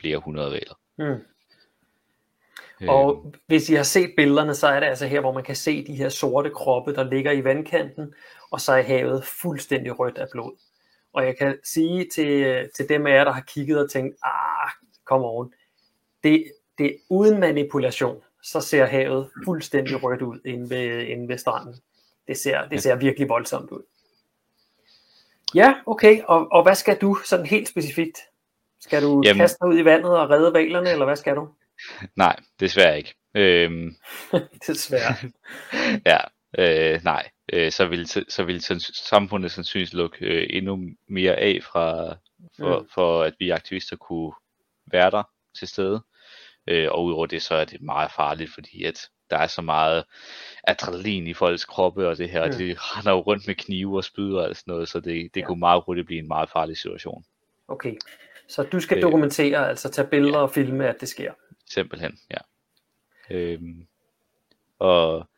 flere 0.00 0.18
hundrede 0.18 0.50
valer. 0.50 0.78
Mm. 0.96 1.24
Og 2.88 3.34
hvis 3.46 3.70
I 3.70 3.74
har 3.74 3.82
set 3.82 4.14
billederne, 4.16 4.54
så 4.54 4.66
er 4.66 4.80
det 4.80 4.86
altså 4.86 5.06
her, 5.06 5.20
hvor 5.20 5.32
man 5.32 5.44
kan 5.44 5.56
se 5.56 5.86
de 5.86 5.94
her 5.94 6.08
sorte 6.08 6.50
kroppe, 6.50 6.94
der 6.94 7.10
ligger 7.10 7.32
i 7.32 7.44
vandkanten, 7.44 8.14
og 8.50 8.60
så 8.60 8.72
er 8.72 8.82
havet 8.82 9.24
fuldstændig 9.24 9.98
rødt 9.98 10.18
af 10.18 10.26
blod. 10.32 10.56
Og 11.12 11.24
jeg 11.26 11.36
kan 11.38 11.58
sige 11.64 12.08
til, 12.14 12.68
til 12.76 12.88
dem 12.88 13.06
af 13.06 13.14
jer, 13.14 13.24
der 13.24 13.32
har 13.32 13.40
kigget 13.40 13.84
og 13.84 13.90
tænkt, 13.90 14.16
ah, 14.22 14.70
kom 15.04 15.22
oven, 15.22 15.52
det, 16.24 16.44
det 16.78 16.96
uden 17.10 17.40
manipulation, 17.40 18.22
så 18.44 18.60
ser 18.60 18.86
havet 18.86 19.30
fuldstændig 19.44 20.02
rødt 20.02 20.22
ud 20.22 20.40
inde 20.44 20.70
ved, 20.70 21.06
inde 21.06 21.28
ved 21.28 21.38
stranden. 21.38 21.74
Det 22.28 22.36
ser, 22.38 22.68
det 22.68 22.82
ser 22.82 22.96
virkelig 22.96 23.28
voldsomt 23.28 23.70
ud. 23.70 23.82
Ja, 25.54 25.74
okay. 25.86 26.22
Og, 26.22 26.52
og 26.52 26.62
hvad 26.62 26.74
skal 26.74 26.96
du 27.00 27.16
sådan 27.24 27.46
helt 27.46 27.68
specifikt? 27.68 28.18
Skal 28.80 29.02
du 29.02 29.22
Jamen, 29.24 29.40
kaste 29.40 29.58
dig 29.60 29.68
ud 29.68 29.78
i 29.78 29.84
vandet 29.84 30.18
og 30.18 30.30
redde 30.30 30.52
valerne, 30.52 30.90
eller 30.90 31.04
hvad 31.04 31.16
skal 31.16 31.36
du? 31.36 31.48
Nej, 32.16 32.36
desværre 32.60 32.96
ikke. 32.96 33.14
Øhm, 33.34 33.96
desværre. 34.66 35.14
ja, 36.10 36.18
øh, 36.58 37.04
nej. 37.04 37.30
Øh, 37.52 37.72
så 37.72 37.86
vil, 37.86 38.06
så 38.06 38.44
vil 38.44 38.60
samfundet 38.94 39.52
sandsynligvis 39.52 39.92
lukke 39.92 40.26
øh, 40.26 40.46
endnu 40.50 40.78
mere 41.08 41.36
af 41.36 41.58
fra, 41.62 42.16
for, 42.56 42.80
mm. 42.80 42.88
for 42.94 43.22
at 43.22 43.34
vi 43.38 43.50
aktivister 43.50 43.96
kunne 43.96 44.32
være 44.86 45.10
der 45.10 45.22
til 45.58 45.68
stede. 45.68 46.02
Øh, 46.66 46.88
og 46.90 47.04
udover 47.04 47.26
det, 47.26 47.42
så 47.42 47.54
er 47.54 47.64
det 47.64 47.82
meget 47.82 48.10
farligt, 48.16 48.50
fordi 48.54 48.84
at 48.84 49.08
der 49.30 49.36
er 49.36 49.46
så 49.46 49.62
meget 49.62 50.04
adrenalin 50.64 51.26
i 51.26 51.34
folks 51.34 51.64
kroppe, 51.64 52.08
og 52.08 52.18
det 52.18 52.30
her, 52.30 52.44
mm. 52.44 52.50
og 52.52 52.58
de 52.58 52.76
render 52.78 53.12
jo 53.12 53.20
rundt 53.20 53.46
med 53.46 53.54
knive 53.54 53.96
og 53.96 54.04
spyd 54.04 54.32
og 54.32 54.56
sådan 54.56 54.72
noget, 54.72 54.88
så 54.88 55.00
det, 55.00 55.34
det 55.34 55.40
ja. 55.40 55.46
kunne 55.46 55.58
meget 55.58 55.82
hurtigt 55.86 56.06
blive 56.06 56.18
en 56.18 56.28
meget 56.28 56.50
farlig 56.50 56.76
situation. 56.76 57.24
Okay, 57.68 57.94
så 58.48 58.62
du 58.62 58.80
skal 58.80 58.96
øh, 58.96 59.02
dokumentere, 59.02 59.68
altså 59.68 59.90
tage 59.90 60.08
billeder 60.08 60.38
ja. 60.38 60.42
og 60.42 60.50
filme, 60.50 60.88
at 60.88 61.00
det 61.00 61.08
sker? 61.08 61.32
Simpelthen, 61.70 62.18
ja. 62.30 62.38
Øhm, 63.30 63.86
og 64.78 65.28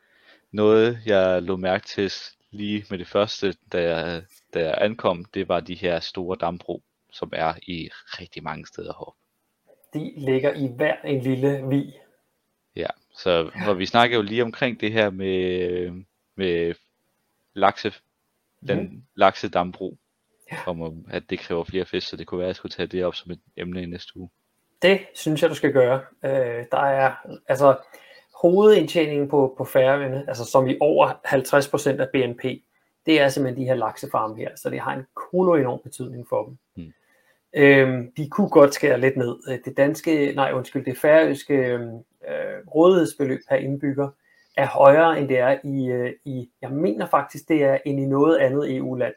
noget, 0.51 0.99
jeg 1.05 1.41
lå 1.41 1.55
mærke 1.55 1.85
til 1.85 2.11
lige 2.51 2.85
med 2.89 2.97
det 2.97 3.07
første, 3.07 3.55
da 3.71 3.81
jeg, 3.81 4.23
da 4.53 4.59
jeg 4.65 4.77
ankom, 4.77 5.25
det 5.25 5.47
var 5.47 5.59
de 5.59 5.75
her 5.75 5.99
store 5.99 6.37
dambro, 6.39 6.83
som 7.11 7.29
er 7.33 7.53
i 7.67 7.89
rigtig 7.93 8.43
mange 8.43 8.65
steder 8.65 8.93
heroppe. 8.93 9.26
De 9.93 10.13
ligger 10.17 10.53
i 10.53 10.67
hver 10.75 10.95
en 11.03 11.21
lille 11.21 11.67
vi. 11.69 11.93
Ja, 12.75 12.87
så 13.13 13.51
hvor 13.65 13.73
vi 13.73 13.85
snakker 13.85 14.17
jo 14.17 14.23
lige 14.23 14.43
omkring 14.43 14.81
det 14.81 14.91
her 14.91 15.09
med, 15.09 16.03
med 16.35 16.75
lakse, 17.53 17.93
den 18.67 18.79
mm. 18.79 19.03
laksedambro, 19.15 19.97
ja. 20.51 20.57
om 20.65 21.05
at 21.09 21.23
det 21.29 21.39
kræver 21.39 21.63
flere 21.63 21.85
fisk, 21.85 22.07
så 22.07 22.17
det 22.17 22.27
kunne 22.27 22.37
være, 22.37 22.45
at 22.45 22.49
jeg 22.49 22.55
skulle 22.55 22.71
tage 22.71 22.87
det 22.87 23.05
op 23.05 23.15
som 23.15 23.31
et 23.31 23.39
emne 23.57 23.83
i 23.83 23.85
næste 23.85 24.17
uge. 24.17 24.29
Det 24.81 24.99
synes 25.15 25.41
jeg, 25.41 25.49
du 25.49 25.55
skal 25.55 25.73
gøre. 25.73 26.01
Øh, 26.23 26.65
der 26.71 26.77
er 26.77 27.13
altså 27.47 27.77
hovedindtjeningen 28.41 29.29
på, 29.29 29.55
på 29.57 29.65
færøerne, 29.65 30.25
altså 30.27 30.45
som 30.45 30.67
i 30.67 30.77
over 30.79 31.07
50% 31.97 32.01
af 32.01 32.09
BNP, 32.13 32.43
det 33.05 33.21
er 33.21 33.29
simpelthen 33.29 33.63
de 33.63 33.67
her 33.67 33.75
laksefarme 33.75 34.35
her, 34.37 34.49
så 34.55 34.69
det 34.69 34.79
har 34.79 34.93
en 34.93 35.05
kolo 35.13 35.55
enorm 35.55 35.79
betydning 35.83 36.27
for 36.29 36.45
dem. 36.45 36.57
Hmm. 36.75 36.93
Øhm, 37.57 38.11
de 38.17 38.29
kunne 38.29 38.49
godt 38.49 38.73
skære 38.73 38.99
lidt 38.99 39.17
ned. 39.17 39.37
Øh, 39.49 39.59
det 39.65 39.77
danske, 39.77 40.33
nej 40.35 40.51
undskyld, 40.53 40.85
det 40.85 40.97
færøske 40.97 41.53
øh, 41.53 41.79
rådighedsbeløb 42.75 43.39
per 43.49 43.55
indbygger 43.55 44.09
er 44.57 44.67
højere 44.67 45.19
end 45.19 45.29
det 45.29 45.39
er 45.39 45.57
i, 45.63 45.87
øh, 45.87 46.13
i, 46.25 46.49
jeg 46.61 46.71
mener 46.71 47.07
faktisk 47.07 47.47
det 47.47 47.63
er 47.63 47.77
end 47.85 47.99
i 47.99 48.05
noget 48.05 48.37
andet 48.37 48.75
EU-land. 48.75 49.13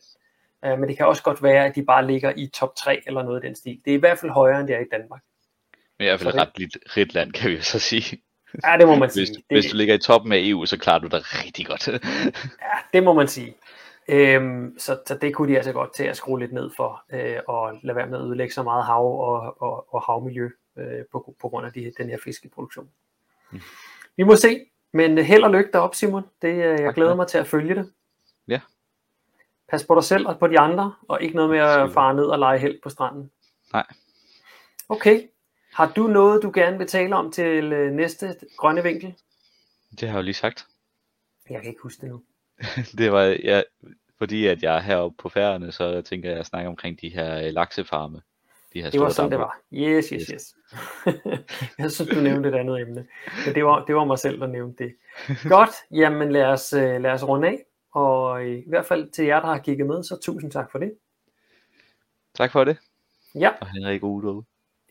Øh, 0.64 0.78
men 0.78 0.88
det 0.88 0.96
kan 0.96 1.06
også 1.06 1.22
godt 1.22 1.42
være, 1.42 1.66
at 1.66 1.74
de 1.74 1.84
bare 1.84 2.06
ligger 2.06 2.32
i 2.36 2.46
top 2.46 2.76
3 2.76 3.02
eller 3.06 3.22
noget 3.22 3.36
af 3.36 3.42
den 3.42 3.54
stil. 3.54 3.80
Det 3.84 3.90
er 3.90 3.94
i 3.96 4.00
hvert 4.00 4.18
fald 4.18 4.32
højere 4.32 4.60
end 4.60 4.68
det 4.68 4.76
er 4.76 4.80
i 4.80 4.88
Danmark. 4.92 5.20
Men 5.98 6.04
i 6.04 6.08
hvert 6.08 6.20
fald 6.20 6.34
et 6.34 6.40
ret 6.40 6.58
lidt 6.58 6.78
rigt 6.96 7.14
land, 7.14 7.32
kan 7.32 7.50
vi 7.50 7.56
jo 7.56 7.62
så 7.62 7.78
sige. 7.78 8.22
Ja, 8.66 8.76
det 8.78 8.86
må 8.86 8.94
man 8.94 9.10
sige. 9.10 9.26
Hvis, 9.26 9.36
det, 9.36 9.44
hvis 9.48 9.70
du 9.70 9.76
ligger 9.76 9.94
i 9.94 9.98
toppen 9.98 10.32
af 10.32 10.38
EU, 10.42 10.66
så 10.66 10.78
klarer 10.78 10.98
du 10.98 11.06
dig 11.06 11.20
rigtig 11.44 11.66
godt. 11.66 11.88
ja, 11.88 11.98
det 12.92 13.02
må 13.02 13.12
man 13.12 13.28
sige. 13.28 13.54
Øhm, 14.12 14.78
så, 14.78 14.98
så 15.06 15.14
det 15.14 15.34
kunne 15.34 15.52
de 15.52 15.56
altså 15.56 15.72
godt 15.72 15.94
til 15.94 16.04
at 16.04 16.16
skrue 16.16 16.38
lidt 16.38 16.52
ned 16.52 16.70
for, 16.76 17.04
øh, 17.12 17.40
og 17.48 17.78
lade 17.82 17.96
være 17.96 18.06
med 18.06 18.18
at 18.18 18.24
ødelægge 18.24 18.54
så 18.54 18.62
meget 18.62 18.84
hav 18.84 19.20
og, 19.20 19.62
og, 19.62 19.94
og 19.94 20.02
havmiljø 20.02 20.50
øh, 20.78 21.04
på, 21.12 21.34
på 21.40 21.48
grund 21.48 21.66
af 21.66 21.72
de, 21.72 21.92
den 21.98 22.08
her 22.08 22.18
fiskeproduktion. 22.24 22.90
Mm. 23.50 23.60
Vi 24.16 24.22
må 24.22 24.36
se, 24.36 24.66
men 24.92 25.18
held 25.18 25.42
og 25.42 25.50
lykke 25.50 25.70
derop, 25.72 25.94
Simon. 25.94 26.22
Det, 26.42 26.48
øh, 26.48 26.58
jeg 26.58 26.78
tak, 26.78 26.94
glæder 26.94 27.14
mig 27.14 27.26
til 27.26 27.38
at 27.38 27.46
følge 27.46 27.74
det. 27.74 27.92
Ja. 28.48 28.60
Pas 29.68 29.84
på 29.84 29.94
dig 29.94 30.04
selv 30.04 30.26
og 30.26 30.38
på 30.38 30.46
de 30.46 30.58
andre, 30.58 30.94
og 31.08 31.22
ikke 31.22 31.36
noget 31.36 31.50
med 31.50 31.58
at 31.58 31.92
fare 31.92 32.14
ned 32.14 32.24
og 32.24 32.38
lege 32.38 32.58
held 32.58 32.82
på 32.82 32.88
stranden. 32.88 33.30
Nej. 33.72 33.86
Okay, 34.88 35.22
har 35.72 35.92
du 35.96 36.06
noget, 36.06 36.42
du 36.42 36.50
gerne 36.54 36.78
vil 36.78 36.86
tale 36.86 37.16
om 37.16 37.32
til 37.32 37.72
øh, 37.72 37.92
næste 37.92 38.36
grønne 38.56 38.82
vinkel? 38.82 39.14
Det 39.90 40.00
har 40.00 40.08
jeg 40.08 40.16
jo 40.16 40.22
lige 40.24 40.34
sagt. 40.34 40.66
Jeg 41.50 41.60
kan 41.60 41.70
ikke 41.70 41.82
huske 41.82 42.00
det 42.00 42.08
nu. 42.08 42.22
det 42.98 43.12
var, 43.12 43.22
ja, 43.22 43.62
fordi 44.20 44.46
at 44.46 44.62
jeg 44.62 44.76
er 44.76 44.80
heroppe 44.80 45.16
på 45.22 45.28
færgerne, 45.28 45.72
så 45.72 46.02
tænker 46.02 46.30
jeg 46.30 46.38
at 46.38 46.46
snakke 46.46 46.68
omkring 46.68 47.00
de 47.00 47.08
her 47.08 47.46
øh, 47.46 47.52
laksefarme. 47.52 48.22
De 48.72 48.82
her 48.82 48.90
det 48.90 49.00
var 49.00 49.08
sådan, 49.08 49.30
damper. 49.30 49.50
det 49.70 49.80
var. 49.80 49.96
Yes, 49.96 50.08
yes, 50.08 50.22
yes. 50.26 50.54
jeg 51.78 51.90
synes, 51.90 52.10
du 52.10 52.20
nævnte 52.20 52.48
et 52.48 52.54
andet 52.54 52.80
emne. 52.80 53.06
Men 53.46 53.54
det 53.54 53.64
var, 53.64 53.84
det 53.84 53.94
var 53.94 54.04
mig 54.04 54.18
selv, 54.18 54.40
der 54.40 54.46
nævnte 54.46 54.84
det. 54.84 54.94
Godt, 55.48 55.70
jamen 55.90 56.32
lad 56.32 56.44
os, 56.44 56.72
øh, 56.72 57.00
lad 57.00 57.10
os 57.10 57.28
runde 57.28 57.48
af. 57.48 57.58
Og 57.92 58.48
i 58.48 58.64
hvert 58.68 58.86
fald 58.86 59.10
til 59.10 59.24
jer, 59.24 59.40
der 59.40 59.46
har 59.46 59.58
kigget 59.58 59.86
med, 59.86 60.02
så 60.02 60.18
tusind 60.22 60.50
tak 60.50 60.70
for 60.72 60.78
det. 60.78 60.92
Tak 62.34 62.52
for 62.52 62.64
det. 62.64 62.78
Ja. 63.34 63.50
Og 63.60 63.66
Henrik 63.66 64.02
Udo. 64.02 64.42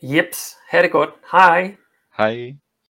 Jeps, 0.02 0.56
ha' 0.70 0.82
det 0.82 0.90
godt. 0.90 1.10
Hej. 1.32 1.76
Hej. 2.16 2.54